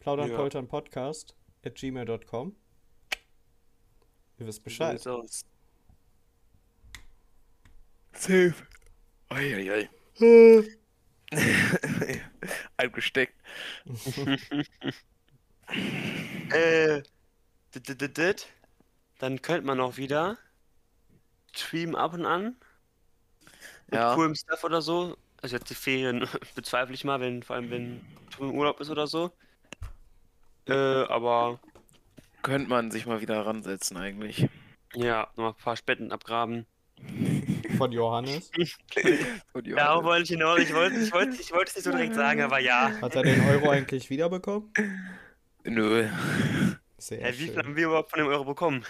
Plaudern, 0.00 0.30
Ja. 0.30 0.36
poltern, 0.36 0.68
Podcast 0.68 1.36
at 1.64 1.74
gmail.com. 1.74 2.54
Ihr 4.38 4.46
wisst 4.46 4.62
Bescheid. 4.62 4.98
Sieht's 4.98 5.06
aus. 5.06 5.44
Safe. 8.12 8.54
Eieiei. 9.28 9.88
Eingesteckt. 12.76 13.34
Äh. 16.52 17.02
Dann 19.18 19.42
könnte 19.42 19.66
man 19.66 19.80
auch 19.80 19.96
wieder 19.96 20.38
streamen 21.52 21.96
ab 21.96 22.14
und 22.14 22.24
an. 22.26 22.56
Mit 23.88 23.94
Ja. 23.94 24.14
coolem 24.14 24.34
Stuff 24.34 24.64
oder 24.64 24.80
so. 24.82 25.16
Also 25.42 25.56
jetzt 25.56 25.70
die 25.70 25.74
Ferien 25.74 26.26
bezweifle 26.54 26.94
ich 26.94 27.04
mal, 27.04 27.20
wenn, 27.20 27.42
vor 27.42 27.56
allem 27.56 27.70
wenn 27.70 28.00
du 28.36 28.44
im 28.44 28.54
Urlaub 28.54 28.80
ist 28.80 28.90
oder 28.90 29.06
so. 29.06 29.32
Äh, 30.66 30.72
aber 30.74 31.60
Könnte 32.42 32.68
man 32.68 32.90
sich 32.90 33.06
mal 33.06 33.20
wieder 33.20 33.44
ransetzen 33.44 33.96
eigentlich. 33.96 34.48
ja, 34.94 35.28
noch 35.36 35.56
ein 35.56 35.62
paar 35.62 35.76
Spenden 35.76 36.12
abgraben. 36.12 36.66
Von 37.78 37.92
Johannes. 37.92 38.50
Und 39.52 39.66
Ja, 39.66 40.02
wollte 40.02 40.22
ich 40.24 40.28
hinaus. 40.30 40.58
Ich 40.60 40.72
wollte 40.74 40.96
ich 40.98 41.12
wollte, 41.12 41.40
ich 41.40 41.52
wollte 41.52 41.70
es 41.70 41.76
nicht 41.76 41.84
so 41.84 41.90
direkt 41.90 42.14
sagen, 42.14 42.40
aber 42.42 42.58
ja. 42.58 42.92
Hat 43.00 43.14
er 43.14 43.22
den 43.22 43.40
Euro 43.48 43.70
eigentlich 43.70 44.08
wiederbekommen? 44.10 44.72
Nö, 45.64 46.08
Sehr 46.98 47.20
Hä, 47.20 47.32
wie 47.38 47.48
viel 47.48 47.56
haben 47.56 47.76
wir 47.76 47.86
überhaupt 47.86 48.10
von 48.10 48.20
dem 48.20 48.28
Euro 48.28 48.44
bekommen? 48.44 48.84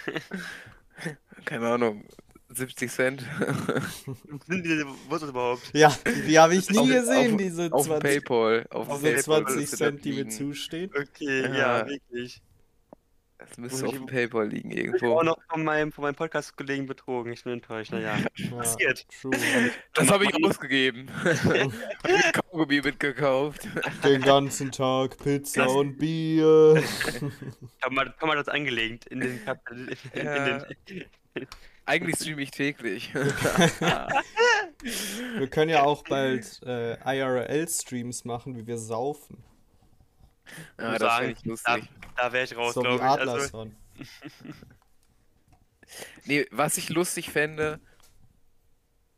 keine 1.45 1.67
Ahnung. 1.67 2.05
70 2.49 2.89
Cent. 2.91 3.21
Sind 4.47 4.65
diese, 4.65 4.85
wo 5.09 5.15
ist 5.15 5.21
das 5.21 5.29
überhaupt? 5.29 5.69
Ja, 5.73 5.93
die 6.27 6.39
habe 6.39 6.55
ich 6.55 6.69
nie 6.69 6.77
Auf- 6.79 6.87
gesehen, 6.87 7.31
auf- 7.33 7.37
diese 7.37 7.73
Auf 7.73 7.85
20, 7.85 8.01
Paypal. 8.03 8.65
Auf 8.69 8.89
Auf 8.89 8.99
diese 9.01 9.13
Paypal 9.15 9.41
20 9.43 9.55
müsste 9.57 9.71
das 9.71 9.77
Cent, 9.79 10.05
die 10.05 10.13
mir 10.13 10.29
zustehen. 10.29 10.91
Okay, 10.97 11.41
ja, 11.41 11.79
Ja. 11.79 11.87
wirklich. 11.87 12.41
Das 13.39 13.55
müsste 13.57 13.85
auf 13.85 13.93
ich- 13.93 13.99
dem 13.99 14.07
Paypal 14.07 14.47
liegen 14.47 14.71
Ich 14.71 14.77
irgendwo. 14.77 15.19
auch 15.19 15.23
noch 15.23 15.37
von 15.49 15.63
meinem, 15.63 15.91
von 15.91 16.01
meinem 16.03 16.15
Podcast-Kollegen 16.15 16.87
betrogen. 16.87 17.31
Ich 17.33 17.43
bin 17.43 17.53
enttäuscht. 17.53 17.91
Naja, 17.91 18.17
Ja, 18.35 18.49
passiert. 18.57 19.05
Das 19.93 20.09
habe 20.09 20.25
ich 20.25 20.43
ausgegeben. 20.43 21.07
Hab 21.23 21.43
mir 21.53 21.71
Kaugummi 22.33 22.81
mitgekauft. 22.81 23.67
Den 24.03 24.21
ganzen 24.21 24.71
Tag 24.71 25.17
Pizza 25.19 25.67
und 25.69 25.97
Bier. 25.99 26.83
Kann 27.81 27.93
man, 27.93 28.11
kann 28.17 28.27
man 28.27 28.37
das 28.37 28.47
angelegt 28.47 29.05
in 29.05 29.19
den, 29.19 29.43
Kap 29.45 29.61
in, 29.71 29.87
in, 30.13 30.25
Ja. 30.25 30.65
den 30.89 31.05
Eigentlich 31.85 32.15
streame 32.15 32.41
ich 32.41 32.49
täglich. 32.51 33.13
Wir 35.37 35.47
können 35.47 35.69
ja 35.69 35.83
auch 35.83 36.03
bald 36.03 36.61
äh, 36.65 36.97
IRL-Streams 37.17 38.25
machen, 38.25 38.55
wie 38.57 38.67
wir 38.67 38.77
saufen. 38.77 39.43
Ja, 40.79 40.91
das 40.91 40.99
sagen, 40.99 41.29
ich 41.31 41.41
da, 41.41 41.49
lustig. 41.49 41.89
da 42.15 42.31
wäre 42.31 42.43
ich 42.43 42.55
raus, 42.55 42.73
so 42.73 42.81
glaube 42.81 43.03
ich. 43.03 43.29
Also. 43.29 43.71
Nee, 46.25 46.45
was 46.51 46.77
ich 46.77 46.89
lustig 46.89 47.31
fände, 47.31 47.79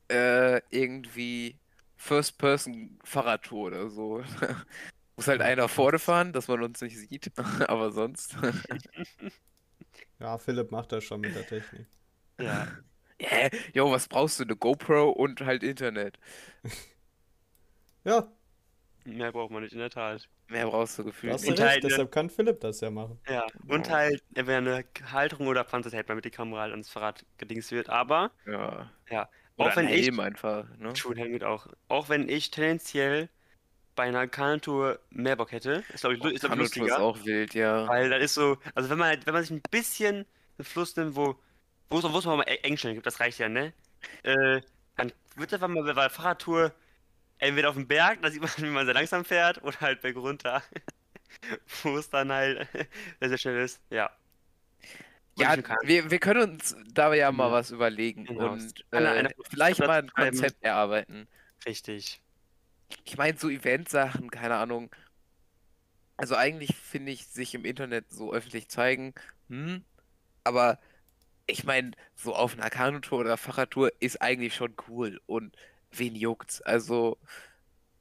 äh, 0.09 0.61
irgendwie 0.69 1.57
First-Person-Fahrradtour 1.97 3.67
oder 3.67 3.89
so. 3.89 4.23
Muss 5.15 5.27
halt 5.27 5.41
einer 5.41 5.67
vorne 5.67 5.99
fahren, 5.99 6.31
dass 6.31 6.47
man 6.47 6.63
uns 6.63 6.79
nicht 6.81 6.97
sieht, 6.97 7.31
aber 7.67 7.91
sonst. 7.91 8.37
Ja, 10.19 10.37
Philipp 10.37 10.71
macht 10.71 10.91
das 10.91 11.03
schon 11.03 11.21
mit 11.21 11.35
der 11.35 11.45
Technik. 11.47 11.87
ja. 12.39 12.67
Hä? 13.21 13.49
Jo, 13.73 13.91
was 13.91 14.07
brauchst 14.07 14.39
du? 14.39 14.43
Eine 14.43 14.55
GoPro 14.55 15.09
und 15.09 15.41
halt 15.41 15.61
Internet. 15.61 16.17
Ja, 18.05 18.31
Mehr 19.05 19.31
braucht 19.31 19.51
man 19.51 19.63
nicht, 19.63 19.73
in 19.73 19.79
der 19.79 19.89
Tat. 19.89 20.29
Mehr 20.47 20.67
brauchst 20.67 20.97
du 20.97 21.03
da 21.03 21.07
gefühlt 21.09 21.33
hast 21.33 21.47
du 21.47 21.51
nicht. 21.51 21.59
Und 21.59 21.65
recht, 21.65 21.69
halt, 21.71 21.83
ne- 21.83 21.89
deshalb 21.89 22.11
kann 22.11 22.29
Philipp 22.29 22.59
das 22.59 22.81
ja 22.81 22.89
machen. 22.89 23.19
Ja, 23.27 23.45
und 23.67 23.89
halt, 23.89 24.23
entweder 24.33 24.57
eine 24.57 24.85
Halterung 25.11 25.47
oder 25.47 25.63
Panzer 25.63 25.91
hält 25.91 26.07
man 26.07 26.15
mit 26.17 26.25
die 26.25 26.31
Kamera 26.31 26.61
halt 26.61 26.71
ans 26.71 26.89
Fahrrad 26.89 27.25
gedings 27.37 27.69
wird. 27.71 27.89
Aber, 27.89 28.31
Ja. 28.45 28.91
ja, 29.09 29.29
Oder 29.57 29.71
auch 29.71 29.75
wenn 29.75 29.87
ein 29.87 29.93
ich, 29.93 30.05
Helm 30.05 30.19
einfach, 30.19 30.67
ne? 30.77 30.93
Geht 30.93 31.43
auch, 31.43 31.67
auch 31.87 32.09
wenn 32.09 32.29
ich 32.29 32.51
tendenziell 32.51 33.29
bei 33.95 34.03
einer 34.05 34.27
Kanutour 34.27 34.99
mehr 35.11 35.35
Bock 35.37 35.51
hätte, 35.51 35.85
ist 35.89 36.01
glaube 36.01 36.15
ich, 36.17 36.23
lu- 36.23 36.29
ist, 36.29 36.41
glaub 36.41 36.53
ich 36.53 36.57
Kanutour 36.57 36.87
ist 36.87 36.97
lustiger. 36.97 36.99
auch 36.99 37.25
wild, 37.25 37.53
ja. 37.55 37.87
Weil 37.87 38.09
das 38.09 38.23
ist 38.23 38.33
so, 38.35 38.57
also 38.75 38.89
wenn 38.89 38.97
man 38.97 39.09
halt, 39.09 39.25
wenn 39.27 39.33
man 39.33 39.43
sich 39.43 39.51
ein 39.51 39.61
bisschen 39.71 40.25
einen 40.57 40.65
Fluss 40.65 40.95
nimmt, 40.95 41.15
wo, 41.15 41.35
wo 41.89 41.99
es, 41.99 42.05
es 42.05 42.25
mal 42.25 42.43
Engstellen 42.43 42.95
gibt, 42.95 43.07
das 43.07 43.19
reicht 43.19 43.39
ja, 43.39 43.49
ne? 43.49 43.73
Äh, 44.23 44.61
dann 44.97 45.11
wird 45.35 45.53
einfach 45.53 45.67
mal 45.69 45.93
bei 45.93 46.09
Fahrradtour 46.09 46.73
entweder 47.39 47.69
auf 47.69 47.75
dem 47.75 47.87
Berg, 47.87 48.21
da 48.21 48.31
sieht 48.31 48.41
man, 48.41 48.49
wie 48.57 48.65
man 48.67 48.85
sehr 48.85 48.93
langsam 48.95 49.25
fährt, 49.25 49.63
oder 49.63 49.79
halt 49.81 50.01
berg 50.01 50.15
runter, 50.17 50.63
wo 51.83 51.97
es 51.97 52.09
dann 52.09 52.31
halt 52.31 52.67
sehr, 53.19 53.29
sehr 53.29 53.37
schnell 53.37 53.63
ist, 53.63 53.81
ja. 53.89 54.09
Und 55.35 55.43
Ja, 55.43 55.57
wir, 55.83 56.11
wir 56.11 56.19
können 56.19 56.51
uns 56.51 56.75
da 56.91 57.13
ja 57.13 57.31
mal 57.31 57.47
Ja. 57.47 57.51
was 57.53 57.71
überlegen 57.71 58.25
Genau. 58.25 58.51
und 58.53 58.85
äh, 58.91 58.97
einer- 58.97 59.31
vielleicht 59.49 59.79
mal 59.79 60.01
ein. 60.03 60.09
Konzept 60.11 60.61
erarbeiten. 60.63 61.27
Richtig. 61.65 62.21
Ich 63.05 63.17
meine, 63.17 63.37
so 63.37 63.49
Eventsachen, 63.49 64.31
keine 64.31 64.55
Ahnung. 64.57 64.91
Also 66.17 66.35
eigentlich 66.35 66.75
finde 66.75 67.11
ich 67.11 67.27
sich 67.27 67.55
im 67.55 67.65
Internet 67.65 68.11
so 68.11 68.33
öffentlich 68.33 68.67
zeigen, 68.69 69.13
hm, 69.49 69.85
aber 70.43 70.79
ich 71.47 71.63
meine, 71.63 71.91
so 72.15 72.35
auf 72.35 72.53
einer 72.53 72.69
Kanutour 72.69 73.19
oder 73.19 73.37
Fahrradtour 73.37 73.91
ist 73.99 74.21
eigentlich 74.21 74.55
schon 74.55 74.75
cool 74.87 75.21
und 75.27 75.55
wen 75.91 76.15
juckt's? 76.15 76.61
Also, 76.61 77.17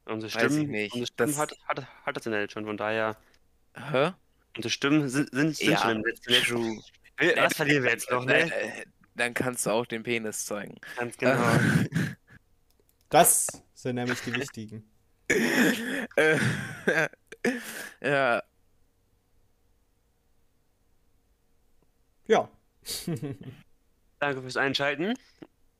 Unsere 0.04 0.32
Weiß 0.34 0.42
ich 0.44 0.48
Stimmen, 0.58 0.70
nicht. 0.70 0.92
unsere 0.94 1.06
Stimmen 1.06 1.32
Das- 1.32 1.38
hat, 1.38 1.52
hat, 1.66 1.86
hat 2.06 2.16
das 2.16 2.24
Internet 2.26 2.50
schon, 2.52 2.64
von 2.64 2.76
daher, 2.78 3.16
hä? 3.74 4.12
unsere 4.56 4.70
Stimmen 4.70 5.06
sind, 5.08 5.30
sind, 5.32 5.54
sind 5.56 5.70
Ja, 5.70 5.78
schon 5.78 5.96
im. 5.96 6.00
Netz. 6.02 6.20
true. 6.46 6.80
Wir- 7.18 7.36
Was 7.36 7.54
verlieren 7.54 7.82
wir 7.84 7.90
jetzt 7.90 8.10
noch, 8.10 8.24
Dann, 8.24 8.48
ne? 8.48 8.54
äh, 8.54 8.84
dann 9.16 9.34
kannst 9.34 9.66
du 9.66 9.70
auch 9.70 9.84
den 9.84 10.02
Penis 10.02 10.46
zeigen. 10.46 10.76
Ganz 10.96 11.16
genau. 11.16 11.38
Das 13.10 13.46
sind 13.74 13.94
nämlich 13.96 14.20
die 14.20 14.34
wichtigen. 14.34 14.84
Äh, 16.16 16.38
ja, 18.02 18.42
Ja. 22.26 22.48
Danke 24.18 24.42
fürs 24.42 24.56
Einschalten. 24.56 25.14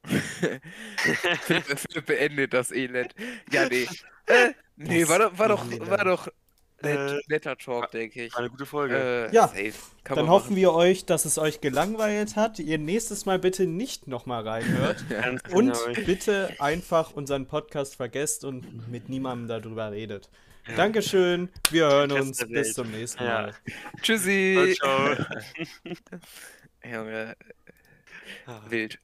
Philipp, 1.42 1.78
Philipp 1.78 2.07
beendet 2.07 2.53
das 2.55 2.70
Elend. 2.72 3.14
Ja, 3.53 3.68
nee. 3.68 3.86
Äh, 4.26 4.53
nee, 4.76 5.09
war 5.09 5.18
doch, 5.18 5.38
war 5.38 5.49
doch, 5.49 5.64
war 5.88 6.05
doch 6.05 6.28
Äh, 6.82 6.94
net, 6.94 7.28
netter 7.28 7.57
Talk, 7.57 7.90
denke 7.90 8.24
ich. 8.26 8.32
War 8.32 8.40
eine 8.40 8.51
gute 8.51 8.66
Folge. 8.66 9.28
Äh, 9.30 9.34
Ja, 9.34 9.49
safe. 9.49 9.72
Kann 10.05 10.16
Dann 10.16 10.28
hoffen 10.28 10.51
machen. 10.51 10.57
wir 10.57 10.72
euch, 10.74 11.05
dass 11.07 11.24
es 11.24 11.36
euch 11.38 11.61
gelangweilt 11.61 12.36
hat. 12.36 12.59
Ihr 12.61 12.78
nächstes 12.78 13.26
Mal 13.26 13.38
bitte 13.38 13.66
nicht 13.66 14.07
nochmal 14.07 14.46
reinhört. 14.46 15.05
Ganz 15.09 15.42
Und 15.53 15.72
genau. 15.72 16.07
bitte 16.07 16.55
einfach 16.61 17.12
unseren 17.12 17.46
Podcast 17.46 17.96
vergesst 17.96 18.44
und 18.44 18.88
mit 18.88 19.09
niemandem 19.09 19.49
darüber 19.49 19.90
redet. 19.90 20.30
Dankeschön. 20.76 21.49
Wir 21.70 21.86
hören 21.88 22.12
uns. 22.12 22.46
Bis 22.46 22.74
zum 22.74 22.90
nächsten 22.90 23.24
Ja. 23.24 23.42
Mal. 23.42 23.55
Tschüssi. 24.03 24.74
Ciao, 24.78 25.14
ciao. 25.16 25.26
Junge, 26.84 27.36
Ah. 28.46 28.61
wild. 28.68 28.99